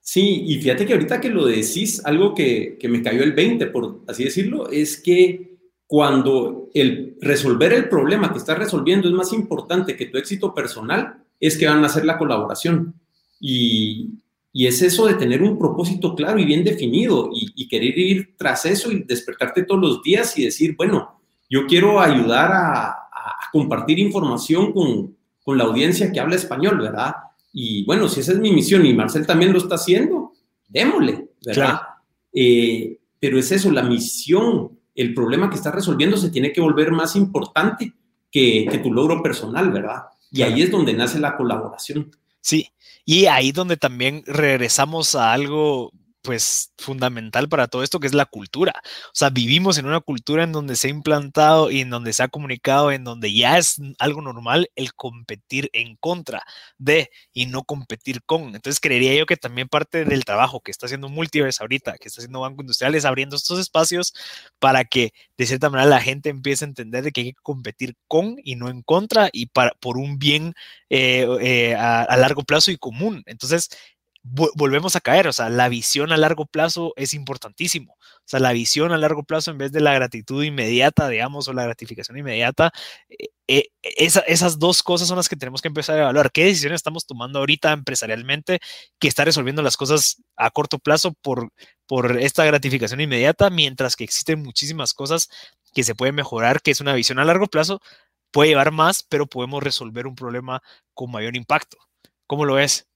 Sí, 0.00 0.42
y 0.46 0.60
fíjate 0.60 0.86
que 0.86 0.94
ahorita 0.94 1.20
que 1.20 1.28
lo 1.28 1.46
decís, 1.46 2.04
algo 2.04 2.34
que, 2.34 2.76
que 2.80 2.88
me 2.88 3.00
cayó 3.00 3.22
el 3.22 3.32
20, 3.32 3.66
por 3.66 4.02
así 4.08 4.24
decirlo, 4.24 4.68
es 4.70 5.00
que 5.00 5.56
cuando 5.86 6.68
el 6.74 7.16
resolver 7.20 7.72
el 7.74 7.88
problema 7.88 8.32
que 8.32 8.38
estás 8.38 8.58
resolviendo 8.58 9.06
es 9.06 9.14
más 9.14 9.32
importante 9.32 9.96
que 9.96 10.06
tu 10.06 10.18
éxito 10.18 10.52
personal, 10.52 11.22
es 11.38 11.56
que 11.56 11.68
van 11.68 11.84
a 11.84 11.86
hacer 11.86 12.04
la 12.04 12.18
colaboración. 12.18 12.94
Y, 13.38 14.18
y 14.52 14.66
es 14.66 14.82
eso 14.82 15.06
de 15.06 15.14
tener 15.14 15.42
un 15.42 15.58
propósito 15.58 16.16
claro 16.16 16.40
y 16.40 16.44
bien 16.44 16.64
definido 16.64 17.30
y, 17.32 17.52
y 17.54 17.68
querer 17.68 17.96
ir 17.96 18.34
tras 18.36 18.64
eso 18.64 18.90
y 18.90 19.04
despertarte 19.04 19.62
todos 19.62 19.80
los 19.80 20.02
días 20.02 20.36
y 20.36 20.44
decir, 20.44 20.74
bueno, 20.76 21.17
yo 21.48 21.66
quiero 21.66 22.00
ayudar 22.00 22.52
a, 22.52 22.94
compartir 23.52 23.98
información 23.98 24.72
con, 24.72 25.16
con 25.42 25.56
la 25.56 25.64
audiencia 25.64 26.12
que 26.12 26.20
habla 26.20 26.36
español, 26.36 26.78
¿verdad? 26.78 27.14
Y 27.52 27.84
bueno, 27.86 28.08
si 28.08 28.20
esa 28.20 28.32
es 28.32 28.38
mi 28.38 28.52
misión 28.52 28.84
y 28.84 28.92
Marcel 28.92 29.26
también 29.26 29.52
lo 29.52 29.58
está 29.58 29.76
haciendo, 29.76 30.32
démosle, 30.68 31.28
¿verdad? 31.44 31.64
Claro. 31.64 31.80
Eh, 32.32 32.98
pero 33.18 33.38
es 33.38 33.50
eso, 33.52 33.70
la 33.70 33.82
misión, 33.82 34.78
el 34.94 35.14
problema 35.14 35.48
que 35.48 35.56
estás 35.56 35.74
resolviendo 35.74 36.16
se 36.16 36.30
tiene 36.30 36.52
que 36.52 36.60
volver 36.60 36.92
más 36.92 37.16
importante 37.16 37.94
que, 38.30 38.66
que 38.70 38.78
tu 38.78 38.92
logro 38.92 39.22
personal, 39.22 39.70
¿verdad? 39.70 40.02
Y 40.30 40.36
Claro. 40.38 40.54
ahí 40.54 40.62
es 40.62 40.70
donde 40.70 40.92
nace 40.92 41.18
la 41.18 41.36
colaboración. 41.36 42.10
Sí, 42.40 42.68
y 43.04 43.26
ahí 43.26 43.52
donde 43.52 43.76
también 43.76 44.22
regresamos 44.26 45.14
a 45.14 45.32
algo 45.32 45.92
pues 46.28 46.74
fundamental 46.76 47.48
para 47.48 47.68
todo 47.68 47.82
esto 47.82 48.00
que 48.00 48.06
es 48.06 48.12
la 48.12 48.26
cultura. 48.26 48.74
O 49.06 49.14
sea, 49.14 49.30
vivimos 49.30 49.78
en 49.78 49.86
una 49.86 50.00
cultura 50.00 50.44
en 50.44 50.52
donde 50.52 50.76
se 50.76 50.88
ha 50.88 50.90
implantado 50.90 51.70
y 51.70 51.80
en 51.80 51.88
donde 51.88 52.12
se 52.12 52.22
ha 52.22 52.28
comunicado, 52.28 52.92
en 52.92 53.02
donde 53.02 53.32
ya 53.32 53.56
es 53.56 53.80
algo 53.98 54.20
normal 54.20 54.68
el 54.76 54.92
competir 54.92 55.70
en 55.72 55.96
contra 55.96 56.42
de 56.76 57.08
y 57.32 57.46
no 57.46 57.64
competir 57.64 58.22
con. 58.24 58.54
Entonces 58.54 58.78
creería 58.78 59.14
yo 59.14 59.24
que 59.24 59.38
también 59.38 59.68
parte 59.68 60.04
del 60.04 60.26
trabajo 60.26 60.60
que 60.60 60.70
está 60.70 60.84
haciendo 60.84 61.08
Multiverse 61.08 61.62
ahorita, 61.62 61.96
que 61.96 62.08
está 62.08 62.20
haciendo 62.20 62.40
Banco 62.40 62.60
Industrial, 62.60 62.94
es 62.94 63.06
abriendo 63.06 63.34
estos 63.34 63.58
espacios 63.58 64.12
para 64.58 64.84
que 64.84 65.14
de 65.38 65.46
cierta 65.46 65.70
manera 65.70 65.88
la 65.88 66.02
gente 66.02 66.28
empiece 66.28 66.66
a 66.66 66.68
entender 66.68 67.04
de 67.04 67.10
que 67.10 67.22
hay 67.22 67.32
que 67.32 67.40
competir 67.42 67.96
con 68.06 68.36
y 68.44 68.56
no 68.56 68.68
en 68.68 68.82
contra 68.82 69.30
y 69.32 69.46
para, 69.46 69.70
por 69.80 69.96
un 69.96 70.18
bien 70.18 70.52
eh, 70.90 71.26
eh, 71.40 71.74
a, 71.74 72.14
largo 72.18 72.42
plazo 72.42 72.70
y 72.70 72.76
común. 72.76 73.22
Entonces, 73.24 73.70
volvemos 74.56 74.96
a 74.96 75.00
caer, 75.00 75.28
o 75.28 75.32
sea, 75.32 75.48
la 75.50 75.68
visión 75.68 76.12
a 76.12 76.16
largo 76.16 76.46
plazo 76.46 76.92
es 76.96 77.14
importantísimo. 77.14 77.94
O 77.94 78.22
sea, 78.26 78.40
la 78.40 78.52
visión 78.52 78.92
a 78.92 78.98
largo 78.98 79.22
plazo 79.24 79.50
en 79.50 79.58
vez 79.58 79.72
de 79.72 79.80
la 79.80 79.94
gratitud 79.94 80.42
inmediata, 80.44 81.08
digamos, 81.08 81.48
o 81.48 81.52
la 81.52 81.64
gratificación 81.64 82.18
inmediata, 82.18 82.72
eh, 83.08 83.28
eh, 83.48 83.68
esa- 83.82 84.20
esas 84.20 84.58
dos 84.58 84.82
cosas 84.82 85.08
son 85.08 85.16
las 85.16 85.28
que 85.28 85.36
tenemos 85.36 85.62
que 85.62 85.68
empezar 85.68 85.96
a 85.98 86.02
evaluar. 86.02 86.30
¿Qué 86.32 86.44
decisiones 86.44 86.76
estamos 86.78 87.06
tomando 87.06 87.38
ahorita 87.38 87.72
empresarialmente 87.72 88.60
que 88.98 89.08
está 89.08 89.24
resolviendo 89.24 89.62
las 89.62 89.76
cosas 89.76 90.22
a 90.36 90.50
corto 90.50 90.78
plazo 90.78 91.12
por, 91.22 91.50
por 91.86 92.18
esta 92.20 92.44
gratificación 92.44 93.00
inmediata, 93.00 93.50
mientras 93.50 93.96
que 93.96 94.04
existen 94.04 94.42
muchísimas 94.42 94.94
cosas 94.94 95.28
que 95.74 95.84
se 95.84 95.94
pueden 95.94 96.14
mejorar, 96.14 96.62
que 96.62 96.70
es 96.72 96.80
una 96.80 96.94
visión 96.94 97.18
a 97.18 97.24
largo 97.24 97.46
plazo, 97.46 97.80
puede 98.32 98.50
llevar 98.50 98.72
más, 98.72 99.04
pero 99.08 99.26
podemos 99.26 99.62
resolver 99.62 100.06
un 100.06 100.14
problema 100.16 100.62
con 100.94 101.10
mayor 101.10 101.36
impacto. 101.36 101.78
¿Cómo 102.26 102.44
lo 102.44 102.54
ves? 102.54 102.87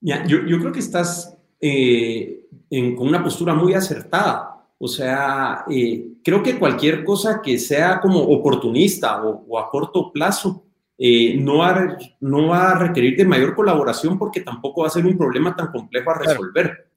Ya, 0.00 0.24
yo, 0.26 0.38
yo 0.46 0.58
creo 0.60 0.72
que 0.72 0.78
estás 0.80 1.36
eh, 1.60 2.46
en- 2.70 2.94
con 2.96 3.08
una 3.08 3.22
postura 3.22 3.54
muy 3.54 3.74
acertada. 3.74 4.54
O 4.78 4.86
sea, 4.86 5.64
eh, 5.68 6.06
creo 6.22 6.42
que 6.42 6.56
cualquier 6.58 7.04
cosa 7.04 7.40
que 7.42 7.58
sea 7.58 8.00
como 8.00 8.20
oportunista 8.20 9.24
o, 9.24 9.44
o 9.48 9.58
a 9.58 9.68
corto 9.70 10.12
plazo 10.12 10.64
eh, 10.96 11.36
no, 11.40 11.58
va, 11.58 11.96
no 12.20 12.48
va 12.48 12.70
a 12.72 12.78
requerir 12.78 13.16
de 13.16 13.24
mayor 13.24 13.54
colaboración 13.54 14.18
porque 14.18 14.40
tampoco 14.42 14.82
va 14.82 14.86
a 14.88 14.90
ser 14.90 15.04
un 15.06 15.16
problema 15.18 15.54
tan 15.56 15.68
complejo 15.72 16.10
a 16.10 16.18
resolver, 16.18 16.90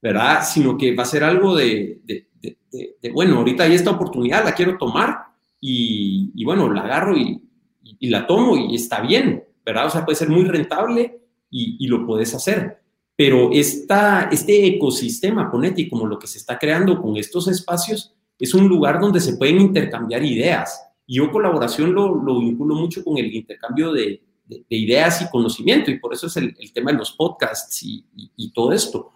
¿verdad? 0.00 0.42
Sino 0.44 0.76
que 0.78 0.94
va 0.94 1.02
a 1.02 1.06
ser 1.06 1.24
algo 1.24 1.54
de, 1.56 2.00
de- 2.04 2.28
de- 2.40 2.58
de- 2.70 2.96
de, 3.02 3.10
bueno, 3.12 3.38
ahorita 3.38 3.64
hay 3.64 3.74
esta 3.74 3.90
oportunidad, 3.90 4.44
la 4.44 4.52
quiero 4.54 4.76
tomar 4.78 5.26
y, 5.60 6.30
y 6.34 6.44
bueno, 6.44 6.72
la 6.72 6.82
agarro 6.82 7.16
y, 7.16 7.40
y- 7.82 7.96
y 8.00 8.08
la 8.08 8.26
tomo 8.26 8.56
y 8.56 8.74
está 8.76 9.00
bien, 9.00 9.42
¿verdad? 9.64 9.86
O 9.86 9.90
sea, 9.90 10.04
puede 10.04 10.16
ser 10.16 10.28
muy 10.28 10.44
rentable 10.44 11.20
y, 11.50 11.86
lo 11.86 12.06
puedes 12.06 12.34
hacer. 12.34 12.80
Pero 13.16 13.50
esta, 13.52 14.28
este 14.30 14.66
ecosistema, 14.66 15.50
ponete, 15.50 15.88
como 15.88 16.06
lo 16.06 16.18
que 16.18 16.26
se 16.26 16.38
está 16.38 16.58
creando 16.58 17.00
con 17.00 17.16
estos 17.16 17.48
espacios, 17.48 18.14
es 18.38 18.52
un 18.54 18.68
lugar 18.68 19.00
donde 19.00 19.20
se 19.20 19.36
pueden 19.36 19.60
intercambiar 19.60 20.24
ideas. 20.24 20.82
Y 21.06 21.16
yo 21.16 21.30
colaboración 21.30 21.94
lo, 21.94 22.14
lo 22.14 22.40
vinculo 22.40 22.74
mucho 22.74 23.02
con 23.02 23.16
el 23.16 23.34
intercambio 23.34 23.92
de, 23.92 24.22
de- 24.44 24.64
de 24.68 24.76
ideas 24.76 25.22
y 25.22 25.30
conocimiento, 25.30 25.90
y 25.90 25.98
por 25.98 26.12
eso 26.12 26.26
es 26.26 26.36
el, 26.36 26.54
tema 26.72 26.92
de 26.92 26.98
los 26.98 27.12
podcasts 27.12 27.80
y 27.82 28.52
todo 28.52 28.72
esto. 28.72 29.12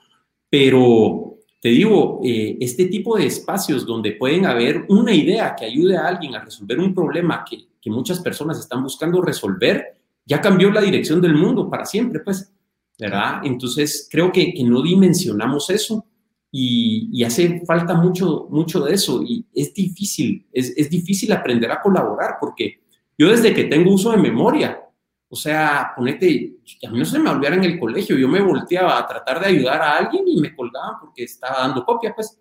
Pero 0.49 1.37
te 1.61 1.69
digo, 1.69 2.21
eh, 2.25 2.57
este 2.61 2.87
tipo 2.87 3.17
de 3.19 3.27
espacios 3.27 3.85
donde 3.85 4.13
pueden 4.13 4.47
haber 4.47 4.87
una 4.89 5.15
idea 5.15 5.55
que 5.55 5.67
ayude 5.67 5.97
a 5.97 6.09
alguien 6.09 6.35
a 6.35 6.43
resolver 6.43 6.79
un 6.81 6.95
problema 6.95 7.45
que, 7.49 7.69
que 7.81 7.91
muchas 7.91 8.21
personas 8.21 8.59
están 8.59 8.83
buscando 8.83 9.21
resolver, 9.21 10.00
ya 10.25 10.41
cambió 10.41 10.71
la 10.71 10.81
dirección 10.81 11.21
del 11.21 11.35
mundo 11.35 11.69
para 11.69 11.85
siempre, 11.85 12.21
pues. 12.21 12.53
¿verdad? 13.01 13.41
Entonces, 13.45 14.09
creo 14.11 14.31
que, 14.31 14.53
que 14.53 14.63
no 14.63 14.83
dimensionamos 14.83 15.71
eso 15.71 16.05
y, 16.53 17.09
y, 17.13 17.25
hace 17.25 17.63
falta 17.65 17.95
mucho, 17.95 18.47
mucho 18.51 18.85
de 18.85 18.95
eso 18.95 19.23
y 19.23 19.47
es 19.55 19.73
difícil, 19.73 20.47
es, 20.53 20.75
es 20.77 20.91
difícil 20.91 21.33
aprender 21.33 21.71
a 21.71 21.81
colaborar 21.81 22.37
porque 22.41 22.81
yo 23.17 23.29
desde 23.29 23.55
que 23.55 23.65
tengo 23.65 23.95
uso 23.95 24.11
de 24.11 24.19
memoria, 24.19 24.83
o 25.29 25.37
sea, 25.37 25.93
ponete, 25.97 26.57
a 26.87 26.91
mí 26.91 26.99
no 26.99 27.05
se 27.05 27.19
me 27.19 27.31
olvidara 27.31 27.57
en 27.57 27.65
el 27.65 27.79
colegio, 27.79 28.19
yo 28.19 28.29
me 28.29 28.43
volteaba 28.43 28.99
a 28.99 29.07
tratar 29.07 29.41
de 29.41 29.47
ayudar 29.47 29.81
a 29.81 29.97
alguien 29.97 30.25
y 30.27 30.41
me 30.41 30.55
colgaban 30.55 30.97
porque 31.01 31.25
estaba 31.25 31.61
dando 31.61 31.85
copia, 31.85 32.15
pues. 32.15 32.39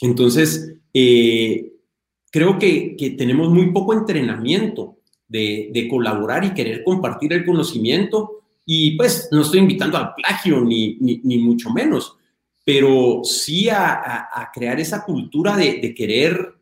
Entonces, 0.00 0.76
eh, 0.94 1.72
creo 2.30 2.58
que, 2.58 2.96
que, 2.96 3.10
tenemos 3.10 3.50
muy 3.50 3.70
poco 3.70 3.92
entrenamiento 3.92 4.99
de, 5.30 5.86
colaborar 5.88 6.44
y 6.44 6.52
querer 6.52 6.82
compartir 6.84 7.32
el 7.32 7.46
conocimiento. 7.46 8.42
Y 8.66 8.96
pues 8.96 9.28
no 9.32 9.42
estoy 9.42 9.60
invitando 9.60 9.96
al 9.96 10.14
plagio, 10.14 10.60
ni, 10.60 10.96
ni, 11.00 11.38
mucho 11.38 11.70
menos, 11.70 12.16
pero 12.64 13.20
sí 13.24 13.68
a, 13.68 13.94
a, 13.94 14.42
a 14.42 14.50
crear 14.52 14.78
esa 14.78 15.04
cultura 15.04 15.56
de, 15.56 15.80
de, 15.80 15.94
querer 15.94 16.54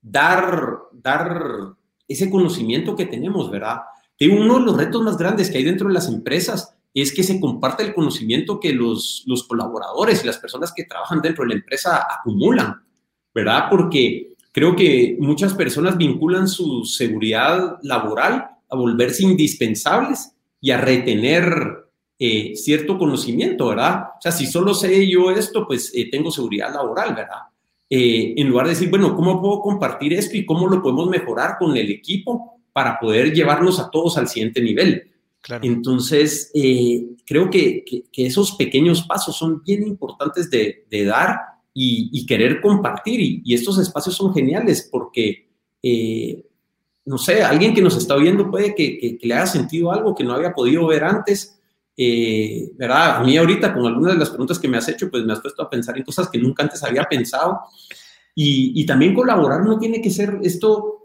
dar, 0.00 0.78
dar 0.92 1.74
ese 2.06 2.30
conocimiento 2.30 2.94
que 2.94 3.06
tenemos, 3.06 3.50
¿verdad? 3.50 3.80
Que 4.16 4.28
uno 4.28 4.58
de 4.58 4.64
los 4.64 4.76
retos 4.76 5.02
más 5.02 5.18
grandes 5.18 5.50
que 5.50 5.58
hay 5.58 5.64
dentro 5.64 5.88
de 5.88 5.94
las 5.94 6.08
empresas 6.08 6.74
es 6.94 7.12
que 7.12 7.22
se 7.22 7.40
comparte 7.40 7.82
el 7.82 7.94
conocimiento 7.94 8.58
que 8.58 8.72
los, 8.72 9.24
los 9.26 9.44
colaboradores 9.44 10.22
y 10.22 10.26
las 10.26 10.38
personas 10.38 10.72
que 10.74 10.84
trabajan 10.84 11.20
dentro 11.20 11.44
de 11.44 11.50
la 11.50 11.54
empresa 11.56 12.06
acumulan, 12.10 12.82
¿verdad? 13.34 13.66
Porque 13.70 14.29
creo 14.52 14.76
que 14.76 15.16
muchas 15.20 15.54
personas 15.54 15.96
vinculan 15.96 16.48
su 16.48 16.84
seguridad 16.84 17.78
laboral 17.82 18.50
a 18.68 18.76
volverse 18.76 19.24
indispensables 19.24 20.32
y 20.60 20.70
a 20.70 20.80
retener 20.80 21.52
eh, 22.18 22.54
cierto 22.54 22.98
conocimiento, 22.98 23.68
¿verdad? 23.68 24.04
O 24.18 24.20
sea, 24.20 24.32
si 24.32 24.46
solo 24.46 24.74
sé 24.74 25.08
yo 25.08 25.30
esto, 25.30 25.66
pues 25.66 25.92
eh, 25.94 26.08
tengo 26.10 26.30
seguridad 26.30 26.72
laboral, 26.72 27.14
¿verdad? 27.14 27.50
Eh, 27.88 28.34
en 28.36 28.48
lugar 28.48 28.66
de 28.66 28.74
decir, 28.74 28.88
bueno, 28.88 29.16
¿cómo 29.16 29.40
puedo 29.40 29.60
compartir 29.62 30.12
esto 30.12 30.36
y 30.36 30.46
cómo 30.46 30.68
lo 30.68 30.80
podemos 30.80 31.08
mejorar 31.08 31.56
con 31.58 31.76
el 31.76 31.90
equipo 31.90 32.60
para 32.72 33.00
poder 33.00 33.32
llevarnos 33.32 33.80
a 33.80 33.90
todos 33.90 34.16
al 34.16 34.28
siguiente 34.28 34.62
nivel? 34.62 35.10
Claro. 35.40 35.66
Entonces, 35.66 36.52
eh, 36.54 37.04
creo 37.26 37.50
que, 37.50 37.82
que, 37.84 38.04
que, 38.12 38.26
esos 38.26 38.52
pequeños 38.52 39.02
pasos 39.02 39.36
son 39.36 39.62
bien 39.64 39.82
importantes 39.84 40.50
de, 40.50 40.86
de 40.88 41.04
dar 41.04 41.40
y, 41.72 42.26
querer 42.26 42.60
compartir. 42.60 43.42
Y, 43.44 43.54
estos 43.54 43.78
espacios 43.78 44.16
son 44.16 44.34
geniales 44.34 44.88
porque, 44.90 45.48
eh, 45.82 46.46
no 47.04 47.18
sé, 47.18 47.42
alguien 47.42 47.74
que 47.74 47.82
nos 47.82 47.96
está 47.96 48.16
viendo 48.16 48.50
puede 48.50 48.74
que, 48.74 49.18
le 49.20 49.34
haya 49.34 49.46
sentido 49.46 49.92
algo 49.92 50.14
que 50.14 50.24
no 50.24 50.32
había 50.32 50.52
podido 50.52 50.86
ver 50.86 51.04
antes. 51.04 51.58
Eh, 51.96 52.70
¿Verdad? 52.76 53.16
A 53.16 53.24
mí 53.24 53.36
ahorita, 53.36 53.74
con 53.74 53.86
algunas 53.86 54.14
de 54.14 54.18
las 54.18 54.30
preguntas 54.30 54.58
que 54.58 54.68
me 54.68 54.78
has 54.78 54.88
hecho, 54.88 55.10
pues 55.10 55.24
me 55.24 55.32
has 55.32 55.40
puesto 55.40 55.62
a 55.62 55.70
pensar 55.70 55.96
en 55.96 56.04
cosas 56.04 56.28
que 56.30 56.38
nunca 56.38 56.62
antes 56.62 56.82
había 56.82 57.04
pensado. 57.04 57.60
Y, 58.34 58.72
y 58.80 58.86
también 58.86 59.14
colaborar 59.14 59.64
no 59.64 59.78
tiene 59.78 60.00
que 60.00 60.10
ser 60.10 60.38
esto 60.42 61.00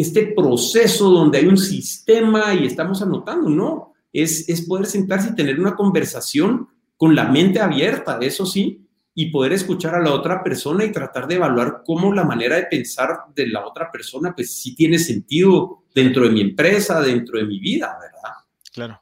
este 0.00 0.28
proceso 0.28 1.10
donde 1.10 1.38
hay 1.38 1.46
un 1.46 1.58
sistema 1.58 2.54
y 2.54 2.64
estamos 2.64 3.02
anotando, 3.02 3.50
no, 3.50 3.92
es, 4.12 4.48
es 4.48 4.62
poder 4.62 4.86
sentarse 4.86 5.30
y 5.30 5.34
tener 5.34 5.60
una 5.60 5.76
conversación 5.76 6.68
con 6.96 7.14
la 7.14 7.24
mente 7.24 7.60
abierta, 7.60 8.18
eso 8.20 8.46
sí, 8.46 8.86
y 9.20 9.26
poder 9.26 9.52
escuchar 9.52 9.94
a 9.94 10.00
la 10.00 10.14
otra 10.14 10.42
persona 10.42 10.82
y 10.82 10.92
tratar 10.92 11.26
de 11.26 11.34
evaluar 11.34 11.82
cómo 11.84 12.10
la 12.14 12.24
manera 12.24 12.56
de 12.56 12.62
pensar 12.62 13.18
de 13.34 13.48
la 13.48 13.66
otra 13.66 13.90
persona, 13.90 14.34
pues 14.34 14.58
sí 14.58 14.74
tiene 14.74 14.98
sentido 14.98 15.84
dentro 15.94 16.24
de 16.24 16.30
mi 16.30 16.40
empresa, 16.40 17.02
dentro 17.02 17.38
de 17.38 17.44
mi 17.44 17.60
vida, 17.60 17.98
¿verdad? 18.00 18.36
Claro. 18.72 19.00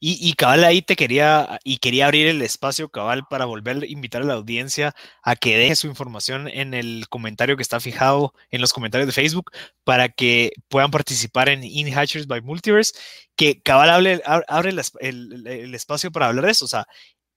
Y, 0.00 0.18
y, 0.20 0.34
cabal 0.34 0.64
ahí 0.64 0.82
te 0.82 0.96
quería 0.96 1.58
y 1.64 1.78
quería 1.78 2.04
abrir 2.04 2.26
el 2.26 2.42
espacio 2.42 2.90
cabal 2.90 3.22
para 3.30 3.46
volver 3.46 3.84
a 3.84 3.86
invitar 3.86 4.20
a 4.20 4.26
la 4.26 4.34
audiencia 4.34 4.94
a 5.22 5.34
que 5.34 5.56
deje 5.56 5.76
su 5.76 5.86
información 5.86 6.46
en 6.46 6.74
el 6.74 7.06
comentario 7.08 7.56
que 7.56 7.62
está 7.62 7.80
fijado 7.80 8.34
en 8.50 8.60
los 8.60 8.74
comentarios 8.74 9.06
de 9.06 9.14
Facebook 9.14 9.50
para 9.82 10.10
que 10.10 10.52
puedan 10.68 10.90
participar 10.90 11.48
en 11.48 11.64
In 11.64 11.88
Hatchers 11.88 12.26
by 12.26 12.42
Multiverse, 12.42 12.92
que 13.34 13.62
cabal 13.62 13.88
abre, 13.88 14.20
abre 14.26 14.70
el, 14.70 14.82
el, 15.00 15.46
el, 15.46 15.74
espacio 15.74 16.12
para 16.12 16.26
hablar 16.26 16.44
de 16.44 16.50
eso. 16.50 16.66
O 16.66 16.68
sea, 16.68 16.86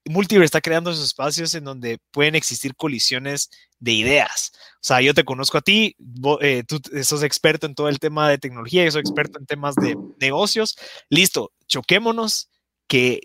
Multiverse 0.10 0.46
está 0.46 0.62
creando 0.62 0.92
esos 0.92 1.06
espacios 1.06 1.54
en 1.56 1.64
donde 1.64 2.00
pueden 2.12 2.36
existir 2.36 2.76
colisiones 2.76 3.50
de 3.80 3.94
ideas. 3.94 4.52
O 4.76 4.80
sea, 4.82 5.02
yo 5.02 5.14
te 5.14 5.24
conozco 5.24 5.58
a 5.58 5.62
ti, 5.62 5.96
vos, 5.98 6.40
eh, 6.42 6.64
tú 6.68 6.82
sos 7.04 7.24
experto 7.24 7.66
en 7.66 7.76
todo 7.76 7.90
el 7.90 8.00
tema 8.00 8.30
de 8.30 8.38
tecnología, 8.38 8.86
yo 8.86 8.92
soy 8.92 9.02
experto 9.02 9.40
en 9.40 9.46
temas 9.46 9.76
de 9.76 9.98
negocios. 10.20 10.78
Listo, 11.10 11.52
choquémonos, 11.68 12.50
que 12.88 13.20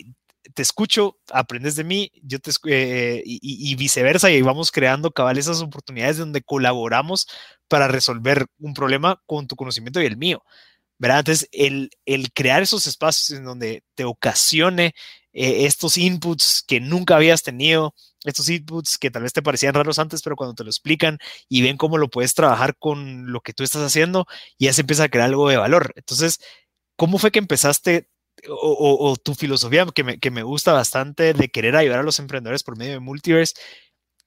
te 0.54 0.62
escucho, 0.62 1.18
aprendes 1.30 1.76
de 1.76 1.84
mí, 1.84 2.10
yo 2.22 2.38
te 2.40 2.50
eh, 2.66 3.22
y, 3.24 3.74
viceversa, 3.76 4.30
y 4.30 4.42
vamos 4.42 4.72
creando 4.72 5.12
cabal 5.12 5.38
esas 5.38 5.62
oportunidades 5.62 6.18
donde 6.18 6.42
colaboramos 6.42 7.28
para 7.68 7.88
resolver 7.88 8.46
un 8.58 8.74
problema 8.74 9.22
con 9.26 9.46
tu 9.46 9.56
conocimiento 9.56 10.02
y 10.02 10.06
el 10.06 10.16
mío. 10.16 10.42
¿verdad? 10.98 11.20
Entonces, 11.20 11.48
el, 11.50 11.90
el 12.06 12.32
crear 12.32 12.62
esos 12.62 12.86
espacios 12.86 13.36
en 13.36 13.44
donde 13.44 13.82
te 13.96 14.04
ocasione 14.04 14.94
eh, 15.32 15.66
estos 15.66 15.96
inputs 15.96 16.62
que 16.66 16.80
nunca 16.80 17.16
habías 17.16 17.42
tenido, 17.42 17.94
estos 18.24 18.48
inputs 18.48 18.98
que 18.98 19.10
tal 19.10 19.22
vez 19.22 19.32
te 19.32 19.42
parecían 19.42 19.74
raros 19.74 19.98
antes, 19.98 20.22
pero 20.22 20.36
cuando 20.36 20.54
te 20.54 20.64
lo 20.64 20.70
explican 20.70 21.18
y 21.48 21.62
ven 21.62 21.76
cómo 21.76 21.98
lo 21.98 22.08
puedes 22.08 22.34
trabajar 22.34 22.76
con 22.78 23.32
lo 23.32 23.40
que 23.40 23.52
tú 23.52 23.64
estás 23.64 23.82
haciendo, 23.82 24.26
ya 24.58 24.72
se 24.72 24.82
empieza 24.82 25.04
a 25.04 25.08
crear 25.08 25.28
algo 25.28 25.48
de 25.48 25.56
valor. 25.56 25.92
Entonces, 25.96 26.38
¿cómo 26.96 27.18
fue 27.18 27.30
que 27.30 27.38
empezaste 27.38 28.08
o, 28.48 29.16
tu 29.22 29.34
filosofía 29.34 29.86
que 29.94 30.04
me, 30.04 30.18
que 30.18 30.30
me 30.30 30.42
gusta 30.42 30.72
bastante 30.72 31.32
de 31.34 31.48
querer 31.48 31.76
ayudar 31.76 32.00
a 32.00 32.04
los 32.04 32.18
emprendedores 32.18 32.62
por 32.62 32.76
medio 32.76 32.92
de 32.92 33.00
Multiverse? 33.00 33.54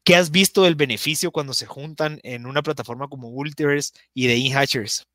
¿Qué 0.04 0.16
has 0.16 0.32
visto 0.32 0.64
del 0.64 0.76
beneficio 0.76 1.32
cuando 1.32 1.54
se 1.54 1.66
juntan 1.66 2.20
en 2.24 2.46
una 2.46 2.62
plataforma 2.62 3.08
como 3.08 3.32
Multiverse 3.32 3.92
y 4.14 4.28
de 4.28 4.38
InHatchers? 4.38 5.08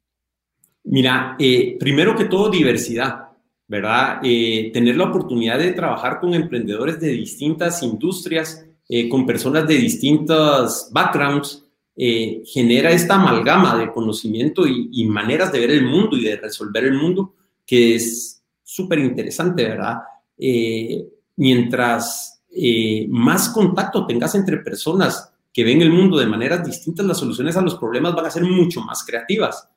Mira, 0.84 1.36
eh, 1.38 1.76
primero 1.78 2.16
que 2.16 2.24
todo, 2.24 2.50
diversidad, 2.50 3.29
¿verdad? 3.70 4.18
Eh, 4.24 4.72
tener 4.74 4.96
la 4.96 5.04
oportunidad 5.04 5.56
de 5.56 5.70
trabajar 5.70 6.18
con 6.18 6.34
emprendedores 6.34 6.98
de 6.98 7.10
distintas 7.10 7.84
industrias, 7.84 8.66
eh, 8.88 9.08
con 9.08 9.24
personas 9.24 9.64
de 9.68 9.76
distintos 9.76 10.88
backgrounds, 10.90 11.64
eh, 11.96 12.42
genera 12.46 12.90
esta 12.90 13.14
amalgama 13.14 13.78
de 13.78 13.92
conocimiento 13.92 14.66
y, 14.66 14.88
y, 14.90 15.04
maneras 15.04 15.52
de 15.52 15.60
ver 15.60 15.70
el 15.70 15.84
mundo 15.84 16.16
y 16.16 16.24
de 16.24 16.36
resolver 16.36 16.82
el 16.82 16.94
mundo, 16.94 17.36
que 17.64 17.94
es 17.94 18.42
súper 18.64 18.98
interesante, 18.98 19.62
¿verdad? 19.62 19.98
Mientras 21.36 22.42
más 23.08 23.50
contacto 23.50 24.04
tengas 24.04 24.34
entre 24.34 24.56
personas 24.56 25.32
que 25.52 25.62
ven 25.62 25.80
el 25.80 25.92
mundo 25.92 26.18
de 26.18 26.26
maneras 26.26 26.66
distintas, 26.66 27.06
las 27.06 27.18
soluciones 27.18 27.56
a 27.56 27.62
los 27.62 27.76
problemas 27.76 28.16
van 28.16 28.26
a 28.26 28.30
ser 28.30 28.42
mucho 28.42 28.80
más 28.80 29.04
creativas. 29.04 29.68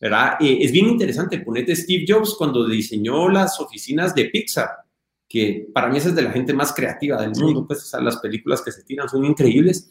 ¿Verdad? 0.00 0.36
Eh, 0.40 0.58
es 0.60 0.72
bien 0.72 0.86
interesante, 0.86 1.38
ponete 1.38 1.74
Steve 1.74 2.04
Jobs 2.06 2.34
cuando 2.36 2.66
diseñó 2.66 3.28
las 3.28 3.60
oficinas 3.60 4.14
de 4.14 4.26
Pixar, 4.26 4.68
que 5.28 5.66
para 5.72 5.88
mí 5.88 5.98
esa 5.98 6.10
es 6.10 6.14
de 6.14 6.22
la 6.22 6.30
gente 6.30 6.52
más 6.52 6.72
creativa 6.72 7.20
del 7.20 7.30
mundo, 7.30 7.66
pues 7.66 7.82
o 7.82 7.86
sea, 7.86 8.00
las 8.00 8.18
películas 8.18 8.62
que 8.62 8.72
se 8.72 8.84
tiran 8.84 9.08
son 9.08 9.24
increíbles. 9.24 9.90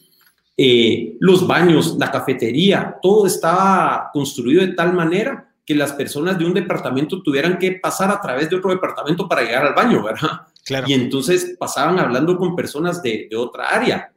Eh, 0.56 1.16
los 1.20 1.46
baños, 1.46 1.96
la 1.98 2.10
cafetería, 2.10 2.96
todo 3.02 3.26
estaba 3.26 4.10
construido 4.12 4.64
de 4.64 4.72
tal 4.72 4.92
manera 4.92 5.52
que 5.66 5.74
las 5.74 5.92
personas 5.92 6.38
de 6.38 6.44
un 6.44 6.54
departamento 6.54 7.22
tuvieran 7.22 7.58
que 7.58 7.72
pasar 7.72 8.10
a 8.10 8.20
través 8.20 8.50
de 8.50 8.56
otro 8.56 8.70
departamento 8.70 9.28
para 9.28 9.42
llegar 9.42 9.66
al 9.66 9.74
baño, 9.74 10.02
¿verdad? 10.02 10.42
Claro. 10.64 10.86
Y 10.88 10.92
entonces 10.92 11.56
pasaban 11.58 11.98
hablando 11.98 12.36
con 12.36 12.54
personas 12.54 13.02
de, 13.02 13.26
de 13.30 13.36
otra 13.36 13.68
área, 13.68 14.12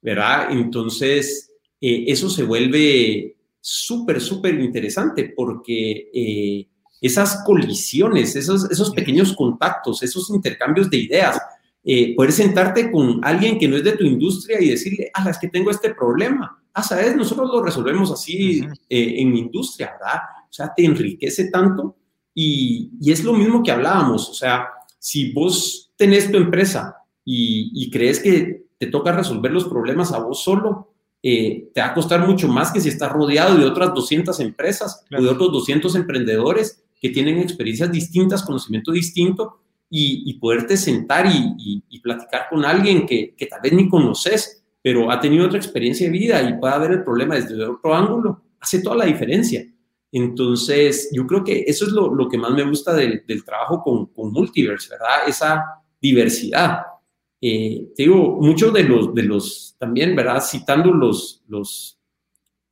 ¿verdad? 0.00 0.48
Entonces, 0.50 1.50
eh, 1.80 2.04
eso 2.08 2.30
se 2.30 2.44
vuelve 2.44 3.33
súper, 3.64 4.20
súper 4.20 4.60
interesante 4.60 5.32
porque 5.34 6.10
eh, 6.12 6.68
esas 7.00 7.42
colisiones, 7.46 8.36
esos, 8.36 8.70
esos 8.70 8.90
pequeños 8.90 9.32
contactos, 9.32 10.02
esos 10.02 10.28
intercambios 10.28 10.90
de 10.90 10.98
ideas, 10.98 11.40
eh, 11.82 12.14
poder 12.14 12.32
sentarte 12.32 12.90
con 12.90 13.24
alguien 13.24 13.58
que 13.58 13.66
no 13.66 13.78
es 13.78 13.84
de 13.84 13.92
tu 13.92 14.04
industria 14.04 14.60
y 14.60 14.68
decirle, 14.68 15.10
ah, 15.14 15.30
es 15.30 15.38
que 15.38 15.48
tengo 15.48 15.70
este 15.70 15.94
problema. 15.94 16.62
Ah, 16.74 16.82
sabes, 16.82 17.16
nosotros 17.16 17.50
lo 17.50 17.62
resolvemos 17.62 18.12
así 18.12 18.60
uh 18.60 18.64
-huh. 18.64 18.78
eh, 18.90 19.14
en 19.16 19.32
mi 19.32 19.38
industria, 19.40 19.92
¿verdad? 19.92 20.20
O 20.42 20.52
sea, 20.52 20.70
te 20.76 20.84
enriquece 20.84 21.50
tanto 21.50 21.96
y, 22.34 22.90
y, 23.00 23.12
es 23.12 23.24
lo 23.24 23.32
mismo 23.32 23.62
que 23.62 23.72
hablábamos. 23.72 24.28
O 24.28 24.34
sea, 24.34 24.68
si 24.98 25.32
vos 25.32 25.90
tenés 25.96 26.30
tu 26.30 26.36
empresa 26.36 26.96
y, 27.24 27.70
y 27.74 27.90
crees 27.90 28.20
que 28.20 28.66
te 28.78 28.88
toca 28.88 29.12
resolver 29.12 29.52
los 29.52 29.64
problemas 29.64 30.12
a 30.12 30.18
vos 30.18 30.42
solo, 30.42 30.93
eh, 31.26 31.70
te 31.72 31.80
va 31.80 31.86
a 31.86 31.94
costar 31.94 32.26
mucho 32.26 32.48
más 32.48 32.70
que 32.70 32.82
si 32.82 32.90
estás 32.90 33.10
rodeado 33.10 33.56
de 33.56 33.64
otras 33.64 33.94
200 33.94 34.38
empresas 34.40 35.02
claro. 35.08 35.24
o 35.24 35.26
de 35.26 35.32
otros 35.32 35.52
200 35.52 35.94
emprendedores 35.96 36.84
que 37.00 37.08
tienen 37.08 37.38
experiencias 37.38 37.90
distintas, 37.90 38.42
conocimiento 38.42 38.92
distinto 38.92 39.60
y, 39.88 40.22
y 40.26 40.34
poderte 40.34 40.76
sentar 40.76 41.24
y, 41.24 41.54
y, 41.58 41.82
y, 41.88 42.00
platicar 42.00 42.48
con 42.50 42.62
alguien 42.66 43.06
que, 43.06 43.34
que, 43.34 43.46
tal 43.46 43.62
vez 43.62 43.72
ni 43.72 43.88
conoces, 43.88 44.64
pero 44.82 45.10
ha 45.10 45.18
tenido 45.18 45.46
otra 45.46 45.56
experiencia 45.56 46.06
de 46.06 46.12
vida 46.12 46.42
y 46.42 46.58
pueda 46.58 46.76
ver 46.76 46.90
el 46.90 47.04
problema 47.04 47.36
desde 47.36 47.64
otro 47.64 47.94
ángulo, 47.94 48.42
hace 48.60 48.82
toda 48.82 48.96
la 48.96 49.06
diferencia. 49.06 49.64
Entonces, 50.12 51.08
yo 51.10 51.26
creo 51.26 51.42
que 51.42 51.64
eso 51.66 51.86
es 51.86 51.92
lo, 51.92 52.14
lo 52.14 52.28
que 52.28 52.36
más 52.36 52.52
me 52.52 52.64
gusta 52.64 52.92
del, 52.92 53.24
del 53.26 53.44
trabajo 53.44 53.82
con, 53.82 54.06
con, 54.06 54.30
Multiverse, 54.30 54.90
¿verdad? 54.90 55.26
Esa 55.26 55.64
diversidad. 56.00 56.80
Eh, 57.46 57.92
te 57.94 58.04
digo, 58.04 58.38
muchos 58.40 58.72
de 58.72 58.84
los, 58.84 59.14
de 59.14 59.22
los, 59.22 59.76
también, 59.78 60.16
¿verdad? 60.16 60.42
Citando 60.42 60.90
los, 60.94 61.42
los, 61.46 61.98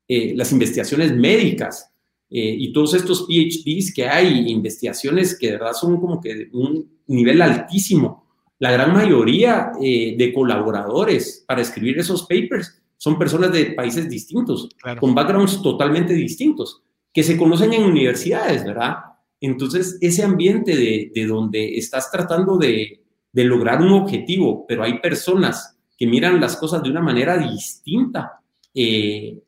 eh, 0.08 0.32
las 0.34 0.50
investigaciones 0.50 1.14
médicas 1.14 1.92
eh, 2.30 2.56
y 2.58 2.72
todos 2.72 2.94
estos 2.94 3.26
PhDs 3.26 3.92
que 3.94 4.08
hay, 4.08 4.50
investigaciones 4.50 5.38
que 5.38 5.48
de 5.48 5.52
verdad 5.58 5.74
son 5.74 6.00
como 6.00 6.22
que 6.22 6.48
un 6.54 6.90
nivel 7.08 7.42
altísimo. 7.42 8.26
La 8.60 8.72
gran 8.72 8.94
mayoría 8.94 9.72
de 9.78 10.32
colaboradores 10.34 11.44
para 11.46 11.60
escribir 11.60 11.98
esos 11.98 12.22
papers 12.22 12.80
son 12.96 13.18
personas 13.18 13.52
de 13.52 13.72
países 13.72 14.08
distintos, 14.08 14.70
con 14.98 15.14
backgrounds 15.14 15.60
totalmente 15.60 16.14
distintos, 16.14 16.80
que 17.12 17.22
se 17.22 17.36
conocen 17.36 17.74
en 17.74 17.82
universidades, 17.82 18.64
¿verdad? 18.64 18.94
Entonces, 19.38 19.98
ese 20.00 20.22
ambiente 20.22 20.74
de, 20.76 21.12
de 21.14 21.26
donde 21.26 21.76
estás 21.76 22.10
tratando 22.10 22.56
de, 22.56 23.01
de 23.32 23.44
lograr 23.44 23.80
un 23.80 23.92
objetivo, 23.92 24.66
pero 24.68 24.84
hay 24.84 24.98
personas 24.98 25.76
que 25.96 26.06
miran 26.06 26.40
las 26.40 26.56
cosas 26.56 26.82
de 26.82 26.90
una 26.90 27.00
manera 27.00 27.38
distinta, 27.38 28.40
eh, 28.74 29.38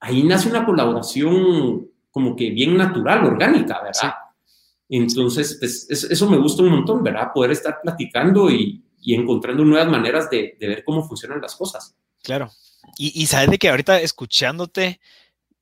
ahí 0.00 0.22
nace 0.24 0.48
una 0.48 0.64
colaboración 0.64 1.88
como 2.10 2.34
que 2.34 2.50
bien 2.50 2.76
natural, 2.76 3.24
orgánica, 3.24 3.80
¿verdad? 3.82 4.14
Entonces, 4.88 5.56
pues 5.60 5.86
eso 5.88 6.30
me 6.30 6.38
gusta 6.38 6.62
un 6.62 6.70
montón, 6.70 7.02
¿verdad? 7.02 7.32
Poder 7.32 7.52
estar 7.52 7.78
platicando 7.82 8.50
y, 8.50 8.82
encontrando 9.06 9.64
nuevas 9.64 9.88
maneras 9.88 10.28
de, 10.28 10.56
ver 10.60 10.82
cómo 10.84 11.06
funcionan 11.06 11.40
las 11.40 11.54
cosas. 11.54 11.94
Claro. 12.22 12.50
Y, 12.96 13.26
sabes 13.26 13.50
de 13.50 13.58
que 13.58 13.68
ahorita 13.68 14.00
escuchándote, 14.00 15.00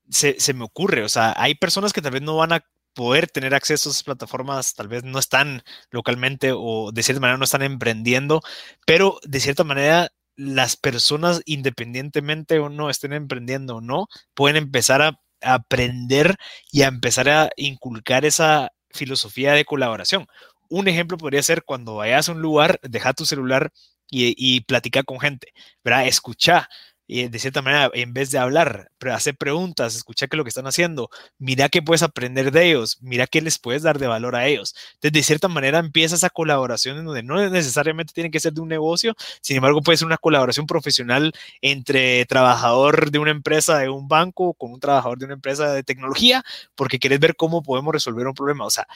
se, 0.09 0.39
se, 0.41 0.55
me 0.55 0.65
ocurre, 0.65 1.03
o 1.03 1.09
sea, 1.09 1.35
hay 1.37 1.57
personas 1.57 1.93
que 1.93 2.01
tal 2.01 2.13
vez 2.13 2.23
no 2.23 2.37
van 2.37 2.53
a 2.53 2.65
poder 2.97 3.29
tener 3.29 3.55
acceso 3.55 3.89
a 3.89 3.93
esas 3.93 4.03
plataformas, 4.03 4.75
tal 4.75 4.89
vez 4.89 5.05
no 5.05 5.19
están 5.19 5.63
localmente 5.91 6.53
o 6.55 6.91
de 6.93 7.03
cierta 7.03 7.21
manera 7.21 7.39
no 7.39 7.45
están 7.45 7.63
emprendiendo, 7.63 8.41
pero 8.87 9.21
de 9.25 9.39
cierta 9.41 9.65
manera 9.65 10.11
las 10.37 10.77
personas, 10.77 11.43
independientemente 11.45 12.59
o 12.59 12.71
no 12.71 12.91
estén 12.91 13.13
emprendiendo 13.13 13.77
o 13.77 13.81
no, 13.83 14.09
pueden 14.35 14.57
empezar 14.57 15.03
a, 15.03 15.21
aprender 15.43 16.37
y 16.73 16.83
a 16.83 16.89
empezar 16.89 17.29
a 17.29 17.51
inculcar 17.57 18.25
esa 18.25 18.73
filosofía 18.91 19.53
de 19.53 19.67
colaboración. 19.67 20.27
Un 20.71 20.89
ejemplo 20.89 21.19
podría 21.19 21.43
ser 21.43 21.63
cuando 21.65 21.97
vayas 21.97 22.29
a 22.29 22.33
un 22.33 22.41
lugar, 22.41 22.81
deja 22.83 23.13
tu 23.13 23.27
celular 23.27 23.71
y, 24.11 24.35
y 24.37 24.63
platica 24.63 25.03
con 25.03 25.21
gente, 25.21 25.53
¿verdad? 25.85 26.07
Escucha, 26.07 26.69
y 27.07 27.29
de 27.29 27.39
cierta 27.39 27.63
manera, 27.63 27.91
en 27.95 28.13
vez 28.13 28.31
de 28.31 28.39
hablar, 28.39 28.91
hacer 29.13 29.37
preguntas, 29.37 29.95
escuchar 29.95 30.29
qué 30.29 30.37
es 30.37 30.39
lo 30.39 30.45
que 30.45 30.49
están 30.49 30.67
haciendo, 30.67 31.11
mira 31.39 31.69
qué 31.69 31.83
puedes 31.83 32.03
aprender 32.03 32.51
de 32.51 32.71
ellos, 32.71 32.99
mira 33.01 33.27
qué 33.27 33.41
les 33.41 33.59
puedes 33.59 33.83
dar 33.83 33.99
de 33.99 34.07
valor 34.07 34.35
a 34.35 34.47
ellos. 34.47 34.75
Entonces, 34.95 35.13
de 35.13 35.23
cierta 35.23 35.49
manera, 35.49 35.79
empieza 35.79 36.17
esa 36.17 36.31
colaboración 36.31 36.99
en 36.99 37.05
donde 37.05 37.23
no 37.23 37.49
necesariamente 37.49 38.13
tiene 38.13 38.31
que 38.31 38.41
ser 38.41 38.53
de 38.53 38.61
un 38.61 38.69
negocio, 38.69 39.15
sin 39.41 39.57
embargo, 39.57 39.83
puede 39.83 39.99
ser 39.99 40.07
una 40.07 40.19
colaboración 40.19 40.67
profesional 40.67 41.33
entre 41.61 42.27
trabajador 42.27 43.11
de 43.11 43.19
una 43.19 43.31
empresa 43.31 43.79
de 43.79 43.89
un 43.89 44.09
banco 44.09 44.55
con 44.55 44.73
un 44.73 44.81
trabajador 44.81 45.19
de 45.19 45.27
una 45.27 45.35
empresa 45.35 45.73
de 45.73 45.83
tecnología, 45.83 46.43
porque 46.75 46.99
quieres 46.99 47.21
ver 47.21 47.37
cómo 47.37 47.63
podemos 47.63 47.93
resolver 47.93 48.27
un 48.27 48.35
problema. 48.35 48.65
O 48.65 48.71
sea, 48.71 48.87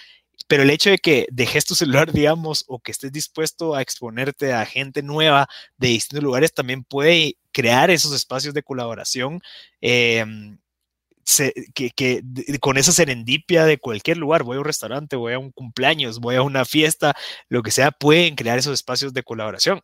pero 0.51 0.64
el 0.64 0.70
hecho 0.70 0.90
de 0.90 0.98
que 0.98 1.28
dejes 1.30 1.64
tu 1.64 1.76
celular, 1.76 2.11
digamos, 2.12 2.64
o 2.66 2.80
que 2.80 2.90
estés 2.90 3.12
dispuesto 3.12 3.76
a 3.76 3.82
exponerte 3.82 4.53
a 4.53 4.66
gente 4.66 5.01
nueva 5.01 5.48
de 5.78 5.88
distintos 5.88 6.24
lugares, 6.24 6.53
también 6.53 6.82
puede 6.82 7.36
crear 7.53 7.88
esos 7.88 8.12
espacios 8.12 8.53
de 8.53 8.64
colaboración. 8.64 9.40
Em, 9.80 10.59
que, 11.72 12.24
con 12.59 12.78
esa 12.78 12.90
serendipia 12.90 13.64
de 13.64 13.78
cualquier 13.78 14.16
lugar, 14.16 14.42
voy 14.42 14.57
a 14.57 14.59
un 14.59 14.64
restaurante, 14.64 15.14
voy 15.14 15.34
a 15.34 15.38
un 15.38 15.53
cumpleaños, 15.53 16.18
voy 16.18 16.34
a 16.34 16.42
una 16.42 16.64
fiesta, 16.64 17.14
lo 17.48 17.62
que 17.62 17.70
sea, 17.70 17.92
pueden 17.92 18.34
crear 18.34 18.59
esos 18.59 18.74
espacios 18.74 19.14
de 19.14 19.22
colaboración. 19.22 19.80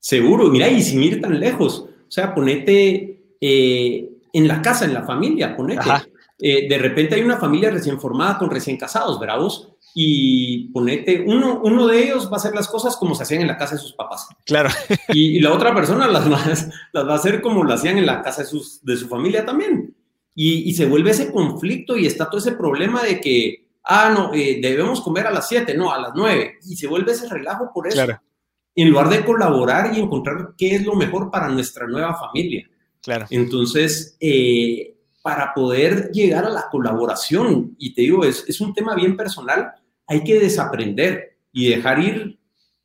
Seguro, 0.00 0.48
mira, 0.48 0.66
y 0.68 0.82
sin 0.82 1.00
ir 1.04 1.20
tan 1.20 1.38
lejos, 1.38 1.82
o 1.82 2.10
sea, 2.10 2.34
ponete 2.34 3.36
eh, 3.40 4.10
en 4.32 4.48
la 4.48 4.60
casa, 4.60 4.84
en 4.84 4.94
la 4.94 5.04
familia, 5.04 5.56
ponete. 5.56 5.88
Eh, 6.38 6.68
de 6.68 6.78
repente 6.78 7.14
hay 7.14 7.22
una 7.22 7.38
familia 7.38 7.70
recién 7.70 8.00
formada 8.00 8.36
con 8.38 8.50
recién 8.50 8.76
casados, 8.76 9.18
¿verdad 9.18 9.38
Y 9.98 10.68
ponete, 10.74 11.24
uno, 11.26 11.62
uno 11.64 11.86
de 11.86 12.04
ellos 12.04 12.26
va 12.26 12.32
a 12.32 12.36
hacer 12.36 12.54
las 12.54 12.68
cosas 12.68 12.98
como 12.98 13.14
se 13.14 13.22
hacían 13.22 13.40
en 13.40 13.46
la 13.46 13.56
casa 13.56 13.76
de 13.76 13.80
sus 13.80 13.94
papás. 13.94 14.28
Claro. 14.44 14.68
Y, 15.08 15.40
la 15.40 15.50
otra 15.54 15.74
persona 15.74 16.06
las 16.06 16.30
va, 16.30 16.38
las 16.92 17.08
va 17.08 17.12
a 17.14 17.16
hacer 17.16 17.40
como 17.40 17.64
lo 17.64 17.72
hacían 17.72 17.96
en 17.96 18.04
la 18.04 18.20
casa 18.20 18.42
de, 18.42 18.48
sus, 18.48 18.84
de 18.84 18.94
su 18.94 19.08
familia 19.08 19.46
también. 19.46 19.96
Y, 20.34 20.70
se 20.74 20.84
vuelve 20.84 21.12
ese 21.12 21.32
conflicto 21.32 21.96
y 21.96 22.06
está 22.06 22.28
todo 22.28 22.38
ese 22.38 22.52
problema 22.52 23.02
de 23.02 23.22
que, 23.22 23.70
ah, 23.84 24.12
no, 24.14 24.34
eh, 24.34 24.58
debemos 24.60 25.00
comer 25.00 25.28
a 25.28 25.30
las 25.30 25.48
7, 25.48 25.72
no, 25.74 25.90
a 25.90 25.98
las 25.98 26.12
9. 26.14 26.58
Y 26.68 26.76
se 26.76 26.88
vuelve 26.88 27.12
ese 27.12 27.26
relajo 27.26 27.70
por 27.72 27.86
eso. 27.86 27.96
Claro. 27.96 28.20
En 28.74 28.90
lugar 28.90 29.08
de 29.08 29.24
colaborar 29.24 29.96
y 29.96 30.00
encontrar 30.00 30.50
qué 30.58 30.74
es 30.74 30.84
lo 30.84 30.94
mejor 30.94 31.30
para 31.30 31.48
nuestra 31.48 31.86
nueva 31.86 32.14
familia. 32.16 32.68
Claro. 33.00 33.24
Entonces, 33.30 34.14
eh, 34.20 34.94
para 35.22 35.54
poder 35.54 36.10
llegar 36.12 36.44
a 36.44 36.50
la 36.50 36.68
colaboración. 36.70 37.74
Y 37.78 37.94
te 37.94 38.02
digo, 38.02 38.22
es, 38.22 38.44
es 38.46 38.60
un 38.60 38.74
tema 38.74 38.94
bien 38.94 39.16
personal, 39.16 39.72
hay 40.06 40.22
que 40.24 40.38
desaprender 40.38 41.38
y 41.52 41.70
dejar 41.70 41.98
ir 42.00 42.38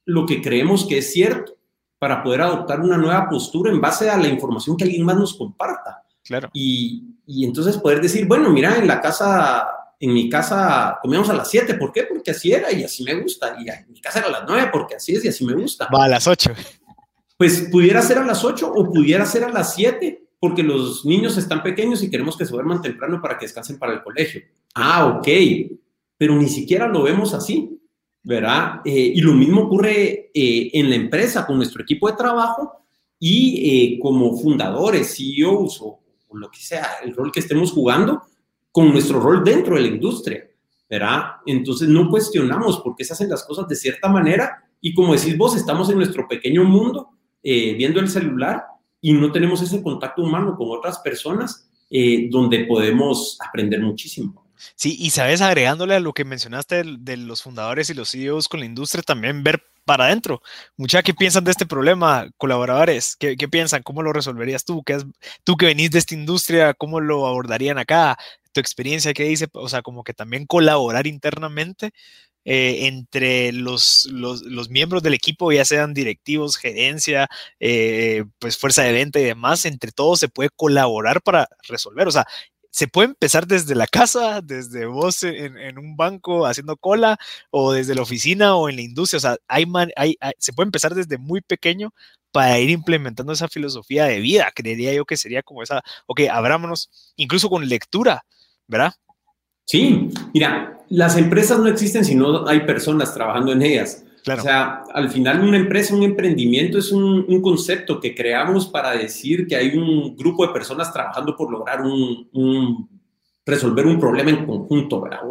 lo 0.06 0.26
que 0.26 0.42
creemos 0.42 0.86
que 0.86 1.00
es 1.00 1.12
cierto 1.12 1.58
para 2.00 2.24
poder 2.24 2.42
adoptar 2.42 2.80
una 2.80 2.98
nueva 2.98 3.30
postura 3.30 3.72
en 3.72 3.80
base 3.80 4.10
a 4.10 4.18
la 4.18 4.28
información 4.28 4.76
que 4.76 4.86
alguien 4.86 5.06
más 5.06 5.18
nos 5.18 5.36
comparta. 5.36 6.04
Claro. 6.24 6.50
Y, 6.54 7.04
y 7.28 7.46
entonces 7.46 7.78
poder 7.78 8.02
decir, 8.02 8.26
bueno, 8.26 8.50
mira, 8.50 8.78
en 8.78 8.88
la 8.88 9.00
casa, 9.00 9.68
en 10.00 10.14
mi 10.14 10.28
casa 10.28 10.98
comíamos 11.02 11.30
a 11.30 11.34
las 11.34 11.50
7, 11.50 11.76
¿por 11.76 11.92
qué? 11.92 12.04
Porque 12.04 12.32
así 12.32 12.52
era 12.52 12.72
y 12.72 12.84
así 12.84 13.04
me 13.04 13.14
gusta. 13.14 13.56
Y 13.60 13.70
en 13.70 13.92
mi 13.92 14.02
casa 14.02 14.20
era 14.20 14.30
a 14.30 14.32
las 14.32 14.44
9 14.48 14.70
porque 14.74 14.96
así 14.96 15.16
es 15.16 15.24
y 15.26 15.28
así 15.28 15.46
me 15.46 15.54
gusta. 15.54 15.88
Va 15.94 16.06
a 16.06 16.08
las 16.08 16.28
8. 16.28 16.52
Pues 17.38 17.68
pudiera 17.72 18.02
ser 18.02 18.18
a 18.18 18.26
las 18.26 18.44
8 18.44 18.72
o 18.74 18.92
pudiera 18.92 19.26
ser 19.26 19.44
a 19.44 19.50
las 19.50 19.76
7 19.76 20.24
porque 20.40 20.64
los 20.64 21.06
niños 21.06 21.38
están 21.38 21.62
pequeños 21.62 22.02
y 22.02 22.10
queremos 22.10 22.36
que 22.36 22.46
se 22.46 22.52
duerman 22.52 22.82
temprano 22.82 23.22
para 23.22 23.38
que 23.38 23.46
descansen 23.46 23.78
para 23.78 23.94
el 23.94 24.02
colegio. 24.02 24.42
Ah, 24.74 25.06
ok, 25.06 25.28
pero 26.22 26.36
ni 26.36 26.48
siquiera 26.50 26.88
lo 26.88 27.02
vemos 27.02 27.34
así, 27.34 27.82
¿verdad? 28.22 28.82
Eh, 28.86 29.14
y 29.16 29.22
lo 29.22 29.34
mismo 29.34 29.62
ocurre 29.62 30.30
eh, 30.32 30.70
en 30.72 30.92
la 30.92 30.96
empresa 30.96 31.48
con 31.48 31.58
nuestro 31.58 31.82
equipo 31.82 32.08
de 32.08 32.16
trabajo 32.16 32.86
y 33.18 33.96
eh, 33.96 34.00
como 34.00 34.38
fundadores, 34.38 35.16
CEOs 35.18 35.82
o, 35.82 36.00
o 36.28 36.38
lo 36.38 36.52
que 36.52 36.60
sea, 36.60 36.98
el 37.04 37.16
rol 37.16 37.32
que 37.32 37.40
estemos 37.40 37.72
jugando 37.72 38.22
con 38.72 38.92
nuestro 38.92 39.20
rol 39.20 39.44
dentro 39.44 39.74
de 39.74 39.82
la 39.82 39.88
industria, 39.88 40.48
¿verdad? 40.88 41.24
Entonces 41.48 41.90
no 41.90 42.08
cuestionamos 42.08 42.82
por 42.82 42.96
qué 42.96 43.04
se 43.04 43.14
hacen 43.14 43.28
las 43.28 43.44
cosas 43.44 43.68
de 43.68 43.76
cierta 43.76 44.08
manera 44.08 44.64
y 44.80 44.94
como 44.94 45.16
decís 45.16 45.36
vos, 45.36 45.56
estamos 45.56 45.90
en 45.90 45.98
nuestro 45.98 46.28
pequeño 46.28 46.64
mundo 46.64 47.18
viendo 47.42 48.00
el 48.00 48.10
celular 48.10 48.64
y 49.02 49.12
no 49.14 49.32
tenemos 49.32 49.60
ese 49.64 49.82
contacto 49.82 50.22
humano 50.22 50.56
con 50.56 50.68
otras 50.70 51.00
personas 51.00 51.68
eh, 51.94 52.30
donde 52.32 52.66
podemos 52.66 53.38
aprender 53.46 53.82
muchísimo. 53.82 54.41
Sí, 54.76 54.96
y 55.00 55.10
sabes, 55.12 55.42
agregándole 55.42 55.96
a 55.96 56.00
lo 56.00 56.14
que 56.14 56.26
mencionaste 56.26 56.84
de, 57.00 57.18
los 57.18 57.42
fundadores 57.44 57.90
y 57.90 57.94
los 57.94 58.12
CEOs 58.12 58.48
con 58.48 58.60
la 58.60 58.66
industria, 58.66 59.04
también 59.04 59.44
ver 59.44 59.64
para 59.86 60.06
adentro. 60.06 60.42
Mucha, 60.78 61.04
¿qué 61.04 61.14
piensan 61.14 61.44
de 61.44 61.52
este 61.52 61.66
problema, 61.66 62.30
colaboradores? 62.38 63.16
¿Qué, 63.16 63.36
piensan? 63.50 63.84
¿Cómo 63.84 64.04
lo 64.04 64.14
resolverías 64.14 64.66
tú? 64.66 64.84
¿Qué 64.84 64.98
tú 65.44 65.58
que 65.58 65.66
venís 65.66 65.92
de 65.92 66.00
esta 66.00 66.14
industria, 66.14 66.74
¿cómo 66.74 67.00
lo 67.00 67.28
abordarían 67.28 67.78
acá? 67.78 68.18
¿Tu 68.52 68.60
experiencia 68.60 69.14
qué 69.14 69.24
dice? 69.24 69.48
O 69.54 69.70
sea, 69.70 69.82
como 69.82 70.04
que 70.04 70.14
también 70.14 70.46
colaborar 70.46 71.08
internamente 71.08 71.92
eh, 72.44 72.88
entre 72.88 73.52
los, 73.52 74.06
los, 74.12 74.42
los, 74.42 74.70
miembros 74.70 75.04
del 75.04 75.14
equipo, 75.14 75.52
ya 75.52 75.64
sean 75.64 75.94
directivos, 75.94 76.58
gerencia, 76.58 77.30
eh, 77.60 78.24
pues 78.40 78.58
fuerza 78.58 78.82
de 78.82 78.94
venta 78.94 79.20
y 79.20 79.24
demás, 79.24 79.66
entre 79.66 79.92
todos 79.92 80.20
se 80.20 80.28
puede 80.28 80.50
colaborar 80.56 81.22
para 81.22 81.48
resolver. 81.68 82.08
O 82.08 82.12
sea, 82.12 82.26
se 82.72 82.88
puede 82.88 83.10
empezar 83.10 83.46
desde 83.46 83.76
la 83.76 83.86
casa, 83.86 84.42
desde 84.42 84.86
vos 84.86 85.24
en, 85.24 85.58
en, 85.58 85.78
un 85.78 85.98
banco 85.98 86.46
haciendo 86.46 86.78
cola, 86.78 87.18
o 87.52 87.74
desde 87.74 87.96
la 87.96 88.02
oficina 88.02 88.56
o 88.56 88.70
en 88.70 88.78
la 88.78 88.82
industria. 88.82 89.18
O 89.18 89.22
sea, 89.22 89.38
hay, 89.48 89.66
hay, 89.98 90.18
se 90.38 90.54
puede 90.54 90.68
empezar 90.68 90.96
desde 90.96 91.18
muy 91.18 91.42
pequeño 91.42 91.94
para 92.32 92.58
ir 92.60 92.70
implementando 92.70 93.34
esa 93.34 93.50
filosofía 93.50 94.06
de 94.06 94.20
vida. 94.20 94.52
Creería 94.56 94.94
yo 94.94 95.06
que 95.06 95.18
sería 95.18 95.44
como 95.44 95.64
esa, 95.64 95.84
ok, 96.08 96.22
abrámonos, 96.32 97.14
incluso 97.18 97.50
con 97.50 97.68
lectura, 97.68 98.24
¿verdad? 98.68 98.94
Sí, 99.66 100.10
mira, 100.34 100.80
las 100.90 101.18
empresas 101.18 101.60
no 101.60 101.68
existen 101.68 102.06
si 102.06 102.16
no 102.16 102.48
hay 102.48 102.62
personas 102.62 103.14
trabajando 103.14 103.52
en 103.52 103.62
ellas. 103.62 104.06
O 104.28 104.42
sea, 104.42 104.84
al 104.94 105.10
final 105.10 105.42
una 105.42 105.58
empresa, 105.58 105.96
un 105.96 106.04
emprendimiento 106.04 106.78
es 106.78 106.92
un, 106.92 107.42
concepto 107.42 108.00
que 108.00 108.14
creamos 108.14 108.68
para 108.68 108.92
decir 108.92 109.48
que 109.48 109.56
hay 109.56 109.76
un 109.76 110.16
grupo 110.16 110.46
de 110.46 110.54
personas 110.54 110.94
trabajando 110.94 111.36
por 111.36 111.52
lograr 111.52 111.82
un, 111.82 112.90
resolver 113.46 113.88
un 113.88 114.00
problema 114.00 114.30
en 114.30 114.46
conjunto, 114.46 115.02
¿verdad? 115.02 115.22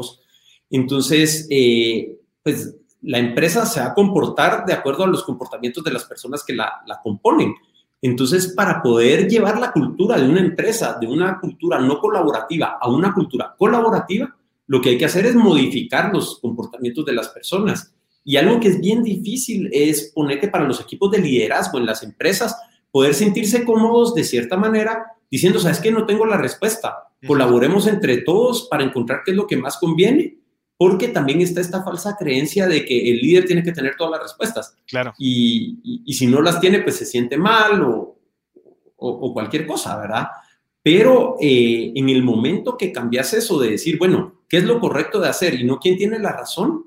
Entonces, 0.71 1.47
eh, 1.51 2.19
pues 2.43 2.77
la 3.03 3.19
empresa 3.19 3.65
se 3.65 3.81
va 3.81 3.87
a 3.87 3.95
comportar 3.95 4.67
de 4.67 4.73
acuerdo 4.73 5.05
a 5.05 5.09
los 5.09 5.23
comportamientos 5.23 5.85
de 5.85 5.93
las 5.93 6.05
personas 6.05 6.43
que 6.45 6.53
la, 6.53 6.83
la 6.87 7.01
componen. 7.01 7.55
Entonces, 8.03 8.55
para 8.57 8.83
poder 8.83 9.29
llevar 9.29 9.59
la 9.59 9.73
cultura 9.73 10.19
de 10.19 10.29
una 10.29 10.41
empresa, 10.41 10.97
de 11.01 11.07
una 11.07 11.39
cultura 11.39 11.79
no 11.79 11.99
colaborativa 12.01 12.79
a 12.81 12.91
una 12.91 13.13
cultura 13.15 13.55
colaborativa, 13.57 14.35
lo 14.67 14.81
que 14.81 14.91
hay 14.91 14.99
que 14.99 15.05
hacer 15.05 15.27
es 15.27 15.35
modificar 15.35 16.13
los 16.13 16.41
comportamientos 16.41 17.05
de 17.05 17.13
las 17.13 17.29
personas. 17.29 17.95
Y 18.25 18.37
algo 18.37 18.61
que 18.61 18.69
es 18.69 18.81
bien 18.81 19.03
difícil 19.03 19.69
es 19.73 20.13
ponerte 20.15 20.49
para 20.49 20.65
los 20.65 20.81
equipos 20.81 21.11
de 21.11 21.19
liderazgo 21.19 21.79
en 21.79 21.87
las 21.87 22.03
empresas, 22.03 22.57
poder 22.91 23.15
sentirse 23.15 23.65
cómodos 23.65 24.15
de 24.15 24.25
cierta 24.25 24.57
manera, 24.57 25.07
diciendo, 25.31 25.59
sabes 25.59 25.81
que 25.81 25.91
no 25.91 26.07
tengo 26.07 26.27
la 26.27 26.37
respuesta, 26.37 27.11
colaboremos 27.27 27.87
entre 27.87 28.19
todos 28.19 28.69
para 28.69 28.85
encontrar 28.85 29.23
qué 29.25 29.31
es 29.31 29.37
lo 29.37 29.47
que 29.47 29.57
más 29.57 29.79
conviene, 29.79 30.39
porque 30.77 31.09
también 31.09 31.41
está 31.41 31.61
esta 31.61 31.83
falsa 31.83 32.17
creencia 32.19 32.67
de 32.67 32.85
que 32.85 33.11
el 33.11 33.19
líder 33.19 33.45
tiene 33.45 33.63
que 33.63 33.73
tener 33.73 33.97
todas 33.97 34.13
las 34.13 34.23
respuestas. 34.23 34.75
Claro. 34.87 35.13
Y, 35.19 36.03
y, 36.07 36.15
si 36.15 36.27
no 36.27 36.41
las 36.41 36.59
tiene, 36.59 36.81
pues 36.81 36.97
se 36.97 37.05
siente 37.05 37.37
mal 37.37 37.83
o, 37.83 38.19
o, 39.01 39.33
cualquier 39.33 39.67
cosa, 39.67 39.99
¿verdad? 39.99 40.29
Pero 40.83 41.37
eh, 41.41 41.93
en 41.95 42.09
el 42.09 42.23
momento 42.23 42.77
que 42.77 42.93
cambias 42.93 43.35
eso 43.35 43.59
de 43.59 43.73
decir, 43.73 43.99
bueno, 43.99 44.43
¿qué 44.49 44.59
es 44.59 44.65
lo 44.65 44.81
correcto 44.81 45.21
de 45.21 45.29
hacer 45.29 45.55
y 45.55 45.65
no 45.65 45.79
quién 45.79 45.97
tiene 45.97 46.19
la 46.19 46.33
razón? 46.33 46.87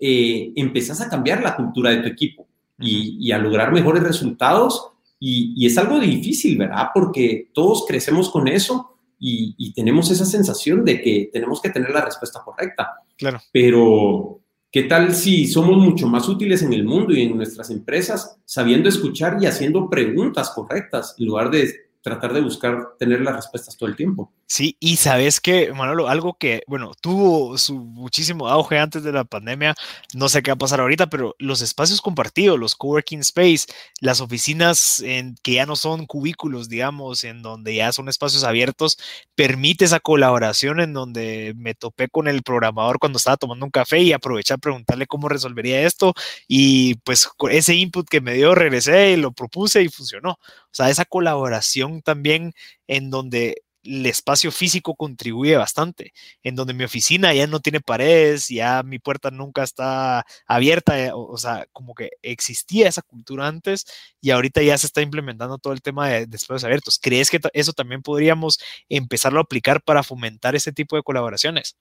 Eh, 0.00 0.52
empezás 0.56 1.00
a 1.00 1.08
cambiar 1.08 1.42
la 1.42 1.56
cultura 1.56 1.90
de 1.90 1.98
tu 1.98 2.08
equipo 2.08 2.46
y, 2.78 3.30
a 3.32 3.38
lograr 3.38 3.72
mejores 3.72 4.02
resultados. 4.02 4.90
Y, 5.18 5.64
es 5.64 5.78
algo 5.78 5.98
difícil, 5.98 6.58
¿verdad? 6.58 6.88
Porque 6.92 7.50
todos 7.52 7.84
crecemos 7.86 8.30
con 8.30 8.48
eso 8.48 8.96
y, 9.18 9.72
tenemos 9.74 10.10
esa 10.10 10.24
sensación 10.24 10.84
de 10.84 11.00
que 11.00 11.30
tenemos 11.32 11.60
que 11.60 11.70
tener 11.70 11.90
la 11.90 12.04
respuesta 12.04 12.40
correcta. 12.44 12.92
Claro. 13.16 13.40
Pero, 13.52 14.40
¿qué 14.70 14.82
tal 14.84 15.14
si 15.14 15.46
somos 15.46 15.76
mucho 15.78 16.08
más 16.08 16.28
útiles 16.28 16.62
en 16.62 16.72
el 16.72 16.84
mundo 16.84 17.12
y 17.12 17.22
en 17.22 17.36
nuestras 17.36 17.70
empresas 17.70 18.36
sabiendo 18.44 18.88
escuchar 18.88 19.38
y 19.40 19.46
haciendo 19.46 19.88
preguntas 19.88 20.50
correctas 20.50 21.14
en 21.18 21.26
lugar 21.26 21.50
de 21.50 21.72
tratar 22.04 22.34
de 22.34 22.42
buscar 22.42 22.96
tener 22.98 23.22
las 23.22 23.36
respuestas 23.36 23.78
todo 23.78 23.88
el 23.88 23.96
tiempo. 23.96 24.30
Sí, 24.46 24.76
y 24.78 24.96
sabes 24.96 25.40
que, 25.40 25.72
Manolo, 25.72 26.06
algo 26.06 26.34
que, 26.34 26.62
bueno, 26.66 26.92
tuvo 27.00 27.56
su 27.56 27.76
muchísimo 27.76 28.46
auge 28.46 28.78
antes 28.78 29.02
de 29.02 29.10
la 29.10 29.24
pandemia, 29.24 29.74
no 30.12 30.28
sé 30.28 30.42
qué 30.42 30.50
va 30.50 30.56
a 30.56 30.58
pasar 30.58 30.80
ahorita, 30.80 31.08
pero 31.08 31.34
los 31.38 31.62
espacios 31.62 32.02
compartidos, 32.02 32.58
los 32.58 32.74
coworking 32.74 33.20
space, 33.20 33.64
las 34.02 34.20
oficinas 34.20 35.02
que 35.42 35.52
ya 35.54 35.64
no 35.64 35.76
son 35.76 36.04
cubículos, 36.04 36.68
digamos, 36.68 37.24
en 37.24 37.40
donde 37.40 37.74
ya 37.74 37.90
son 37.90 38.10
espacios 38.10 38.44
abiertos, 38.44 38.98
permite 39.34 39.86
esa 39.86 39.98
colaboración 39.98 40.80
en 40.80 40.92
donde 40.92 41.54
me 41.56 41.74
topé 41.74 42.08
con 42.08 42.28
el 42.28 42.42
programador 42.42 42.98
cuando 42.98 43.16
estaba 43.16 43.38
tomando 43.38 43.64
un 43.64 43.70
café 43.70 44.00
y 44.00 44.12
aproveché 44.12 44.52
a 44.52 44.58
preguntarle 44.58 45.06
cómo 45.06 45.30
resolvería 45.30 45.86
esto 45.86 46.12
y 46.46 46.96
pues 46.96 47.30
ese 47.50 47.74
input 47.74 48.06
que 48.06 48.20
me 48.20 48.34
dio 48.34 48.54
regresé 48.54 49.12
y 49.12 49.16
lo 49.16 49.32
propuse 49.32 49.82
y 49.82 49.88
funcionó. 49.88 50.38
Sea, 50.74 50.90
esa 50.90 51.04
colaboración 51.04 52.02
también 52.02 52.52
en 52.88 53.08
donde 53.08 53.62
el 53.84 54.06
espacio 54.06 54.50
físico 54.50 54.96
contribuye 54.96 55.56
bastante, 55.56 56.12
en 56.42 56.56
donde 56.56 56.74
mi 56.74 56.84
oficina 56.84 57.32
ya 57.34 57.46
no 57.46 57.60
tiene 57.60 57.80
paredes, 57.80 58.48
ya 58.48 58.82
mi 58.82 58.98
puerta 58.98 59.30
nunca 59.30 59.62
está 59.62 60.24
abierta, 60.46 60.98
eh, 60.98 61.10
o, 61.14 61.36
sea, 61.36 61.66
como 61.72 61.94
que 61.94 62.10
existía 62.22 62.88
esa 62.88 63.02
cultura 63.02 63.46
antes 63.46 63.84
y 64.20 64.30
ahorita 64.30 64.62
ya 64.62 64.76
se 64.78 64.86
está 64.86 65.02
implementando 65.02 65.58
todo 65.58 65.74
el 65.74 65.82
tema 65.82 66.08
de, 66.08 66.22
espacios 66.32 66.64
abiertos. 66.64 66.98
¿Crees 67.00 67.30
que 67.30 67.38
eso 67.52 67.72
también 67.72 68.02
podríamos 68.02 68.58
empezarlo 68.88 69.38
a 69.38 69.42
aplicar 69.42 69.82
para 69.82 70.02
fomentar 70.02 70.56
ese 70.56 70.72
tipo 70.72 70.96
de 70.96 71.02
colaboraciones? 71.02 71.76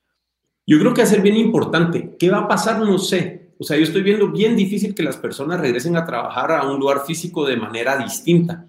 Yo 0.67 0.77
creo 0.79 0.93
que 0.93 1.01
va 1.01 1.07
a 1.07 1.11
ser 1.11 1.21
bien 1.21 1.37
importante. 1.37 2.15
¿Qué 2.19 2.29
va 2.29 2.39
a 2.39 2.47
pasar? 2.47 2.79
No 2.79 2.97
sé. 2.97 3.53
O 3.57 3.63
sea, 3.63 3.77
yo 3.77 3.83
estoy 3.83 4.03
viendo 4.03 4.29
bien 4.29 4.55
difícil 4.55 4.93
que 4.93 5.03
las 5.03 5.17
personas 5.17 5.59
regresen 5.59 5.95
a 5.95 6.05
trabajar 6.05 6.51
a 6.51 6.69
un 6.69 6.79
lugar 6.79 7.05
físico 7.05 7.45
de 7.45 7.57
manera 7.57 7.97
distinta 7.97 8.67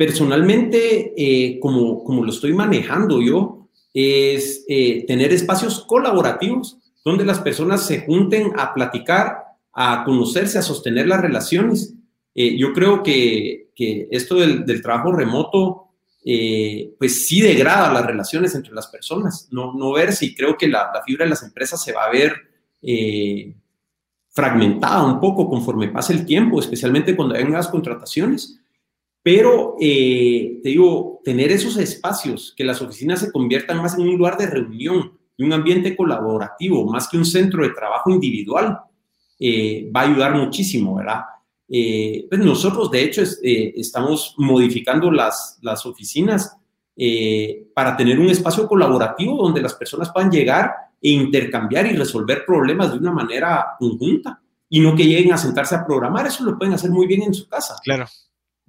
Personalmente, 0.00 1.12
eh, 1.14 1.60
como, 1.60 2.02
como 2.04 2.24
lo 2.24 2.30
estoy 2.30 2.54
manejando 2.54 3.20
yo, 3.20 3.68
es 3.92 4.64
eh, 4.66 5.04
tener 5.06 5.30
espacios 5.30 5.84
colaborativos 5.84 6.78
donde 7.04 7.26
las 7.26 7.40
personas 7.40 7.86
se 7.86 8.00
junten 8.06 8.52
a 8.56 8.72
platicar, 8.72 9.42
a 9.74 10.02
conocerse, 10.06 10.56
a 10.56 10.62
sostener 10.62 11.06
las 11.06 11.20
relaciones. 11.20 11.92
Eh, 12.34 12.56
yo 12.56 12.72
creo 12.72 13.02
que, 13.02 13.72
que 13.76 14.08
esto 14.10 14.36
del, 14.36 14.80
trabajo 14.80 15.12
remoto, 15.12 15.90
pues 16.98 17.26
sí 17.26 17.42
degrada 17.42 17.92
las 17.92 18.06
relaciones 18.06 18.54
entre 18.54 18.72
las 18.72 18.86
personas. 18.86 19.48
No, 19.50 19.74
no 19.74 19.92
ver 19.92 20.14
si 20.14 20.34
creo 20.34 20.56
que 20.56 20.66
la, 20.66 20.90
la, 20.94 21.02
fibra 21.04 21.26
de 21.26 21.30
las 21.30 21.42
empresas 21.42 21.84
se 21.84 21.92
va 21.92 22.06
a 22.06 22.10
ver 22.10 22.32
fragmentada 24.30 25.04
un 25.04 25.20
poco 25.20 25.46
conforme 25.46 25.88
pase 25.88 26.14
el 26.14 26.24
tiempo, 26.24 26.58
especialmente 26.58 27.14
cuando 27.14 27.34
hay 27.34 27.44
nuevas 27.44 27.68
contrataciones. 27.68 28.59
Pero, 29.22 29.76
eh, 29.80 30.60
te 30.62 30.70
digo, 30.70 31.20
tener 31.24 31.52
esos 31.52 31.76
espacios, 31.76 32.54
que 32.56 32.64
las 32.64 32.80
oficinas 32.80 33.20
se 33.20 33.30
conviertan 33.30 33.82
más 33.82 33.94
en 33.98 34.08
un 34.08 34.16
lugar 34.16 34.38
de 34.38 34.46
reunión 34.46 35.18
y 35.36 35.44
un 35.44 35.52
ambiente 35.52 35.94
colaborativo, 35.94 36.90
más 36.90 37.08
que 37.08 37.18
un 37.18 37.26
centro 37.26 37.62
de 37.62 37.70
trabajo 37.70 38.10
individual, 38.10 38.78
eh, 39.38 39.90
va 39.94 40.02
a 40.02 40.04
ayudar 40.04 40.34
muchísimo, 40.34 40.94
¿verdad? 40.94 41.20
Eh, 41.68 42.26
pues 42.28 42.40
nosotros, 42.40 42.90
de 42.90 43.04
hecho, 43.04 43.22
estamos 43.42 44.34
modificando 44.38 45.10
las, 45.10 45.58
las 45.62 45.84
oficinas 45.86 46.56
para 47.74 47.96
tener 47.96 48.18
un 48.18 48.28
espacio 48.28 48.68
colaborativo 48.68 49.42
donde 49.42 49.62
las 49.62 49.74
personas 49.74 50.10
puedan 50.12 50.30
llegar 50.30 50.70
e 51.00 51.10
intercambiar 51.10 51.86
y 51.86 51.96
resolver 51.96 52.44
problemas 52.44 52.92
de 52.92 52.98
una 52.98 53.12
manera 53.12 53.68
conjunta 53.78 54.42
y 54.68 54.80
no 54.80 54.94
que 54.94 55.06
lleguen 55.06 55.32
a 55.32 55.38
sentarse 55.38 55.74
a 55.74 55.86
programar. 55.86 56.26
Eso 56.26 56.44
lo 56.44 56.58
pueden 56.58 56.74
hacer 56.74 56.90
muy 56.90 57.06
bien 57.06 57.22
en 57.22 57.32
su 57.32 57.48
casa. 57.48 57.76
Claro. 57.82 58.06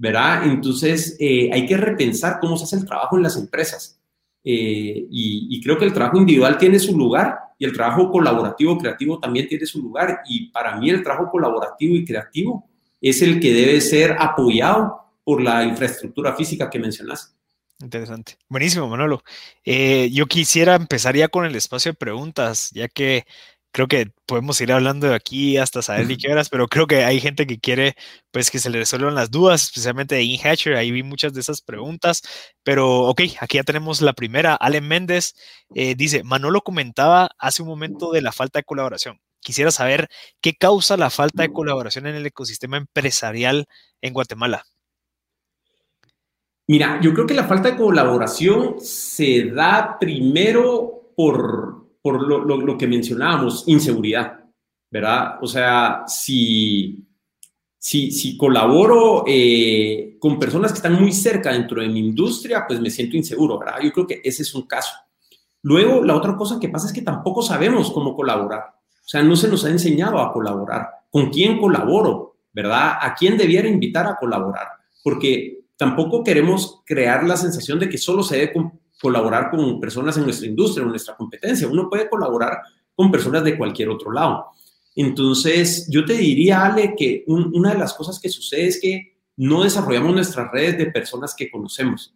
¿Verdad? 0.02 0.46
Entonces, 0.46 1.16
eh, 1.20 1.52
hay 1.54 1.68
que 1.68 1.78
repensar 1.78 2.40
cómo 2.42 2.58
se 2.58 2.64
hace 2.64 2.76
el 2.76 2.88
trabajo 2.88 3.18
en 3.18 3.24
las 3.24 3.38
empresas. 3.38 4.02
Eh, 4.44 5.06
y, 5.12 5.62
creo 5.62 5.78
que 5.78 5.86
el 5.86 5.94
trabajo 5.94 6.18
individual 6.18 6.58
tiene 6.58 6.80
su 6.80 6.98
lugar 6.98 7.38
y 7.60 7.66
el 7.66 7.74
trabajo 7.74 8.10
colaborativo, 8.10 8.80
creativo 8.80 9.20
también 9.20 9.48
tiene 9.48 9.68
su 9.68 9.80
lugar. 9.80 10.22
Y 10.28 10.48
para 10.48 10.76
mí 10.78 10.90
el 10.90 11.04
trabajo 11.04 11.30
colaborativo 11.30 11.96
y 11.96 12.04
creativo 12.04 12.68
es 13.00 13.22
el 13.22 13.40
que 13.40 13.54
debe 13.54 13.80
ser 13.80 14.16
apoyado 14.18 15.02
por 15.24 15.40
la 15.40 15.64
infraestructura 15.64 16.36
física 16.36 16.68
que 16.68 16.80
mencionaste. 16.80 17.36
Interesante. 17.80 18.38
Buenísimo, 18.50 18.88
Manolo. 18.88 19.24
Eh, 19.64 20.10
yo 20.12 20.26
quisiera 20.26 20.74
empezar 20.74 21.16
ya 21.16 21.28
con 21.28 21.46
el 21.46 21.56
espacio 21.56 21.92
de 21.92 21.98
preguntas, 21.98 22.72
ya 22.74 22.88
que 22.88 23.28
creo 23.72 23.88
que 23.88 24.12
podemos 24.26 24.60
ir 24.62 24.72
hablando 24.72 25.08
de 25.08 25.16
aquí 25.16 25.58
hasta 25.58 25.82
saber 25.82 26.08
ni 26.08 26.18
qué 26.18 26.32
horas, 26.32 26.50
pero 26.50 26.68
creo 26.68 26.88
que 26.88 27.04
hay 27.04 27.20
gente 27.20 27.48
que 27.48 27.60
quiere 27.60 27.96
pues 28.32 28.52
que 28.52 28.60
se 28.60 28.70
le 28.70 28.80
resuelvan 28.80 29.16
las 29.16 29.32
dudas, 29.32 29.64
especialmente 29.64 30.16
de 30.16 30.24
InHatcher, 30.24 30.76
ahí 30.76 30.92
vi 30.92 31.04
muchas 31.04 31.34
de 31.34 31.42
esas 31.42 31.62
preguntas, 31.62 32.22
pero 32.64 33.02
ok, 33.02 33.22
aquí 33.40 33.58
ya 33.58 33.64
tenemos 33.64 34.02
la 34.02 34.14
primera. 34.14 34.56
Allen 34.56 34.88
Méndez 34.88 35.34
eh, 35.76 35.96
dice, 35.96 36.24
Manolo 36.24 36.62
comentaba 36.62 37.32
hace 37.40 37.62
un 37.62 37.70
momento 37.70 38.12
de 38.12 38.22
la 38.22 38.32
falta 38.32 38.60
de 38.60 38.64
colaboración. 38.64 39.20
Quisiera 39.40 39.72
saber 39.72 40.08
qué 40.40 40.54
causa 40.54 40.98
la 40.98 41.10
falta 41.10 41.44
de 41.44 41.52
colaboración 41.52 42.06
en 42.06 42.16
el 42.16 42.26
ecosistema 42.26 42.78
empresarial 42.78 43.66
en 44.02 44.14
Guatemala. 44.14 44.66
Mira, 46.68 47.00
yo 47.02 47.14
creo 47.14 47.26
que 47.26 47.34
la 47.34 47.48
falta 47.48 47.72
de 47.72 47.78
colaboración 47.78 48.80
se 48.80 49.46
da 49.46 49.98
primero 50.00 51.12
por 51.16 51.81
por 52.02 52.28
lo, 52.28 52.78
que 52.78 52.88
mencionábamos, 52.88 53.64
inseguridad, 53.68 54.40
¿verdad? 54.90 55.36
O 55.42 55.48
sea, 55.48 56.04
si, 56.08 57.08
si, 57.78 58.12
si 58.12 58.38
colaboro 58.38 59.24
eh, 59.28 60.18
con 60.20 60.40
personas 60.40 60.72
que 60.72 60.78
están 60.78 61.00
muy 61.00 61.12
cerca 61.12 61.52
dentro 61.52 61.82
de 61.82 61.90
mi 61.90 62.00
industria, 62.00 62.66
pues 62.68 62.80
me 62.82 62.90
siento 62.90 63.18
inseguro, 63.18 63.60
¿verdad? 63.60 63.80
Yo 63.84 63.92
creo 63.92 64.08
que 64.08 64.22
ese 64.24 64.42
es 64.42 64.54
un 64.56 64.64
caso. 64.64 64.94
Luego, 65.64 66.04
la 66.04 66.16
otra 66.16 66.36
cosa 66.36 66.60
que 66.60 66.70
pasa 66.70 66.88
es 66.88 66.94
que 66.94 67.04
tampoco 67.04 67.42
sabemos 67.42 67.92
cómo 67.92 68.16
colaborar. 68.16 68.64
O 69.04 69.08
sea, 69.08 69.22
no 69.22 69.36
se 69.36 69.48
nos 69.48 69.64
ha 69.66 69.70
enseñado 69.70 70.20
a 70.20 70.34
colaborar. 70.34 70.90
¿Con 71.10 71.30
quién 71.30 71.60
colaboro? 71.60 72.38
¿Verdad? 72.54 72.98
¿A 73.00 73.14
quién 73.14 73.38
debiera 73.38 73.68
invitar 73.68 74.08
a 74.08 74.16
colaborar? 74.16 74.68
Porque 75.04 75.66
tampoco 75.78 76.24
queremos 76.24 76.82
crear 76.86 77.24
la 77.24 77.38
sensación 77.38 77.80
de 77.80 77.90
que 77.90 77.98
solo 77.98 78.24
se 78.24 78.38
debe 78.38 78.54
colaborar 79.02 79.50
con 79.50 79.80
personas 79.80 80.16
en 80.18 80.24
nuestra 80.24 80.48
industria, 80.48 80.84
en 80.84 80.90
nuestra 80.90 81.16
competencia. 81.16 81.68
Uno 81.68 81.90
puede 81.90 82.10
colaborar 82.10 82.60
con 82.96 83.12
personas 83.12 83.44
de 83.44 83.58
cualquier 83.58 83.90
otro 83.90 84.12
lado. 84.12 84.48
Entonces, 84.96 85.88
yo 85.90 86.06
te 86.06 86.14
diría, 86.14 86.66
Ale, 86.66 86.96
que 86.96 87.24
una 87.28 87.72
de 87.72 87.80
las 87.80 87.94
cosas 87.94 88.20
que 88.20 88.30
sucede 88.30 88.68
es 88.68 88.80
que 88.80 89.18
no 89.38 89.64
desarrollamos 89.64 90.14
nuestras 90.14 90.52
redes 90.52 90.78
de 90.78 90.92
personas 90.92 91.34
que 91.34 91.50
conocemos. 91.50 92.14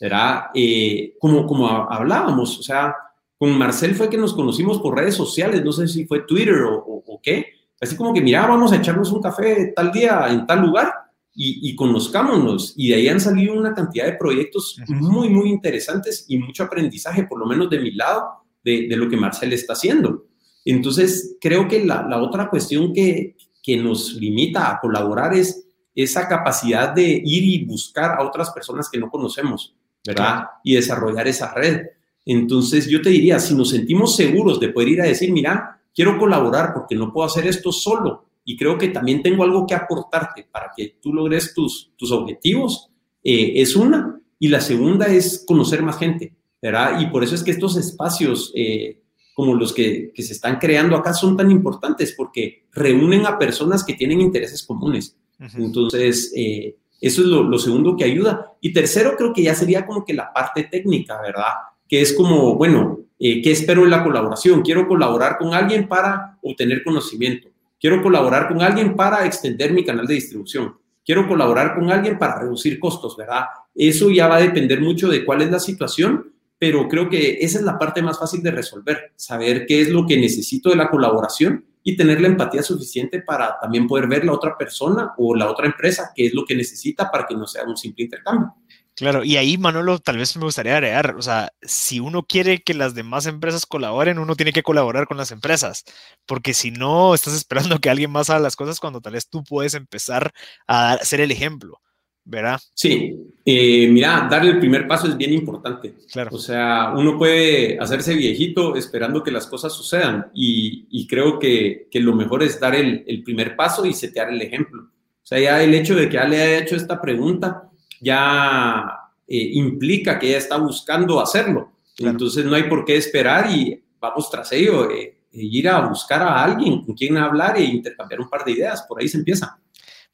Era 0.00 0.50
eh, 0.54 1.14
como, 1.20 1.46
como 1.46 1.68
hablábamos, 1.68 2.58
o 2.58 2.62
sea, 2.62 2.94
con 3.36 3.56
Marcel 3.58 3.94
fue 3.94 4.08
que 4.08 4.16
nos 4.16 4.34
conocimos 4.34 4.80
por 4.80 4.96
redes 4.96 5.14
sociales, 5.14 5.64
no 5.64 5.72
sé 5.72 5.88
si 5.88 6.06
fue 6.06 6.20
Twitter 6.20 6.62
o, 6.62 7.02
o 7.06 7.20
qué. 7.20 7.46
Así 7.80 7.96
como 7.96 8.14
que, 8.14 8.20
mira, 8.20 8.46
vamos 8.46 8.72
a 8.72 8.76
echarnos 8.76 9.10
un 9.10 9.20
café 9.20 9.72
tal 9.74 9.90
día 9.90 10.26
en 10.30 10.46
tal 10.46 10.60
lugar 10.60 11.01
y, 11.34 11.74
conozcámonos. 11.76 12.74
Y 12.76 12.88
de 12.88 12.96
ahí 12.96 13.08
han 13.08 13.20
salido 13.20 13.54
una 13.54 13.74
cantidad 13.74 14.06
de 14.06 14.14
proyectos 14.14 14.78
muy, 14.88 15.28
muy 15.28 15.48
interesantes 15.48 16.26
y 16.28 16.38
mucho 16.38 16.64
aprendizaje, 16.64 17.24
por 17.24 17.38
lo 17.38 17.46
menos 17.46 17.70
de 17.70 17.80
mi 17.80 17.92
lado, 17.92 18.26
de, 18.62 18.86
lo 18.96 19.08
que 19.08 19.16
Marcel 19.16 19.52
está 19.52 19.72
haciendo. 19.72 20.26
Entonces, 20.64 21.36
creo 21.40 21.66
que 21.68 21.84
la, 21.84 22.20
otra 22.22 22.48
cuestión 22.50 22.92
que, 22.92 23.36
que 23.62 23.76
nos 23.76 24.14
limita 24.14 24.70
a 24.70 24.80
colaborar 24.80 25.34
es 25.34 25.66
esa 25.94 26.28
capacidad 26.28 26.94
de 26.94 27.22
ir 27.24 27.44
y 27.44 27.64
buscar 27.64 28.12
a 28.18 28.24
otras 28.24 28.50
personas 28.50 28.88
que 28.90 28.98
no 28.98 29.10
conocemos, 29.10 29.74
¿verdad? 30.06 30.44
Y 30.64 30.74
desarrollar 30.74 31.26
esa 31.28 31.52
red. 31.52 31.86
Entonces, 32.24 32.88
yo 32.88 33.02
te 33.02 33.10
diría, 33.10 33.40
si 33.40 33.54
nos 33.54 33.70
sentimos 33.70 34.16
seguros 34.16 34.60
de 34.60 34.68
poder 34.68 34.88
ir 34.88 35.00
a 35.00 35.06
decir, 35.06 35.32
mira, 35.32 35.80
quiero 35.94 36.18
colaborar 36.18 36.72
porque 36.74 36.94
no 36.94 37.12
puedo 37.12 37.26
hacer 37.26 37.46
esto 37.46 37.72
solo 37.72 38.31
y 38.44 38.56
creo 38.56 38.78
que 38.78 38.88
también 38.88 39.22
tengo 39.22 39.44
algo 39.44 39.66
que 39.66 39.74
aportarte 39.74 40.46
para 40.50 40.72
que 40.76 40.96
tú 41.00 41.12
logres 41.12 41.54
tus, 41.54 41.92
tus 41.96 42.10
objetivos, 42.10 42.90
eh, 43.22 43.52
es 43.56 43.76
una. 43.76 44.20
Y 44.38 44.48
la 44.48 44.60
segunda 44.60 45.06
es 45.06 45.44
conocer 45.46 45.82
más 45.82 45.98
gente, 45.98 46.34
¿verdad? 46.60 47.00
Y 47.00 47.06
por 47.06 47.22
eso 47.22 47.34
es 47.34 47.44
que 47.44 47.52
estos 47.52 47.76
espacios 47.76 48.52
eh, 48.56 49.00
como 49.34 49.54
los 49.54 49.72
que, 49.72 50.12
que, 50.12 50.22
se 50.22 50.32
están 50.32 50.58
creando 50.58 50.96
acá 50.96 51.14
son 51.14 51.36
tan 51.36 51.50
importantes 51.50 52.14
porque 52.16 52.66
reúnen 52.72 53.24
a 53.24 53.38
personas 53.38 53.84
que 53.84 53.94
tienen 53.94 54.20
intereses 54.20 54.64
comunes. 54.64 55.16
Entonces, 55.56 56.32
eh, 56.36 56.76
eso 57.00 57.22
es 57.22 57.26
lo, 57.26 57.42
lo, 57.42 57.58
segundo 57.58 57.96
que 57.96 58.04
ayuda. 58.04 58.52
Y 58.60 58.72
tercero, 58.72 59.14
creo 59.16 59.32
que 59.32 59.42
ya 59.42 59.54
sería 59.54 59.86
como 59.86 60.04
que 60.04 60.14
la 60.14 60.32
parte 60.32 60.64
técnica, 60.64 61.20
¿verdad? 61.20 61.52
Que 61.88 62.00
es 62.00 62.12
como, 62.12 62.56
bueno, 62.56 62.98
¿qué 63.18 63.50
espero 63.50 63.84
en 63.84 63.90
la 63.90 64.04
colaboración? 64.04 64.62
Quiero 64.62 64.86
colaborar 64.86 65.38
con 65.38 65.54
alguien 65.54 65.88
para 65.88 66.38
obtener 66.42 66.84
conocimiento 66.84 67.51
Quiero 67.82 68.00
colaborar 68.00 68.46
con 68.46 68.62
alguien 68.62 68.94
para 68.94 69.26
extender 69.26 69.72
mi 69.72 69.84
canal 69.84 70.06
de 70.06 70.14
distribución. 70.14 70.76
Quiero 71.04 71.26
colaborar 71.26 71.74
con 71.74 71.90
alguien 71.90 72.16
para 72.16 72.38
reducir 72.38 72.78
costos, 72.78 73.16
¿verdad? 73.16 73.46
Eso 73.74 74.08
ya 74.08 74.28
va 74.28 74.36
a 74.36 74.40
depender 74.40 74.80
mucho 74.80 75.08
de 75.08 75.24
cuál 75.24 75.42
es 75.42 75.50
la 75.50 75.58
situación, 75.58 76.32
pero 76.60 76.86
creo 76.86 77.10
que 77.10 77.38
esa 77.40 77.58
es 77.58 77.64
la 77.64 77.80
parte 77.80 78.00
más 78.00 78.20
fácil 78.20 78.40
de 78.40 78.52
resolver, 78.52 79.10
saber 79.16 79.66
qué 79.66 79.80
es 79.80 79.88
lo 79.88 80.06
que 80.06 80.16
necesito 80.16 80.70
de 80.70 80.76
la 80.76 80.90
colaboración 80.90 81.64
y 81.82 81.96
tener 81.96 82.20
la 82.20 82.28
empatía 82.28 82.62
suficiente 82.62 83.20
para 83.20 83.58
también 83.58 83.88
poder 83.88 84.06
ver 84.06 84.24
la 84.24 84.34
otra 84.34 84.56
persona 84.56 85.14
o 85.18 85.34
la 85.34 85.50
otra 85.50 85.66
empresa 85.66 86.12
qué 86.14 86.26
es 86.26 86.34
lo 86.34 86.44
que 86.44 86.54
necesita 86.54 87.10
para 87.10 87.26
que 87.26 87.34
no 87.34 87.48
sea 87.48 87.64
un 87.64 87.76
simple 87.76 88.04
intercambio. 88.04 88.54
Claro, 89.02 89.24
y 89.24 89.36
ahí 89.36 89.58
Manolo, 89.58 89.98
tal 89.98 90.16
vez 90.16 90.36
me 90.36 90.44
gustaría 90.44 90.74
agregar, 90.74 91.16
o 91.16 91.22
sea, 91.22 91.52
si 91.60 91.98
uno 91.98 92.22
quiere 92.22 92.62
que 92.62 92.72
las 92.72 92.94
demás 92.94 93.26
empresas 93.26 93.66
colaboren, 93.66 94.20
uno 94.20 94.36
tiene 94.36 94.52
que 94.52 94.62
colaborar 94.62 95.08
con 95.08 95.16
las 95.16 95.32
empresas, 95.32 95.82
porque 96.24 96.54
si 96.54 96.70
no, 96.70 97.12
estás 97.12 97.34
esperando 97.34 97.80
que 97.80 97.90
alguien 97.90 98.12
más 98.12 98.30
haga 98.30 98.38
las 98.38 98.54
cosas 98.54 98.78
cuando 98.78 99.00
tal 99.00 99.14
vez 99.14 99.28
tú 99.28 99.42
puedes 99.42 99.74
empezar 99.74 100.30
a 100.68 100.98
ser 101.02 101.20
el 101.20 101.32
ejemplo, 101.32 101.80
¿verdad? 102.24 102.60
Sí, 102.74 103.16
eh, 103.44 103.88
mira, 103.88 104.28
darle 104.30 104.52
el 104.52 104.60
primer 104.60 104.86
paso 104.86 105.08
es 105.08 105.16
bien 105.16 105.32
importante. 105.32 105.96
Claro. 106.12 106.30
O 106.32 106.38
sea, 106.38 106.92
uno 106.94 107.18
puede 107.18 107.80
hacerse 107.80 108.14
viejito 108.14 108.76
esperando 108.76 109.24
que 109.24 109.32
las 109.32 109.48
cosas 109.48 109.72
sucedan 109.72 110.30
y, 110.32 111.08
creo 111.08 111.40
que, 111.40 111.88
lo 111.94 112.14
mejor 112.14 112.44
es 112.44 112.60
dar 112.60 112.76
el, 112.76 113.02
el 113.08 113.24
primer 113.24 113.56
paso 113.56 113.84
y 113.84 113.94
setear 113.94 114.30
el 114.30 114.40
ejemplo. 114.42 114.82
O 114.84 115.26
sea, 115.26 115.40
ya 115.40 115.60
el 115.60 115.74
hecho 115.74 115.96
de 115.96 116.08
que 116.08 116.20
Ale 116.20 116.40
haya 116.40 116.58
hecho 116.58 116.76
esta 116.76 117.00
pregunta, 117.00 117.68
ya 118.02 118.98
eh, 119.26 119.50
implica 119.54 120.18
que 120.18 120.28
ella 120.28 120.38
está 120.38 120.58
buscando 120.58 121.20
hacerlo. 121.20 121.72
Entonces 121.98 122.44
no 122.44 122.54
hay 122.56 122.64
por 122.64 122.84
qué 122.84 122.96
esperar 122.96 123.50
y 123.50 123.82
vamos 124.00 124.28
tras 124.28 124.50
ello, 124.52 124.90
eh, 124.90 125.18
e 125.32 125.42
ir 125.44 125.68
a 125.68 125.86
buscar 125.86 126.20
a 126.22 126.42
alguien 126.42 126.84
con 126.84 126.94
quien 126.94 127.16
hablar 127.16 127.56
e 127.56 127.64
intercambiar 127.64 128.20
un 128.20 128.28
par 128.28 128.44
de 128.44 128.52
ideas. 128.52 128.82
Por 128.82 129.00
ahí 129.00 129.08
se 129.08 129.18
empieza. 129.18 129.58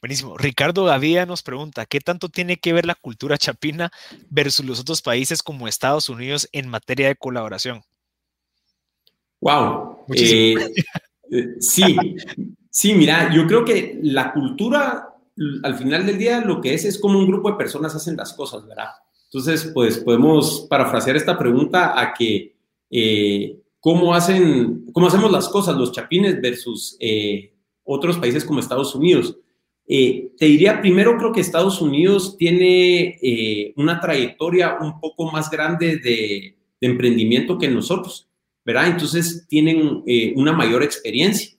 Buenísimo. 0.00 0.36
Ricardo 0.36 0.84
Gavía 0.84 1.26
nos 1.26 1.42
pregunta, 1.42 1.86
¿qué 1.86 2.00
tanto 2.00 2.28
tiene 2.28 2.58
que 2.58 2.72
ver 2.72 2.86
la 2.86 2.94
cultura 2.94 3.36
chapina 3.36 3.90
versus 4.30 4.64
los 4.64 4.78
otros 4.78 5.02
países 5.02 5.42
como 5.42 5.66
Estados 5.66 6.08
Unidos 6.08 6.48
en 6.52 6.68
materia 6.68 7.08
de 7.08 7.16
colaboración? 7.16 7.82
Wow. 9.40 10.04
Eh, 10.14 10.54
sí, 11.58 11.96
sí, 12.70 12.94
mira, 12.94 13.32
yo 13.34 13.46
creo 13.46 13.64
que 13.64 13.98
la 14.02 14.32
cultura 14.32 15.07
al 15.62 15.74
final 15.76 16.06
del 16.06 16.18
día 16.18 16.40
lo 16.40 16.60
que 16.60 16.74
es 16.74 16.84
es 16.84 16.98
como 16.98 17.18
un 17.18 17.26
grupo 17.26 17.50
de 17.50 17.56
personas 17.56 17.94
hacen 17.94 18.16
las 18.16 18.32
cosas, 18.32 18.66
¿verdad? 18.66 18.90
Entonces, 19.24 19.70
pues 19.74 19.98
podemos 19.98 20.66
parafrasear 20.70 21.16
esta 21.16 21.38
pregunta 21.38 22.00
a 22.00 22.14
que 22.14 22.54
eh, 22.90 23.58
¿cómo, 23.78 24.14
hacen, 24.14 24.86
cómo 24.92 25.06
hacemos 25.06 25.30
las 25.30 25.48
cosas 25.48 25.76
los 25.76 25.92
chapines 25.92 26.40
versus 26.40 26.96
eh, 26.98 27.52
otros 27.84 28.16
países 28.16 28.44
como 28.44 28.60
Estados 28.60 28.94
Unidos. 28.94 29.36
Eh, 29.86 30.30
te 30.36 30.46
diría 30.46 30.80
primero, 30.80 31.16
creo 31.16 31.32
que 31.32 31.40
Estados 31.40 31.80
Unidos 31.80 32.36
tiene 32.36 33.72
una 33.76 34.00
trayectoria 34.00 34.76
un 34.80 35.00
poco 35.00 35.30
más 35.30 35.50
grande 35.50 35.96
de, 35.96 36.54
emprendimiento 36.80 37.58
que 37.58 37.66
nosotros, 37.68 38.28
¿verdad? 38.64 38.86
Entonces 38.86 39.46
tienen 39.48 40.04
una 40.36 40.52
mayor 40.52 40.82
experiencia. 40.82 41.56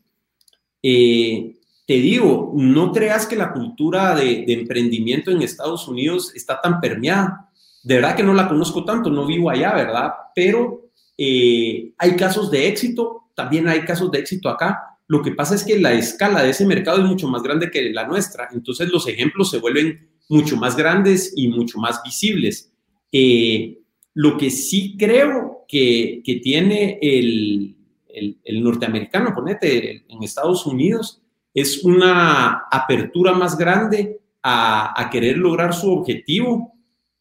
Te 1.89 1.95
digo, 1.95 2.53
no 2.55 2.91
creas 2.91 3.25
que 3.25 3.35
la 3.35 3.51
cultura 3.51 4.13
de, 4.13 4.45
emprendimiento 4.47 5.31
en 5.31 5.41
Estados 5.41 5.87
Unidos 5.87 6.31
está 6.35 6.61
tan 6.61 6.79
permeada. 6.79 7.49
De 7.81 7.95
verdad 7.95 8.15
que 8.15 8.21
no 8.21 8.35
la 8.35 8.47
conozco 8.47 8.85
tanto, 8.85 9.09
no 9.09 9.25
vivo 9.25 9.49
allá, 9.49 9.73
¿verdad? 9.73 10.11
Pero 10.35 10.91
eh, 11.17 11.91
hay 11.97 12.15
casos 12.15 12.51
de 12.51 12.67
éxito, 12.67 13.31
también 13.33 13.67
hay 13.67 13.81
casos 13.85 14.11
de 14.11 14.19
éxito 14.19 14.49
acá. 14.49 14.99
Lo 15.07 15.23
que 15.23 15.31
pasa 15.31 15.55
es 15.55 15.63
que 15.63 15.79
la 15.79 15.93
escala 15.93 16.43
de 16.43 16.51
ese 16.51 16.63
mercado 16.63 16.99
es 16.99 17.05
mucho 17.05 17.27
más 17.27 17.41
grande 17.41 17.71
que 17.71 17.91
la 17.91 18.05
nuestra, 18.05 18.49
entonces 18.53 18.89
los 18.89 19.07
ejemplos 19.07 19.49
se 19.49 19.57
vuelven 19.57 20.09
mucho 20.29 20.57
más 20.57 20.77
grandes 20.77 21.33
y 21.35 21.47
mucho 21.47 21.79
más 21.79 22.03
visibles. 22.03 22.71
Eh, 23.11 23.79
lo 24.13 24.37
que 24.37 24.51
sí 24.51 24.95
creo 24.95 25.65
que, 25.67 26.21
tiene 26.43 26.99
el, 27.01 27.75
el 28.13 28.63
norteamericano, 28.63 29.33
ponete, 29.33 30.05
en 30.07 30.21
Estados 30.21 30.67
Unidos, 30.67 31.23
es 31.59 31.83
una 31.83 32.65
apertura 32.71 33.33
más 33.33 33.57
grande 33.57 34.19
a, 34.41 35.09
querer 35.11 35.37
lograr 35.37 35.73
su 35.73 35.91
objetivo, 35.91 36.73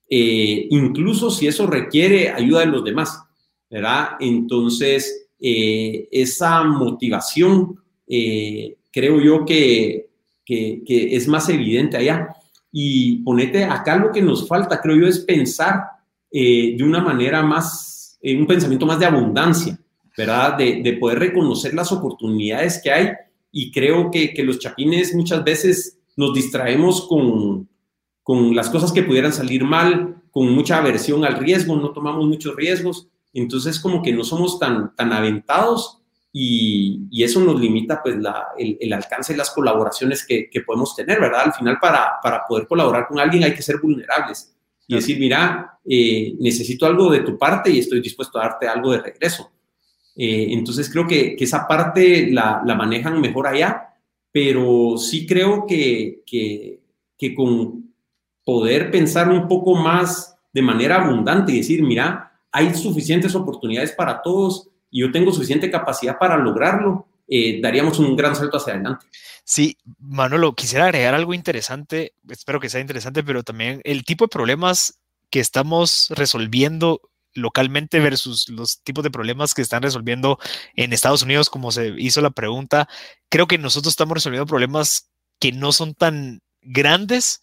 eh, 0.09 0.67
incluso 0.71 1.31
si 1.31 1.47
eso 1.47 1.67
requiere 1.67 2.31
ayuda 2.31 2.61
de 2.61 2.67
los 2.67 2.85
demás, 2.85 3.23
¿verdad? 3.69 4.11
Entonces, 4.21 5.29
eh, 5.41 6.09
esa 6.11 6.63
motivación 6.65 7.81
eh, 8.07 8.77
creo 8.91 9.21
yo 9.21 9.45
que, 9.45 10.09
que, 10.45 10.83
es 10.87 11.29
más 11.29 11.49
evidente 11.49 11.97
allá. 11.97 12.29
Y 12.71 13.17
ponete 13.23 13.65
acá 13.65 13.97
lo 13.97 14.13
que 14.13 14.23
nos 14.23 14.47
falta, 14.47 14.81
creo 14.81 14.97
yo, 14.97 15.07
es 15.07 15.21
pensar 15.21 15.83
de 16.31 16.79
una 16.83 17.01
manera 17.01 17.43
más, 17.43 18.19
un 18.23 18.47
pensamiento 18.47 18.87
más 18.87 18.99
de 18.99 19.07
abundancia, 19.07 19.79
¿verdad? 20.17 20.57
De, 20.59 20.83
de 20.83 20.93
poder 20.95 21.19
reconocer 21.19 21.73
las 21.75 21.91
oportunidades 21.91 22.81
que 22.83 22.93
hay 22.93 23.09
y 23.51 23.73
creo 23.73 24.11
que, 24.11 24.35
que, 24.35 24.45
los 24.45 24.59
chapines 24.59 25.15
muchas 25.15 25.43
veces 25.45 25.99
nos 26.17 26.35
distraemos 26.35 27.07
con, 27.09 27.69
con 28.23 28.55
las 28.55 28.69
cosas 28.71 28.93
que 28.93 29.03
pudieran 29.03 29.33
salir 29.33 29.65
mal, 29.65 30.23
con 30.31 30.51
mucha 30.51 30.79
aversión 30.79 31.25
al 31.25 31.39
riesgo, 31.39 31.77
no 31.77 31.93
tomamos 31.93 32.27
muchos 32.27 32.55
riesgos, 32.57 33.09
entonces 33.33 33.81
como 33.81 34.03
que 34.03 34.13
no 34.13 34.25
somos 34.25 34.59
tan, 34.59 34.95
tan 34.95 35.13
aventados 35.13 36.03
y, 36.33 37.07
y 37.11 37.25
eso 37.25 37.41
nos 37.41 37.61
limita 37.61 38.03
pues 38.03 38.17
la, 38.17 38.49
el, 38.59 38.77
el, 38.81 38.93
alcance 38.93 39.33
de 39.33 39.39
las 39.39 39.51
colaboraciones 39.51 40.27
que, 40.27 40.49
que, 40.51 40.61
podemos 40.61 40.95
tener, 40.95 41.21
¿verdad? 41.21 41.43
Al 41.47 41.55
final 41.55 41.79
para, 41.81 42.13
para 42.23 42.45
poder 42.47 42.67
colaborar 42.67 43.07
con 43.09 43.19
alguien 43.19 43.45
hay 43.45 43.55
que 43.55 43.63
ser 43.63 43.79
vulnerables 43.81 44.55
y 44.87 44.95
decir, 44.95 45.19
mira, 45.19 45.79
eh, 45.85 46.35
necesito 46.41 46.87
algo 46.87 47.11
de 47.11 47.21
tu 47.21 47.37
parte 47.37 47.71
y 47.71 47.79
estoy 47.79 48.01
dispuesto 48.01 48.39
a 48.39 48.45
darte 48.45 48.67
algo 48.67 48.93
de 48.93 49.01
regreso. 49.01 49.51
Eh, 50.21 50.49
entonces 50.51 50.91
creo 50.91 51.07
que, 51.07 51.37
esa 51.39 51.69
parte 51.69 52.29
la, 52.33 52.61
manejan 52.77 53.21
mejor 53.21 53.47
allá, 53.47 53.95
pero 54.33 54.99
sí 54.99 55.25
creo 55.27 55.65
que, 55.65 56.23
que, 56.27 57.35
con 57.37 57.95
poder 58.45 58.91
pensar 58.91 59.29
un 59.29 59.47
poco 59.47 59.77
más 59.77 60.37
de 60.53 60.63
manera 60.63 60.97
abundante 60.97 61.53
y 61.53 61.59
decir, 61.59 61.85
mira, 61.85 62.33
hay 62.51 62.75
suficientes 62.75 63.37
oportunidades 63.37 63.93
para 63.93 64.21
todos 64.21 64.69
y 64.91 65.03
yo 65.03 65.13
tengo 65.13 65.31
suficiente 65.31 65.71
capacidad 65.71 66.19
para 66.19 66.37
lograrlo, 66.37 67.07
eh, 67.29 67.61
daríamos 67.63 68.01
un 68.01 68.17
gran 68.17 68.35
salto 68.35 68.57
hacia 68.57 68.73
adelante. 68.73 69.07
Sí, 69.45 69.77
Manolo, 70.01 70.55
quisiera 70.55 70.87
agregar 70.87 71.15
algo 71.15 71.33
interesante, 71.33 72.15
espero 72.29 72.59
que 72.59 72.71
sea 72.71 72.81
interesante, 72.81 73.23
pero 73.23 73.45
también 73.45 73.81
el 73.85 74.05
tipo 74.05 74.25
de 74.25 74.31
problemas 74.31 74.99
que 75.31 75.39
estamos 75.41 76.09
resolviendo 76.11 77.03
localmente 77.39 78.01
versus 78.01 78.49
los 78.49 78.83
tipos 78.83 79.05
de 79.05 79.11
problemas 79.11 79.55
que 79.55 79.63
están 79.63 79.83
resolviendo 79.83 80.39
en 80.75 80.93
Estados 80.93 81.23
Unidos, 81.23 81.51
como 81.51 81.73
se 81.73 81.95
hizo 81.99 82.21
la 82.21 82.31
pregunta, 82.31 82.89
creo 83.29 83.47
que 83.47 83.59
nosotros 83.59 83.93
estamos 83.93 84.15
resolviendo 84.15 84.47
problemas 84.47 85.11
que 85.41 85.53
no 85.53 85.73
son 85.73 85.95
tan 85.95 86.41
grandes 86.61 87.41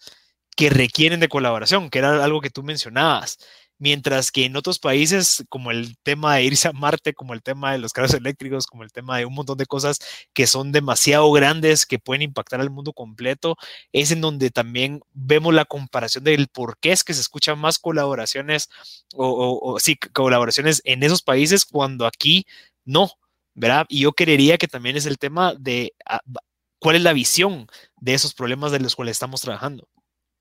que 0.55 0.69
requieren 0.69 1.19
de 1.19 1.29
colaboración, 1.29 1.89
que 1.89 1.99
era 1.99 2.23
algo 2.23 2.41
que 2.41 2.49
tú 2.49 2.63
mencionabas 2.63 3.37
mientras 3.77 4.31
que 4.31 4.45
en 4.45 4.55
otros 4.55 4.79
países, 4.79 5.43
como 5.49 5.71
el 5.71 5.97
tema 6.03 6.35
de 6.35 6.43
irse 6.43 6.67
a 6.67 6.73
Marte, 6.73 7.13
como 7.13 7.33
el 7.33 7.43
tema 7.43 7.71
de 7.73 7.79
los 7.79 7.93
carros 7.93 8.13
eléctricos, 8.13 8.67
como 8.67 8.83
el 8.83 8.91
tema 8.91 9.17
de 9.17 9.25
un 9.25 9.33
montón 9.33 9.57
de 9.57 9.65
cosas 9.65 9.99
que 10.33 10.47
son 10.47 10.71
demasiado 10.71 11.31
grandes, 11.31 11.85
que 11.85 11.99
pueden 11.99 12.21
impactar 12.21 12.61
al 12.61 12.69
mundo 12.69 12.93
completo, 12.93 13.57
es 13.91 14.11
en 14.11 14.21
donde 14.21 14.51
también 14.51 15.01
vemos 15.13 15.53
la 15.53 15.65
comparación 15.65 16.23
del 16.23 16.47
por 16.47 16.77
qué 16.79 16.91
es 16.91 17.03
que 17.03 17.13
se 17.13 17.21
escuchan 17.21 17.59
más 17.59 17.79
colaboraciones 17.79 18.69
o, 19.15 19.77
sí, 19.79 19.97
colaboraciones 20.13 20.81
en 20.85 21.03
esos 21.03 21.21
países 21.21 21.65
cuando 21.65 22.05
aquí 22.05 22.45
no, 22.85 23.11
¿verdad? 23.53 23.85
Y 23.89 24.01
yo 24.01 24.13
creería 24.13 24.57
que 24.57 24.67
también 24.67 24.97
es 24.97 25.05
el 25.05 25.17
tema 25.17 25.53
de 25.55 25.93
ah, 26.05 26.21
cuál 26.79 26.97
es 26.97 27.01
la 27.03 27.13
visión 27.13 27.67
de 27.97 28.13
esos 28.13 28.33
problemas 28.33 28.71
de 28.71 28.79
los 28.79 28.95
cuales 28.95 29.13
estamos 29.13 29.41
trabajando. 29.41 29.87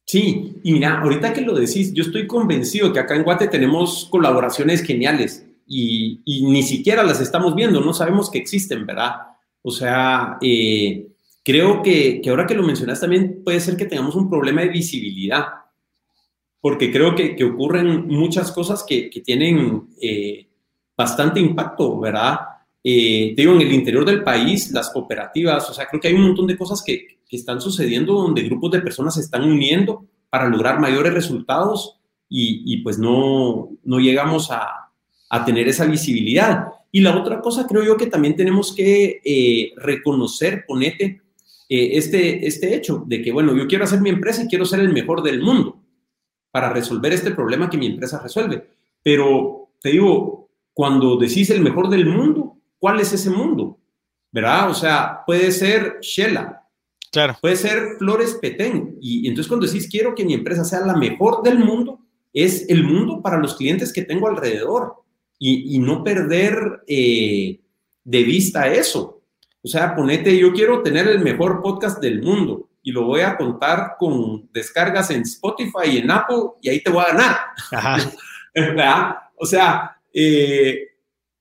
Sí, 0.07 0.61
y 0.63 0.73
mira, 0.73 1.01
ahorita 1.01 1.33
que 1.33 1.41
lo 1.41 1.55
decís, 1.55 1.93
yo 1.95 2.03
estoy 2.03 2.27
convencido 2.27 2.93
que 2.93 3.01
acá 3.01 3.17
en 3.17 3.23
Guate 3.25 3.49
tenemos 3.49 4.07
colaboraciones 4.11 4.83
geniales. 4.83 5.47
y, 5.67 6.21
ni 6.27 6.63
siquiera 6.63 7.03
las 7.03 7.21
estamos 7.21 7.55
viendo, 7.55 7.81
no 7.81 7.95
sabemos 7.95 8.31
que 8.31 8.39
existen, 8.39 8.85
¿verdad? 8.87 9.17
O 9.67 9.71
sea, 9.71 10.37
eh, 10.43 11.09
creo 11.43 11.83
que, 11.83 12.21
ahora 12.29 12.47
que 12.47 12.55
lo 12.55 12.63
mencionas 12.63 13.01
también 13.01 13.43
puede 13.43 13.61
ser 13.61 13.77
que 13.77 13.87
tengamos 13.87 14.15
un 14.15 14.29
problema 14.29 14.61
de 14.61 14.69
visibilidad, 14.69 15.47
porque 16.61 16.93
creo 16.93 17.15
que, 17.15 17.43
ocurren 17.45 18.07
muchas 18.07 18.53
cosas 18.53 18.85
que, 18.87 19.09
que 19.09 19.23
tienen 19.23 19.89
eh, 20.03 20.47
bastante 20.95 21.41
impacto, 21.41 21.99
¿verdad? 21.99 22.41
Eh, 22.83 23.33
digo, 23.35 23.55
en 23.55 23.63
el 23.63 23.73
interior 23.73 24.05
del 24.05 24.23
país, 24.23 24.71
las 24.71 24.91
cooperativas, 24.91 25.71
o 25.71 25.73
sea, 25.73 25.87
creo 25.87 25.99
que 25.99 26.09
hay 26.09 26.15
un 26.15 26.27
montón 26.27 26.47
de 26.47 26.59
cosas 26.59 26.83
que, 26.83 27.14
que 27.29 27.37
están 27.37 27.61
sucediendo 27.61 28.14
donde 28.14 28.43
grupos 28.43 28.72
de 28.72 28.81
personas 28.81 29.14
se 29.14 29.20
están 29.20 29.45
uniendo 29.45 30.07
para 30.31 30.49
lograr 30.49 30.81
mayores 30.81 31.14
resultados 31.14 32.01
y, 32.29 32.62
y 32.66 32.83
pues 32.83 32.99
no, 32.99 33.70
no 33.85 34.01
llegamos 34.01 34.51
a, 34.51 34.91
a, 35.29 35.45
tener 35.45 35.68
esa 35.68 35.85
visibilidad. 35.85 36.68
Y 36.91 37.01
la 37.01 37.16
otra 37.16 37.41
cosa 37.41 37.66
creo 37.66 37.85
yo 37.85 37.97
que 37.97 38.07
también 38.07 38.37
tenemos 38.37 38.75
que 38.75 39.20
eh, 39.25 39.72
reconocer, 39.77 40.64
ponete, 40.66 41.22
eh, 41.68 41.91
este, 41.93 42.47
este 42.47 42.75
hecho 42.75 43.05
de 43.07 43.22
que, 43.22 43.33
bueno, 43.33 43.57
yo 43.57 43.66
quiero 43.66 43.85
hacer 43.85 44.01
mi 44.01 44.11
empresa 44.11 44.43
y 44.43 44.49
quiero 44.49 44.64
ser 44.64 44.81
el 44.81 44.93
mejor 44.93 45.22
del 45.22 45.43
mundo 45.43 45.81
para 46.51 46.72
resolver 46.72 47.12
este 47.12 47.31
problema 47.33 47.70
que 47.70 47.79
mi 47.79 47.87
empresa 47.87 48.20
resuelve. 48.22 48.66
Pero 49.03 49.70
te 49.81 49.91
digo, 49.91 50.51
cuando 50.72 51.16
decís 51.16 51.51
el 51.51 51.61
mejor 51.61 51.89
del 51.89 52.07
mundo, 52.07 52.59
¿cuál 52.79 53.01
es 53.01 53.12
ese 53.12 53.31
mundo? 53.31 53.79
¿Verdad? 54.31 54.70
O 54.70 54.75
sea, 54.75 55.20
puede 55.27 55.53
ser 55.53 55.99
Shela, 56.01 56.64
claro. 57.15 57.39
puede 57.41 57.57
ser 57.57 57.97
Flores 57.99 58.39
Petén. 58.41 58.99
Y 59.01 59.27
entonces 59.27 59.49
cuando 59.49 59.67
decís 59.67 59.89
quiero 59.91 60.15
que 60.15 60.25
mi 60.25 60.35
empresa 60.35 60.65
sea 60.65 60.81
la 60.81 60.97
mejor 60.97 61.43
del 61.43 61.59
mundo, 61.59 62.01
es 62.33 62.69
el 62.69 62.85
mundo 62.85 63.23
para 63.23 63.39
los 63.39 63.57
clientes 63.57 63.93
que 63.93 64.03
tengo 64.03 64.29
alrededor 64.29 64.97
y, 65.39 65.79
no 65.79 66.03
perder 66.03 66.83
eh, 66.87 67.61
de 68.03 68.23
vista 68.23 68.73
eso. 68.73 69.23
O 69.62 69.69
sea, 69.69 69.95
ponete, 69.95 70.37
yo 70.37 70.53
quiero 70.53 70.83
tener 70.83 71.07
el 71.09 71.21
mejor 71.21 71.62
podcast 71.62 72.01
del 72.01 72.23
mundo 72.23 72.71
y 72.83 72.93
lo 72.93 73.05
voy 73.05 73.23
a 73.23 73.37
contar 73.37 73.95
con 73.99 74.49
descargas 74.53 75.11
en 75.11 75.23
Spotify 75.23 75.91
y 75.93 75.99
en 75.99 76.11
Apple 76.11 76.43
y 76.61 76.69
ahí 76.69 76.83
te 76.83 76.91
voy 76.91 77.03
a 77.03 77.12
ganar. 77.12 77.37
¿verdad? 78.55 79.17
O 79.37 79.47
sea, 79.47 79.97
eh, 80.12 80.89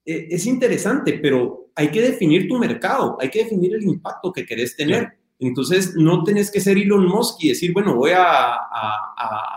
eh, 0.06 0.28
es 0.30 0.46
interesante, 0.46 1.20
pero 1.22 1.70
hay 1.76 1.90
que 1.90 2.02
definir 2.02 2.48
tu 2.48 2.58
mercado, 2.58 3.18
hay 3.20 3.30
que 3.30 3.44
definir 3.44 3.76
el 3.76 3.84
impacto 3.84 4.32
que 4.32 4.46
querés 4.46 4.76
tener. 4.76 5.18
Entonces, 5.48 5.96
no 5.96 6.24
tenés 6.24 6.52
que 6.52 6.60
ser 6.60 6.78
Elon 6.78 7.06
Musk 7.06 7.44
y 7.44 7.50
decir, 7.50 7.74
bueno, 7.74 7.96
voy 7.96 8.12
a, 8.16 8.56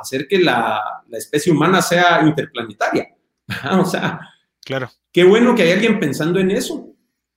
hacer 0.01 0.27
que 0.29 0.39
la, 0.39 1.03
especie 1.13 1.53
humana 1.53 1.81
sea 1.83 2.23
interplanetaria. 2.27 3.15
o 3.79 3.85
sea, 3.85 4.21
claro. 4.65 4.91
Qué 5.13 5.25
bueno 5.25 5.55
que 5.55 5.63
hay 5.63 5.73
alguien 5.73 5.99
pensando 5.99 6.39
en 6.41 6.51
eso, 6.51 6.95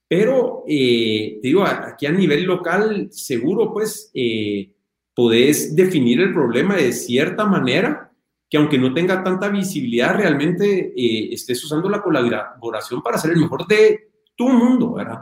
pero 0.07 0.63
eh, 0.67 1.39
te 1.41 1.47
digo, 1.47 1.63
aquí 1.63 2.05
a 2.05 2.11
nivel 2.11 2.43
local, 2.43 3.09
seguro, 3.11 3.71
pues, 3.71 4.11
eh, 4.13 4.73
podés 5.13 5.75
definir 5.75 6.21
el 6.21 6.33
problema 6.33 6.75
de 6.75 6.91
cierta 6.91 7.45
manera 7.45 8.09
que 8.49 8.57
aunque 8.57 8.79
no 8.79 8.93
tenga 8.93 9.23
tanta 9.23 9.49
visibilidad, 9.49 10.15
realmente 10.15 10.91
eh, 10.95 11.33
estés 11.33 11.63
usando 11.63 11.87
la 11.89 12.01
colaboración 12.01 13.01
para 13.03 13.17
ser 13.17 13.31
el 13.31 13.37
mejor 13.37 13.67
de 13.67 14.09
tu 14.35 14.49
mundo, 14.49 14.93
¿verdad? 14.93 15.21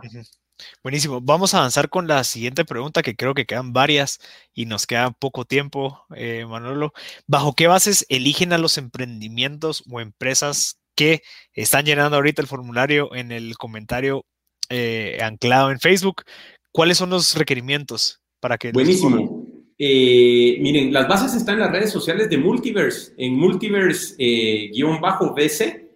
Buenísimo. 0.84 1.22
Vamos 1.22 1.54
a 1.54 1.60
avanzar 1.60 1.90
con 1.90 2.08
la 2.08 2.24
siguiente 2.24 2.66
pregunta, 2.66 3.02
que 3.02 3.16
creo 3.16 3.34
que 3.34 3.46
quedan 3.46 3.74
varias 3.74 4.20
y 4.54 4.66
nos 4.66 4.88
queda 4.88 5.12
poco 5.12 5.46
tiempo, 5.46 6.04
eh, 6.16 6.46
Manolo. 6.48 6.94
¿Bajo 7.28 7.54
qué 7.54 7.68
bases 7.68 8.06
eligen 8.10 8.54
a 8.54 8.58
los 8.58 8.78
emprendimientos 8.78 9.84
o 9.90 10.00
empresas 10.00 10.80
que 10.96 11.22
están 11.54 11.86
llenando 11.86 12.18
ahorita 12.18 12.42
el 12.42 12.48
formulario 12.48 13.14
en 13.14 13.32
el 13.32 13.58
comentario 13.58 14.26
eh, 14.70 15.20
anclado 15.22 15.72
en 15.72 15.80
Facebook? 15.80 16.24
¿Cuáles 16.72 16.98
son 16.98 17.12
los 17.12 17.36
requerimientos 17.36 18.22
para 18.40 18.58
que... 18.58 18.72
Buenísimo. 18.72 19.46
Eh, 19.80 20.58
miren, 20.60 20.92
las 20.92 21.08
bases 21.08 21.36
están 21.36 21.54
en 21.56 21.62
las 21.62 21.72
redes 21.72 21.92
sociales 21.92 22.30
de 22.30 22.38
Multiverse, 22.38 23.14
en 23.18 23.36
Multiverse-BC, 23.36 25.88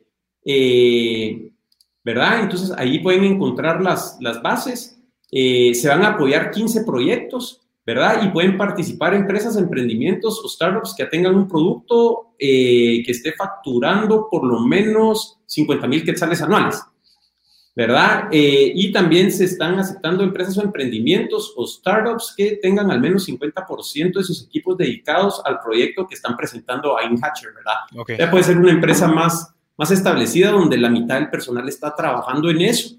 ¿verdad? 2.04 2.42
Entonces 2.42 2.72
ahí 2.78 3.00
pueden 3.00 3.24
encontrar 3.24 3.82
las, 3.82 4.18
las 4.20 4.42
bases. 4.42 5.00
Eh, 5.32 5.74
se 5.76 5.88
van 5.88 6.04
a 6.04 6.10
apoyar 6.10 6.52
15 6.52 6.84
proyectos, 6.84 7.62
¿verdad? 7.86 8.24
Y 8.24 8.30
pueden 8.30 8.58
participar 8.58 9.14
empresas, 9.14 9.58
emprendimientos 9.58 10.42
o 10.44 10.50
startups 10.50 10.94
que 10.98 11.06
tengan 11.06 11.36
un 11.36 11.48
producto 11.48 12.34
que 12.38 13.04
esté 13.06 13.34
facturando 13.34 14.28
por 14.30 14.44
lo 14.44 14.62
menos 14.62 15.40
50 15.46 15.88
mil 15.88 16.04
quetzales 16.04 16.42
anuales. 16.42 16.82
¿verdad? 17.76 18.28
Eh, 18.32 18.74
y 18.76 18.92
también 18.92 19.32
se 19.32 19.46
están 19.46 19.80
aceptando 19.80 20.24
empresas 20.24 20.58
o 20.58 20.62
emprendimientos 20.62 21.54
o 21.56 21.66
startups 21.66 22.34
que 22.36 22.60
tengan 22.62 22.92
al 22.92 23.00
menos 23.00 23.28
50% 23.28 24.14
de 24.14 24.24
sus 24.24 24.46
equipos 24.46 24.78
dedicados 24.78 25.42
al 25.46 25.60
proyecto 25.60 26.06
que 26.06 26.16
están 26.16 26.36
presentando 26.36 26.98
a 26.98 27.06
InHatcher, 27.06 27.54
¿verdad? 27.54 28.18
Ya 28.18 28.30
puede 28.30 28.44
ser 28.44 28.58
una 28.58 28.72
empresa 28.72 29.08
más, 29.08 29.54
más 29.82 29.90
establecida 29.90 30.52
donde 30.52 30.78
la 30.78 30.92
mitad 30.92 31.16
del 31.16 31.32
personal 31.32 31.68
está 31.68 31.96
trabajando 31.96 32.52
en 32.52 32.62
eso. 32.62 32.98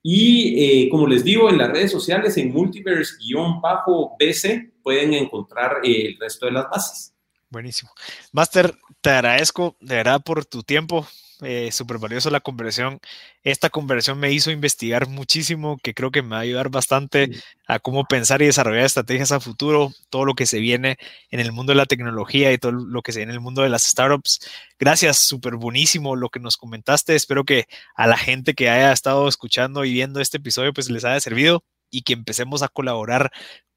Y 0.00 0.84
eh, 0.84 0.88
como 0.88 1.08
les 1.08 1.24
digo, 1.24 1.50
en 1.50 1.58
las 1.58 1.70
redes 1.70 1.90
sociales, 1.90 2.36
en 2.36 2.54
multiverse-bc, 2.54 4.70
pueden 4.80 5.14
encontrar 5.14 5.78
eh, 5.82 6.06
el 6.06 6.16
resto 6.20 6.46
de 6.46 6.52
las 6.52 6.70
bases. 6.70 7.12
Buenísimo. 7.48 7.90
Master, 8.30 8.72
te 9.00 9.10
agradezco 9.10 9.76
de 9.80 9.96
verdad 9.96 10.22
por 10.22 10.44
tu 10.44 10.62
tiempo, 10.62 11.04
eh, 11.42 11.70
súper 11.72 11.98
valioso 11.98 12.30
la 12.30 12.40
conversión. 12.40 13.00
Esta 13.42 13.70
conversión 13.70 14.18
me 14.18 14.32
hizo 14.32 14.50
investigar 14.50 15.08
muchísimo, 15.08 15.78
que 15.82 15.94
creo 15.94 16.10
que 16.10 16.22
me 16.22 16.30
va 16.30 16.36
a 16.38 16.40
ayudar 16.40 16.70
bastante 16.70 17.30
a 17.66 17.78
cómo 17.78 18.04
pensar 18.04 18.42
y 18.42 18.46
desarrollar 18.46 18.84
estrategias 18.84 19.32
a 19.32 19.40
futuro, 19.40 19.92
todo 20.10 20.24
lo 20.24 20.34
que 20.34 20.46
se 20.46 20.58
viene 20.58 20.98
en 21.30 21.40
el 21.40 21.52
mundo 21.52 21.72
de 21.72 21.76
la 21.76 21.86
tecnología 21.86 22.52
y 22.52 22.58
todo 22.58 22.72
lo 22.72 23.02
que 23.02 23.12
se 23.12 23.20
viene 23.20 23.32
en 23.32 23.36
el 23.36 23.40
mundo 23.40 23.62
de 23.62 23.68
las 23.68 23.84
startups. 23.84 24.40
Gracias, 24.78 25.18
súper 25.26 25.56
buenísimo 25.56 26.16
lo 26.16 26.28
que 26.28 26.40
nos 26.40 26.56
comentaste. 26.56 27.14
Espero 27.14 27.44
que 27.44 27.66
a 27.94 28.06
la 28.06 28.16
gente 28.16 28.54
que 28.54 28.70
haya 28.70 28.92
estado 28.92 29.28
escuchando 29.28 29.84
y 29.84 29.92
viendo 29.92 30.20
este 30.20 30.38
episodio, 30.38 30.72
pues 30.72 30.90
les 30.90 31.04
haya 31.04 31.20
servido 31.20 31.64
y 31.90 32.02
que 32.02 32.12
empecemos 32.12 32.62
a 32.62 32.68
colaborar 32.68 33.30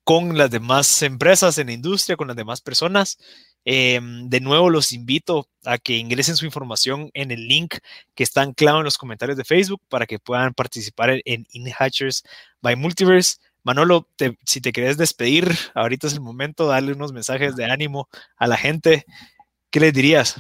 con 0.04 0.38
las 0.38 0.52
demás 0.52 1.02
empresas 1.02 1.58
en 1.58 1.68
la 1.68 1.74
industria, 1.74 2.18
con 2.18 2.28
las 2.28 2.36
demás 2.36 2.62
personas 2.62 3.18
Em, 3.66 4.28
de 4.30 4.42
nuevo, 4.42 4.70
los 4.70 4.92
invito 4.92 5.48
a 5.64 5.78
que 5.78 5.98
ingresen 5.98 6.36
su 6.36 6.46
información 6.46 7.10
en 7.14 7.32
el 7.32 7.48
link 7.48 7.76
que 8.14 8.24
está 8.24 8.42
anclado 8.42 8.80
en 8.80 8.84
los 8.84 8.98
comentarios 8.98 9.38
de 9.38 9.46
Facebook 9.46 9.82
para 9.88 10.06
que 10.06 10.20
puedan 10.20 10.54
participar 10.54 11.22
en 11.26 11.48
InHatchers 11.52 12.24
by 12.62 12.76
Multiverse. 12.76 13.38
Manolo, 13.64 14.10
si 14.46 14.60
te 14.60 14.74
querés 14.74 14.98
despedir, 14.98 15.50
ahorita 15.74 16.08
es 16.08 16.14
el 16.14 16.22
momento, 16.22 16.68
darle 16.68 16.92
unos 16.92 17.14
mensajes 17.14 17.56
de 17.56 17.64
ánimo 17.66 18.10
a 18.36 18.48
la 18.48 18.58
gente. 18.58 19.06
¿Qué 19.70 19.80
les 19.80 19.94
dirías? 19.94 20.36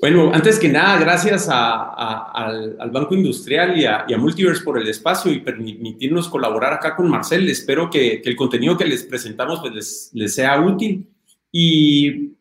Bueno, 0.00 0.32
antes 0.34 0.58
que 0.58 0.68
nada, 0.68 0.98
gracias 0.98 1.48
al, 1.48 2.90
Banco 2.90 3.14
Industrial 3.14 3.78
y 3.78 3.84
a, 3.84 4.06
Multiverse 4.18 4.64
por 4.64 4.78
el 4.78 4.88
espacio 4.88 5.30
y 5.30 5.40
permitirnos 5.40 6.28
colaborar 6.28 6.72
acá 6.72 6.96
con 6.96 7.08
Marcel. 7.08 7.48
Espero 7.50 7.90
que, 7.90 8.22
el 8.24 8.34
contenido 8.34 8.78
que 8.78 8.86
les 8.86 9.04
presentamos 9.04 9.60
pues, 9.60 10.10
les 10.14 10.34
sea 10.34 10.58
útil 10.60 11.06
y 11.52 12.32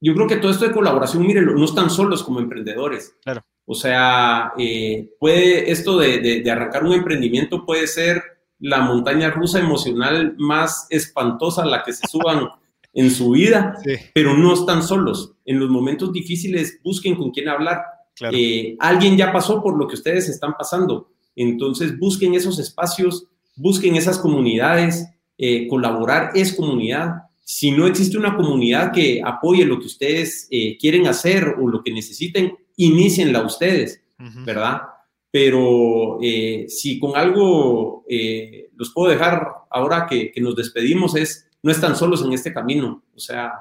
yo 0.00 0.14
creo 0.14 0.26
que 0.26 0.36
todo 0.36 0.50
esto 0.50 0.66
de 0.66 0.74
colaboración, 0.74 1.26
mírenlo, 1.26 1.54
no 1.54 1.64
están 1.64 1.88
solos 1.88 2.22
como 2.22 2.40
emprendedores. 2.40 3.16
Claro. 3.22 3.42
O 3.64 3.74
sea, 3.74 4.52
eh, 4.58 5.10
puede, 5.18 5.70
esto 5.70 5.98
de, 5.98 6.20
de, 6.20 6.50
arrancar 6.50 6.84
un 6.84 6.92
emprendimiento 6.92 7.64
puede 7.64 7.86
ser 7.86 8.22
la 8.58 8.80
montaña 8.80 9.30
rusa 9.30 9.58
emocional 9.58 10.34
más 10.38 10.86
espantosa 10.90 11.62
a 11.62 11.66
la 11.66 11.82
que 11.82 11.92
se 11.92 12.06
suban 12.06 12.48
en 12.92 13.10
su 13.10 13.30
vida, 13.30 13.78
pero 14.14 14.36
no 14.36 14.54
están 14.54 14.82
solos. 14.82 15.32
En 15.44 15.58
los 15.60 15.68
momentos 15.68 16.12
difíciles 16.12 16.80
busquen 16.82 17.14
con 17.16 17.30
quién 17.30 17.48
hablar. 17.48 17.82
Claro. 18.14 18.36
Eh, 18.36 18.76
alguien 18.78 19.16
ya 19.16 19.32
pasó 19.32 19.62
por 19.62 19.76
lo 19.76 19.86
que 19.86 19.96
ustedes 19.96 20.28
están 20.28 20.54
pasando. 20.56 21.10
Entonces 21.34 21.98
busquen 21.98 22.34
esos 22.34 22.58
espacios, 22.58 23.26
busquen 23.56 23.96
esas 23.96 24.18
comunidades. 24.18 25.06
Eh, 25.38 25.68
colaborar 25.68 26.30
es 26.34 26.54
comunidad 26.54 27.26
si 27.48 27.70
no 27.70 27.86
existe 27.86 28.18
una 28.18 28.34
comunidad 28.34 28.90
que 28.90 29.22
apoye 29.24 29.64
lo 29.64 29.78
que 29.78 29.86
ustedes 29.86 30.48
eh, 30.50 30.76
quieren 30.80 31.06
hacer 31.06 31.54
o 31.60 31.68
lo 31.68 31.80
que 31.80 31.92
necesiten, 31.92 32.56
inicienla 32.74 33.46
ustedes, 33.46 34.02
¿verdad? 34.44 34.82
Pero 35.30 36.18
eh, 36.20 36.64
si 36.68 36.98
con 36.98 37.16
algo 37.16 38.04
eh, 38.08 38.70
los 38.74 38.92
puedo 38.92 39.12
dejar 39.12 39.46
ahora 39.70 40.08
que, 40.10 40.32
nos 40.40 40.56
despedimos 40.56 41.14
es, 41.14 41.48
no 41.62 41.70
están 41.70 41.94
solos 41.94 42.24
en 42.24 42.32
este 42.32 42.52
camino, 42.52 43.04
o 43.14 43.20
sea, 43.20 43.52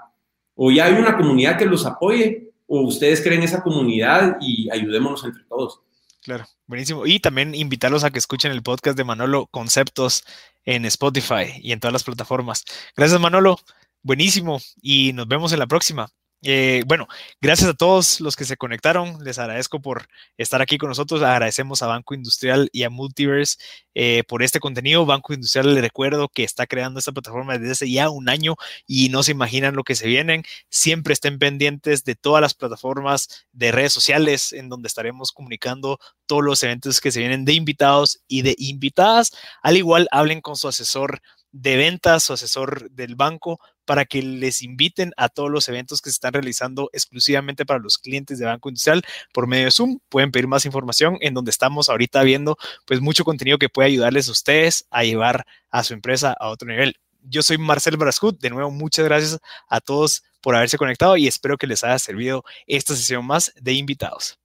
o 0.56 0.72
ya 0.72 0.86
hay 0.86 0.96
una 0.96 1.16
comunidad 1.16 1.56
que 1.56 1.68
los 1.68 1.86
apoye 1.86 2.54
o 2.66 2.82
ustedes 2.82 3.22
creen 3.22 3.44
esa 3.44 3.62
comunidad 3.62 4.38
y 4.42 4.68
ayudémonos 4.72 5.24
entre 5.26 5.44
todos. 5.44 5.82
Claro, 6.26 6.48
buenísimo. 6.66 7.06
Y 7.06 7.20
también 7.20 7.54
invitarlos 7.54 8.04
a 8.04 8.10
que 8.10 8.18
escuchen 8.18 8.52
el 8.52 8.64
podcast 8.64 8.98
de 8.98 9.04
Manolo 9.04 9.46
Conceptos 9.46 10.24
en 10.64 10.84
Spotify 10.86 11.60
y 11.62 11.72
en 11.72 11.80
todas 11.80 11.94
las 11.94 12.04
plataformas. 12.04 12.66
Gracias, 12.98 13.22
Manolo. 13.22 13.60
Buenísimo. 14.02 14.60
Y 14.82 15.14
nos 15.14 15.28
vemos 15.28 15.54
en 15.54 15.60
la 15.60 15.68
próxima. 15.68 16.10
Eh, 16.48 16.84
bueno, 16.86 17.08
gracias 17.42 17.68
a 17.68 17.74
todos 17.74 18.22
los 18.22 18.36
que 18.36 18.46
se 18.46 18.56
conectaron. 18.56 19.18
Les 19.24 19.40
agradezco 19.40 19.82
por 19.82 20.08
estar 20.38 20.62
aquí 20.62 20.78
con 20.78 20.90
nosotros. 20.90 21.24
Agradecemos 21.24 21.82
a 21.82 21.88
Banco 21.88 22.14
Industrial 22.14 22.70
y 22.72 22.84
a 22.84 22.92
Multiverse 22.92 23.58
eh, 23.96 24.24
por 24.28 24.44
este 24.44 24.60
contenido. 24.60 25.08
Banco 25.08 25.34
Industrial, 25.34 25.74
le 25.74 25.82
recuerdo 25.82 26.30
que 26.30 26.44
está 26.44 26.68
creando 26.68 27.00
esta 27.00 27.12
plataforma 27.12 27.58
desde 27.58 27.72
hace 27.72 27.92
ya 27.92 28.12
un 28.12 28.30
año 28.30 28.58
y 28.86 29.10
no 29.10 29.24
se 29.24 29.32
imaginan 29.32 29.76
lo 29.76 29.84
que 29.84 29.96
se 29.96 30.06
vienen. 30.06 30.44
Siempre 30.70 31.14
estén 31.14 31.40
pendientes 31.40 32.04
de 32.04 32.14
todas 32.14 32.44
las 32.44 32.54
plataformas 32.54 33.48
de 33.52 33.72
redes 33.72 33.94
sociales 33.94 34.54
en 34.54 34.70
donde 34.70 34.88
estaremos 34.88 35.32
comunicando 35.32 35.98
todos 36.28 36.44
los 36.44 36.62
eventos 36.62 37.02
que 37.02 37.12
se 37.12 37.22
vienen 37.22 37.46
de 37.46 37.54
invitados 37.54 38.22
y 38.28 38.44
de 38.44 38.54
invitadas. 38.60 39.32
Al 39.64 39.78
igual, 39.78 40.08
hablen 40.12 40.42
con 40.42 40.58
su 40.58 40.68
asesor 40.68 41.24
de 41.56 41.78
ventas 41.78 42.30
o 42.30 42.34
asesor 42.34 42.92
del 42.92 43.16
banco 43.16 43.62
para 43.86 44.04
que 44.04 44.22
les 44.22 44.62
inviten 44.62 45.14
a 45.16 45.30
todos 45.30 45.50
los 45.50 45.70
eventos 45.70 46.02
que 46.02 46.10
se 46.10 46.16
están 46.16 46.34
realizando 46.34 46.90
exclusivamente 46.92 47.66
para 47.66 47.80
los 47.80 47.98
clientes 47.98 48.40
de 48.40 48.46
Banco 48.46 48.68
Industrial 48.68 49.02
por 49.34 49.48
medio 49.48 49.66
de 49.66 49.72
Zoom. 49.72 50.00
Pueden 50.10 50.32
pedir 50.32 50.48
más 50.48 50.66
información 50.66 51.18
en 51.22 51.34
donde 51.34 51.52
estamos 51.52 51.88
ahorita 51.88 52.24
viendo 52.24 52.58
pues 52.86 53.00
mucho 53.00 53.24
contenido 53.24 53.58
que 53.58 53.70
puede 53.70 53.88
ayudarles 53.88 54.28
a 54.28 54.34
ustedes 54.34 54.86
a 54.90 55.06
llevar 55.06 55.46
a 55.70 55.84
su 55.86 55.94
empresa 55.94 56.36
a 56.38 56.50
otro 56.50 56.68
nivel. 56.68 56.96
Yo 57.22 57.42
soy 57.42 57.58
Marcel 57.58 57.96
Brascut. 57.96 58.38
De 58.40 58.50
nuevo, 58.50 58.70
muchas 58.70 59.06
gracias 59.06 59.40
a 59.70 59.80
todos 59.80 60.24
por 60.42 60.58
haberse 60.58 60.78
conectado 60.78 61.16
y 61.16 61.28
espero 61.28 61.58
que 61.58 61.68
les 61.68 61.86
haya 61.86 61.98
servido 62.00 62.44
esta 62.68 62.96
sesión 62.96 63.26
más 63.26 63.54
de 63.56 63.74
invitados. 63.74 64.38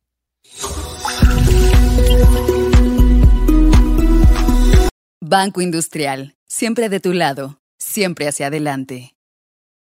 Banco 5.21 5.61
Industrial, 5.61 6.37
siempre 6.51 6.89
de 6.89 6.99
tu 6.99 7.13
lado, 7.13 7.61
siempre 7.79 8.27
hacia 8.27 8.49
adelante. 8.49 9.15